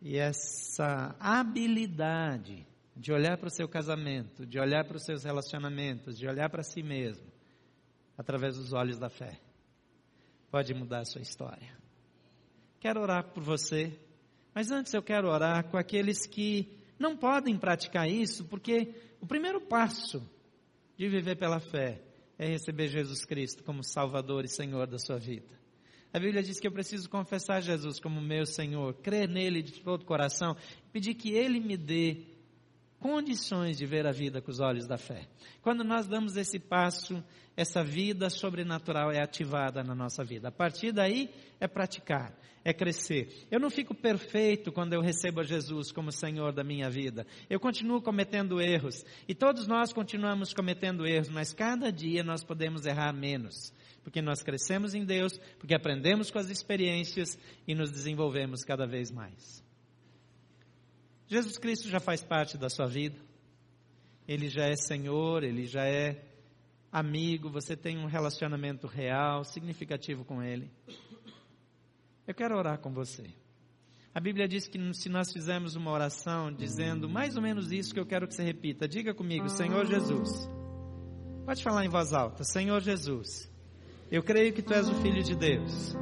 E 0.00 0.18
essa 0.18 1.14
habilidade 1.20 2.66
de 2.96 3.12
olhar 3.12 3.38
para 3.38 3.46
o 3.46 3.54
seu 3.54 3.68
casamento, 3.68 4.44
de 4.44 4.58
olhar 4.58 4.84
para 4.84 4.96
os 4.96 5.04
seus 5.04 5.22
relacionamentos, 5.22 6.18
de 6.18 6.26
olhar 6.26 6.50
para 6.50 6.64
si 6.64 6.82
mesmo, 6.82 7.30
através 8.18 8.56
dos 8.56 8.72
olhos 8.72 8.98
da 8.98 9.08
fé, 9.08 9.38
pode 10.50 10.74
mudar 10.74 11.02
a 11.02 11.04
sua 11.04 11.22
história. 11.22 11.80
Quero 12.82 13.00
orar 13.00 13.22
por 13.32 13.44
você, 13.44 13.96
mas 14.52 14.72
antes 14.72 14.92
eu 14.92 15.00
quero 15.00 15.28
orar 15.28 15.70
com 15.70 15.76
aqueles 15.76 16.26
que 16.26 16.68
não 16.98 17.16
podem 17.16 17.56
praticar 17.56 18.10
isso, 18.10 18.44
porque 18.46 18.92
o 19.20 19.26
primeiro 19.26 19.60
passo 19.60 20.20
de 20.96 21.08
viver 21.08 21.36
pela 21.36 21.60
fé 21.60 22.02
é 22.36 22.48
receber 22.48 22.88
Jesus 22.88 23.24
Cristo 23.24 23.62
como 23.62 23.84
Salvador 23.84 24.44
e 24.44 24.48
Senhor 24.48 24.88
da 24.88 24.98
sua 24.98 25.16
vida. 25.16 25.56
A 26.12 26.18
Bíblia 26.18 26.42
diz 26.42 26.58
que 26.58 26.66
eu 26.66 26.72
preciso 26.72 27.08
confessar 27.08 27.62
Jesus 27.62 28.00
como 28.00 28.20
meu 28.20 28.44
Senhor, 28.44 28.94
crer 28.94 29.28
nele 29.28 29.62
de 29.62 29.80
todo 29.80 30.02
o 30.02 30.04
coração, 30.04 30.56
pedir 30.92 31.14
que 31.14 31.30
ele 31.30 31.60
me 31.60 31.76
dê 31.76 32.31
condições 33.02 33.76
de 33.76 33.84
ver 33.84 34.06
a 34.06 34.12
vida 34.12 34.40
com 34.40 34.48
os 34.48 34.60
olhos 34.60 34.86
da 34.86 34.96
fé. 34.96 35.26
Quando 35.60 35.82
nós 35.82 36.06
damos 36.06 36.36
esse 36.36 36.60
passo, 36.60 37.22
essa 37.56 37.82
vida 37.82 38.30
sobrenatural 38.30 39.10
é 39.10 39.20
ativada 39.20 39.82
na 39.82 39.92
nossa 39.92 40.22
vida. 40.22 40.48
A 40.48 40.52
partir 40.52 40.92
daí 40.92 41.28
é 41.58 41.66
praticar, 41.66 42.32
é 42.64 42.72
crescer. 42.72 43.48
Eu 43.50 43.58
não 43.58 43.70
fico 43.70 43.92
perfeito 43.92 44.70
quando 44.70 44.92
eu 44.92 45.00
recebo 45.00 45.40
a 45.40 45.44
Jesus 45.44 45.90
como 45.90 46.12
Senhor 46.12 46.52
da 46.52 46.62
minha 46.62 46.88
vida. 46.88 47.26
Eu 47.50 47.58
continuo 47.58 48.00
cometendo 48.00 48.60
erros 48.60 49.04
e 49.26 49.34
todos 49.34 49.66
nós 49.66 49.92
continuamos 49.92 50.54
cometendo 50.54 51.04
erros, 51.04 51.28
mas 51.28 51.52
cada 51.52 51.90
dia 51.90 52.22
nós 52.22 52.44
podemos 52.44 52.86
errar 52.86 53.12
menos. 53.12 53.72
Porque 54.04 54.22
nós 54.22 54.44
crescemos 54.44 54.94
em 54.94 55.04
Deus, 55.04 55.38
porque 55.58 55.74
aprendemos 55.74 56.30
com 56.30 56.38
as 56.38 56.50
experiências 56.50 57.36
e 57.66 57.74
nos 57.74 57.90
desenvolvemos 57.90 58.62
cada 58.62 58.86
vez 58.86 59.10
mais. 59.10 59.71
Jesus 61.32 61.56
Cristo 61.56 61.88
já 61.88 61.98
faz 61.98 62.22
parte 62.22 62.58
da 62.58 62.68
sua 62.68 62.86
vida. 62.86 63.16
Ele 64.28 64.50
já 64.50 64.66
é 64.66 64.76
Senhor, 64.76 65.42
ele 65.42 65.64
já 65.64 65.86
é 65.86 66.22
amigo, 66.92 67.48
você 67.48 67.74
tem 67.74 67.96
um 67.96 68.04
relacionamento 68.04 68.86
real, 68.86 69.42
significativo 69.42 70.26
com 70.26 70.42
ele. 70.42 70.70
Eu 72.28 72.34
quero 72.34 72.54
orar 72.54 72.78
com 72.80 72.92
você. 72.92 73.30
A 74.14 74.20
Bíblia 74.20 74.46
diz 74.46 74.68
que 74.68 74.78
se 74.92 75.08
nós 75.08 75.32
fizermos 75.32 75.74
uma 75.74 75.90
oração 75.90 76.52
dizendo 76.52 77.08
mais 77.08 77.34
ou 77.34 77.42
menos 77.42 77.72
isso 77.72 77.94
que 77.94 78.00
eu 78.00 78.04
quero 78.04 78.28
que 78.28 78.34
você 78.34 78.42
repita, 78.42 78.86
diga 78.86 79.14
comigo, 79.14 79.48
Senhor 79.48 79.86
Jesus. 79.86 80.46
Pode 81.46 81.62
falar 81.62 81.86
em 81.86 81.88
voz 81.88 82.12
alta, 82.12 82.44
Senhor 82.44 82.82
Jesus. 82.82 83.50
Eu 84.10 84.22
creio 84.22 84.52
que 84.52 84.60
tu 84.60 84.74
és 84.74 84.86
o 84.86 84.94
filho 84.96 85.22
de 85.22 85.34
Deus, 85.34 85.96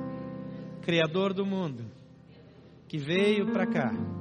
criador 0.83 1.33
do 1.33 1.47
mundo, 1.47 1.89
que 2.89 2.99
veio 2.99 3.53
para 3.53 3.65
cá 3.65 4.20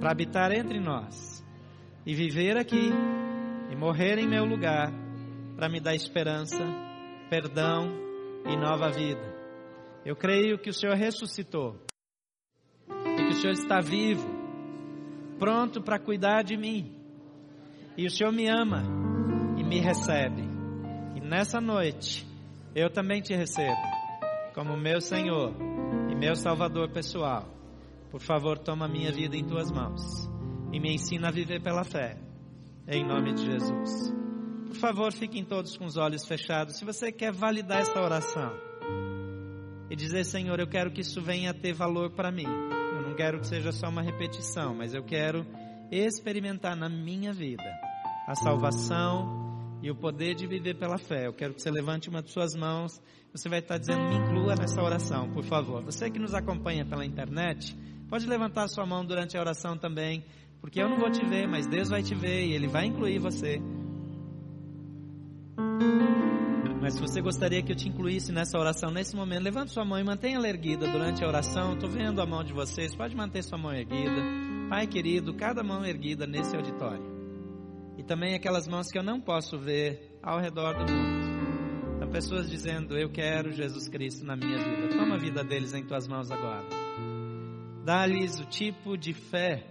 para 0.00 0.10
habitar 0.10 0.52
entre 0.52 0.80
nós 0.80 1.44
e 2.06 2.14
viver 2.14 2.56
aqui 2.56 2.90
e 3.70 3.76
morrer 3.76 4.18
em 4.18 4.28
meu 4.28 4.44
lugar 4.44 4.92
para 5.56 5.68
me 5.68 5.80
dar 5.80 5.94
esperança, 5.94 6.64
perdão 7.30 7.88
e 8.46 8.56
nova 8.56 8.90
vida. 8.90 9.34
Eu 10.04 10.14
creio 10.14 10.58
que 10.58 10.68
o 10.68 10.72
Senhor 10.72 10.96
ressuscitou 10.96 11.80
e 12.88 13.24
que 13.24 13.32
o 13.32 13.34
Senhor 13.34 13.52
está 13.52 13.80
vivo, 13.80 14.28
pronto 15.38 15.82
para 15.82 15.98
cuidar 15.98 16.42
de 16.42 16.56
mim. 16.56 16.94
E 17.96 18.06
o 18.06 18.10
Senhor 18.10 18.32
me 18.32 18.48
ama 18.48 18.82
e 19.56 19.64
me 19.64 19.80
recebe. 19.80 20.42
E 21.14 21.20
nessa 21.20 21.60
noite 21.60 22.26
eu 22.74 22.90
também 22.90 23.22
te 23.22 23.34
recebo 23.34 23.80
como 24.54 24.76
meu 24.76 25.00
Senhor 25.00 25.54
e 26.10 26.14
meu 26.14 26.36
Salvador 26.36 26.90
pessoal. 26.90 27.48
Por 28.14 28.20
favor, 28.20 28.56
toma 28.56 28.86
minha 28.86 29.10
vida 29.10 29.36
em 29.36 29.42
tuas 29.42 29.72
mãos 29.72 30.30
e 30.72 30.78
me 30.78 30.94
ensina 30.94 31.26
a 31.26 31.30
viver 31.32 31.60
pela 31.60 31.82
fé. 31.82 32.16
Em 32.86 33.04
nome 33.04 33.34
de 33.34 33.44
Jesus. 33.44 34.14
Por 34.68 34.76
favor, 34.76 35.12
fiquem 35.12 35.44
todos 35.44 35.76
com 35.76 35.84
os 35.84 35.96
olhos 35.96 36.24
fechados. 36.24 36.76
Se 36.76 36.84
você 36.84 37.10
quer 37.10 37.32
validar 37.32 37.80
esta 37.80 38.00
oração 38.00 38.52
e 39.90 39.96
dizer, 39.96 40.22
Senhor, 40.22 40.60
eu 40.60 40.68
quero 40.68 40.92
que 40.92 41.00
isso 41.00 41.20
venha 41.20 41.50
a 41.50 41.52
ter 41.52 41.72
valor 41.72 42.12
para 42.12 42.30
mim. 42.30 42.46
Eu 42.46 43.02
não 43.02 43.16
quero 43.16 43.40
que 43.40 43.48
seja 43.48 43.72
só 43.72 43.88
uma 43.88 44.00
repetição, 44.00 44.76
mas 44.76 44.94
eu 44.94 45.02
quero 45.02 45.44
experimentar 45.90 46.76
na 46.76 46.88
minha 46.88 47.32
vida 47.32 47.68
a 48.28 48.36
salvação 48.36 49.42
e 49.82 49.90
o 49.90 49.96
poder 49.96 50.36
de 50.36 50.46
viver 50.46 50.78
pela 50.78 50.98
fé. 50.98 51.26
Eu 51.26 51.32
quero 51.32 51.52
que 51.52 51.60
você 51.60 51.68
levante 51.68 52.08
uma 52.08 52.22
de 52.22 52.30
suas 52.30 52.54
mãos. 52.54 53.02
Você 53.32 53.48
vai 53.48 53.58
estar 53.58 53.76
dizendo, 53.76 54.04
me 54.04 54.14
inclua 54.14 54.54
nessa 54.54 54.80
oração, 54.80 55.32
por 55.32 55.42
favor. 55.42 55.82
Você 55.82 56.08
que 56.08 56.20
nos 56.20 56.32
acompanha 56.32 56.86
pela 56.86 57.04
internet, 57.04 57.76
Pode 58.14 58.28
levantar 58.28 58.68
sua 58.68 58.86
mão 58.86 59.04
durante 59.04 59.36
a 59.36 59.40
oração 59.40 59.76
também, 59.76 60.24
porque 60.60 60.80
eu 60.80 60.88
não 60.88 61.00
vou 61.00 61.10
te 61.10 61.26
ver, 61.26 61.48
mas 61.48 61.66
Deus 61.66 61.88
vai 61.88 62.00
te 62.00 62.14
ver 62.14 62.46
e 62.46 62.52
Ele 62.52 62.68
vai 62.68 62.86
incluir 62.86 63.18
você. 63.18 63.60
Mas 66.80 66.94
se 66.94 67.00
você 67.00 67.20
gostaria 67.20 67.60
que 67.60 67.72
eu 67.72 67.76
te 67.76 67.88
incluísse 67.88 68.30
nessa 68.30 68.56
oração 68.56 68.92
nesse 68.92 69.16
momento, 69.16 69.42
levante 69.42 69.72
sua 69.72 69.84
mão 69.84 69.98
e 69.98 70.04
mantenha 70.04 70.36
ela 70.36 70.48
erguida 70.48 70.86
durante 70.86 71.24
a 71.24 71.26
oração. 71.26 71.72
Estou 71.72 71.90
vendo 71.90 72.22
a 72.22 72.24
mão 72.24 72.44
de 72.44 72.52
vocês, 72.52 72.94
pode 72.94 73.16
manter 73.16 73.42
sua 73.42 73.58
mão 73.58 73.74
erguida. 73.74 74.22
Pai 74.70 74.86
querido, 74.86 75.34
cada 75.34 75.64
mão 75.64 75.84
erguida 75.84 76.24
nesse 76.24 76.54
auditório. 76.54 77.12
E 77.98 78.04
também 78.04 78.36
aquelas 78.36 78.68
mãos 78.68 78.92
que 78.92 78.96
eu 78.96 79.02
não 79.02 79.20
posso 79.20 79.58
ver 79.58 80.20
ao 80.22 80.38
redor 80.38 80.74
do 80.74 80.92
mundo. 80.92 81.98
São 81.98 82.08
pessoas 82.10 82.48
dizendo: 82.48 82.96
Eu 82.96 83.10
quero 83.10 83.50
Jesus 83.50 83.88
Cristo 83.88 84.24
na 84.24 84.36
minha 84.36 84.56
vida. 84.56 84.96
Toma 84.96 85.16
a 85.16 85.18
vida 85.18 85.42
deles 85.42 85.74
em 85.74 85.82
tuas 85.82 86.06
mãos 86.06 86.30
agora. 86.30 86.83
Dá-lhes 87.84 88.40
o 88.40 88.46
tipo 88.46 88.96
de 88.96 89.12
fé 89.12 89.66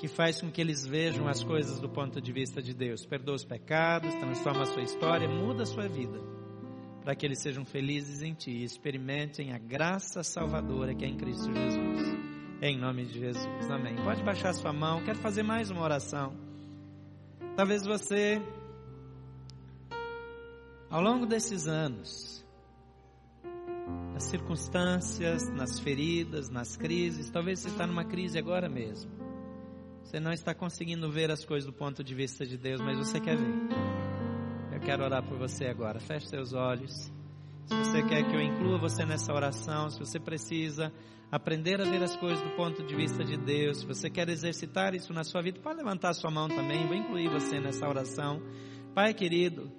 que 0.00 0.08
faz 0.08 0.40
com 0.40 0.50
que 0.50 0.60
eles 0.60 0.84
vejam 0.84 1.28
as 1.28 1.44
coisas 1.44 1.78
do 1.78 1.88
ponto 1.88 2.20
de 2.20 2.32
vista 2.32 2.60
de 2.60 2.74
Deus. 2.74 3.06
Perdoa 3.06 3.36
os 3.36 3.44
pecados, 3.44 4.12
transforma 4.16 4.62
a 4.62 4.66
sua 4.66 4.82
história, 4.82 5.28
muda 5.28 5.62
a 5.62 5.66
sua 5.66 5.86
vida, 5.86 6.20
para 7.04 7.14
que 7.14 7.24
eles 7.24 7.40
sejam 7.40 7.64
felizes 7.64 8.20
em 8.20 8.34
Ti 8.34 8.50
e 8.50 8.64
experimentem 8.64 9.52
a 9.52 9.58
graça 9.58 10.24
salvadora 10.24 10.92
que 10.92 11.04
é 11.04 11.08
em 11.08 11.16
Cristo 11.16 11.52
Jesus. 11.52 12.18
Em 12.60 12.76
nome 12.76 13.04
de 13.06 13.20
Jesus, 13.20 13.70
amém. 13.70 13.94
Pode 14.02 14.24
baixar 14.24 14.52
sua 14.52 14.72
mão, 14.72 15.04
quero 15.04 15.20
fazer 15.20 15.44
mais 15.44 15.70
uma 15.70 15.82
oração. 15.82 16.36
Talvez 17.56 17.86
você, 17.86 18.42
ao 20.90 21.00
longo 21.00 21.26
desses 21.26 21.68
anos, 21.68 22.44
nas 24.18 24.24
circunstâncias, 24.24 25.48
nas 25.48 25.78
feridas, 25.78 26.50
nas 26.50 26.76
crises, 26.76 27.30
talvez 27.30 27.60
você 27.60 27.68
está 27.68 27.86
numa 27.86 28.04
crise 28.04 28.36
agora 28.36 28.68
mesmo 28.68 29.08
você 30.08 30.18
não 30.18 30.32
está 30.32 30.54
conseguindo 30.54 31.10
ver 31.10 31.30
as 31.30 31.44
coisas 31.44 31.70
do 31.70 31.72
ponto 31.72 32.02
de 32.02 32.14
vista 32.14 32.46
de 32.46 32.56
Deus, 32.56 32.80
mas 32.80 32.96
você 32.96 33.20
quer 33.20 33.36
ver. 33.36 33.54
Eu 34.72 34.80
quero 34.80 35.04
orar 35.04 35.22
por 35.22 35.36
você 35.36 35.66
agora. 35.66 36.00
Feche 36.00 36.28
seus 36.28 36.54
olhos. 36.54 37.12
Se 37.66 37.74
você 37.76 38.02
quer 38.04 38.26
que 38.26 38.34
eu 38.34 38.40
inclua 38.40 38.78
você 38.78 39.04
nessa 39.04 39.30
oração, 39.34 39.90
se 39.90 39.98
você 39.98 40.18
precisa 40.18 40.90
aprender 41.30 41.78
a 41.78 41.84
ver 41.84 42.02
as 42.02 42.16
coisas 42.16 42.40
do 42.40 42.56
ponto 42.56 42.82
de 42.86 42.96
vista 42.96 43.22
de 43.22 43.36
Deus, 43.36 43.80
se 43.80 43.86
você 43.86 44.08
quer 44.08 44.30
exercitar 44.30 44.94
isso 44.94 45.12
na 45.12 45.24
sua 45.24 45.42
vida, 45.42 45.60
pode 45.60 45.76
levantar 45.76 46.14
sua 46.14 46.30
mão 46.30 46.48
também. 46.48 46.86
Vou 46.86 46.96
incluir 46.96 47.28
você 47.28 47.60
nessa 47.60 47.86
oração. 47.86 48.40
Pai 48.94 49.12
querido, 49.12 49.70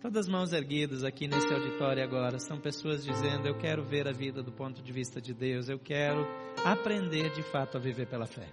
todas 0.00 0.26
as 0.26 0.28
mãos 0.28 0.52
erguidas 0.52 1.04
aqui 1.04 1.26
nesse 1.26 1.52
auditório 1.52 2.02
agora 2.02 2.38
são 2.38 2.58
pessoas 2.58 3.04
dizendo: 3.04 3.46
Eu 3.46 3.56
quero 3.56 3.84
ver 3.84 4.08
a 4.08 4.12
vida 4.12 4.42
do 4.42 4.52
ponto 4.52 4.82
de 4.82 4.92
vista 4.92 5.20
de 5.20 5.34
Deus, 5.34 5.68
eu 5.68 5.78
quero 5.78 6.26
aprender 6.64 7.30
de 7.30 7.42
fato 7.42 7.76
a 7.76 7.80
viver 7.80 8.06
pela 8.06 8.26
fé. 8.26 8.48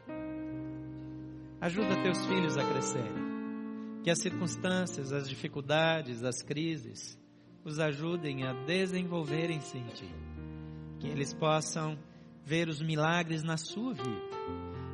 Ajuda 1.61 2.01
teus 2.03 2.25
filhos 2.25 2.57
a 2.57 2.63
crescerem. 2.63 3.25
Que 4.03 4.11
as 4.11 4.19
circunstâncias, 4.19 5.11
as 5.11 5.27
dificuldades, 5.27 6.23
as 6.23 6.41
crises 6.43 7.19
os 7.63 7.79
ajudem 7.79 8.43
a 8.43 8.53
desenvolverem-se 8.65 9.77
em 9.77 9.87
ti. 9.87 10.09
Que 10.99 11.07
eles 11.07 11.33
possam 11.33 11.97
ver 12.43 12.69
os 12.69 12.79
milagres 12.79 13.41
na 13.41 13.57
sua 13.57 13.93
vida 13.93 14.35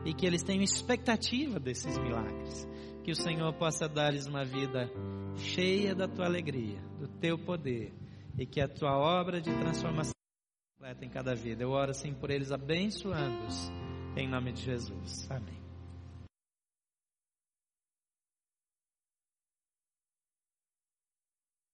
e 0.05 0.13
que 0.13 0.25
eles 0.25 0.41
tenham 0.41 0.63
expectativa 0.63 1.59
desses 1.59 1.97
milagres. 1.97 2.65
Que 3.03 3.11
o 3.11 3.15
Senhor 3.15 3.51
possa 3.53 3.89
dar-lhes 3.89 4.27
uma 4.27 4.45
vida 4.45 4.89
cheia 5.37 5.95
da 5.95 6.07
tua 6.07 6.25
alegria, 6.25 6.79
do 6.99 7.07
teu 7.07 7.37
poder 7.37 7.93
e 8.37 8.45
que 8.45 8.61
a 8.61 8.67
tua 8.67 8.97
obra 8.97 9.41
de 9.41 9.51
transformação 9.59 10.13
completa 10.73 11.05
em 11.05 11.09
cada 11.09 11.35
vida. 11.35 11.63
Eu 11.63 11.71
oro 11.71 11.91
assim 11.91 12.13
por 12.13 12.29
eles, 12.29 12.51
abençoando-os 12.51 13.71
em 14.15 14.27
nome 14.27 14.51
de 14.51 14.61
Jesus. 14.61 15.29
Amém. 15.29 15.60